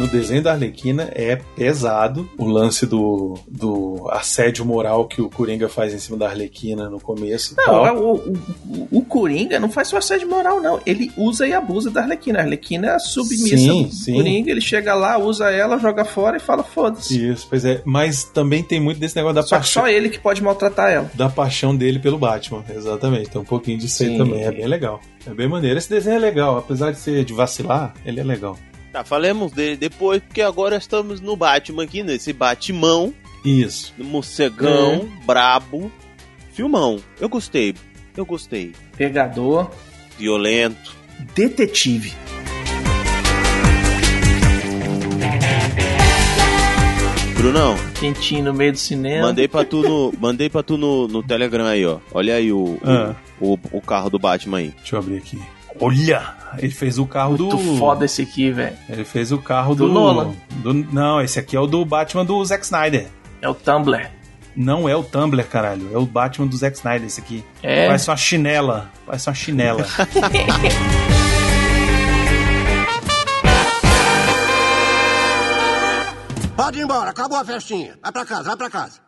No 0.00 0.06
desenho 0.08 0.42
da 0.42 0.52
Arlequina 0.52 1.10
é 1.14 1.36
pesado 1.36 2.26
o 2.38 2.46
lance 2.46 2.86
do, 2.86 3.34
do 3.46 4.08
assédio 4.10 4.64
moral 4.64 5.06
que 5.06 5.20
o 5.20 5.28
Coringa 5.28 5.68
faz 5.68 5.92
em 5.92 5.98
cima 5.98 6.16
da 6.16 6.26
Arlequina 6.26 6.88
no 6.88 6.98
começo. 6.98 7.54
Não, 7.54 7.86
é 7.86 7.92
o, 7.92 8.14
o, 8.14 8.88
o 8.92 9.04
Coringa 9.04 9.60
não 9.60 9.70
faz 9.70 9.88
só 9.88 9.98
assédio 9.98 10.26
moral, 10.26 10.58
não. 10.58 10.80
Ele 10.86 11.12
usa 11.18 11.46
e 11.46 11.52
abusa 11.52 11.90
da 11.90 12.00
Arlequina. 12.00 12.38
A 12.38 12.42
Arlequina 12.42 12.86
é 12.86 12.94
a 12.94 12.98
submissa 12.98 13.58
Sim, 13.58 13.90
sim. 13.90 14.14
Coringa. 14.14 14.50
Ele 14.50 14.62
chega 14.62 14.94
lá, 14.94 15.18
usa 15.18 15.50
ela, 15.50 15.76
joga 15.76 16.02
fora 16.02 16.38
e 16.38 16.40
fala 16.40 16.62
foda-se. 16.62 17.28
Isso, 17.28 17.46
pois 17.50 17.66
é. 17.66 17.82
Mas 17.84 18.24
também 18.24 18.62
tem 18.62 18.80
muito 18.80 18.98
desse 18.98 19.16
negócio 19.16 19.34
da 19.34 19.42
Só 19.42 19.56
paixão. 19.56 19.82
só 19.82 19.88
ele 19.90 20.08
que 20.08 20.18
pode 20.18 20.42
maltratar 20.42 20.90
ela. 20.90 21.10
da 21.12 21.28
paixão 21.28 21.76
dele 21.76 21.98
pelo 21.98 22.16
Batman, 22.16 22.64
exatamente. 22.74 23.28
Tem 23.28 23.38
um 23.38 23.44
pouquinho 23.44 23.76
disso 23.76 24.02
aí 24.02 24.08
Sim. 24.08 24.16
também, 24.16 24.44
é 24.44 24.50
bem 24.50 24.66
legal. 24.66 24.98
É 25.26 25.34
bem 25.34 25.46
maneiro. 25.46 25.76
Esse 25.76 25.90
desenho 25.90 26.16
é 26.16 26.20
legal, 26.20 26.56
apesar 26.56 26.90
de 26.90 26.98
ser 26.98 27.22
de 27.22 27.34
vacilar, 27.34 27.92
ele 28.06 28.18
é 28.18 28.24
legal. 28.24 28.56
Tá, 28.92 29.04
falemos 29.04 29.52
dele 29.52 29.76
depois, 29.76 30.20
porque 30.22 30.42
agora 30.42 30.76
estamos 30.76 31.20
no 31.20 31.36
Batman 31.36 31.84
aqui, 31.84 32.02
nesse 32.02 32.32
Batimão, 32.32 33.14
Isso. 33.44 33.94
morcegão, 33.98 35.02
Hum. 35.02 35.10
brabo, 35.24 35.92
filmão. 36.52 36.98
Eu 37.20 37.28
gostei, 37.28 37.74
eu 38.16 38.24
gostei. 38.26 38.72
Pegador, 38.96 39.70
Violento. 40.18 40.96
detetive. 41.34 42.12
Brunão, 47.36 47.74
Quentinho 47.98 48.44
no 48.44 48.54
meio 48.54 48.72
do 48.72 48.78
cinema. 48.78 49.28
mandei 49.28 49.48
pra 49.48 49.64
tu 49.64 49.80
no, 49.82 50.12
mandei 50.20 50.50
pra 50.50 50.62
tu 50.62 50.76
no, 50.76 51.08
no 51.08 51.22
Telegram 51.22 51.64
aí, 51.64 51.86
ó. 51.86 51.98
Olha 52.12 52.34
aí 52.34 52.52
o, 52.52 52.78
Ah. 52.84 53.14
o, 53.40 53.54
o, 53.54 53.58
o 53.72 53.80
carro 53.80 54.10
do 54.10 54.18
Batman 54.18 54.58
aí. 54.58 54.74
Deixa 54.78 54.96
eu 54.96 55.00
abrir 55.00 55.16
aqui. 55.16 55.38
Olha, 55.80 56.34
ele 56.58 56.72
fez 56.72 56.98
o 56.98 57.06
carro 57.06 57.36
Muito 57.38 57.56
do. 57.56 57.76
foda 57.78 58.04
esse 58.04 58.22
aqui, 58.22 58.50
velho. 58.50 58.76
Ele 58.88 59.04
fez 59.04 59.30
o 59.32 59.38
carro 59.38 59.74
do. 59.74 59.86
Do 59.86 59.92
Nolan. 59.92 60.32
do- 60.50 60.74
não, 60.74 61.20
esse 61.20 61.38
aqui 61.38 61.56
é 61.56 61.60
o 61.60 61.66
do 61.66 61.84
Batman 61.84 62.24
do 62.24 62.44
Zack 62.44 62.64
Snyder. 62.64 63.06
É 63.40 63.48
o 63.48 63.54
Tumblr. 63.54 64.08
Não 64.56 64.88
é 64.88 64.96
o 64.96 65.02
Tumblr, 65.02 65.44
caralho. 65.48 65.88
É 65.94 65.96
o 65.98 66.04
Batman 66.04 66.46
do 66.46 66.56
Zack 66.56 66.76
Snyder, 66.76 67.06
esse 67.06 67.20
aqui. 67.20 67.44
É? 67.62 67.86
Parece 67.86 68.10
uma 68.10 68.16
chinela. 68.16 68.90
Parece 69.06 69.28
uma 69.28 69.34
chinela. 69.34 69.86
Pode 76.56 76.78
ir 76.78 76.82
embora, 76.82 77.10
acabou 77.10 77.38
a 77.38 77.44
festinha. 77.44 77.98
Vai 78.02 78.12
pra 78.12 78.24
casa, 78.26 78.42
vai 78.44 78.56
pra 78.56 78.70
casa. 78.70 79.00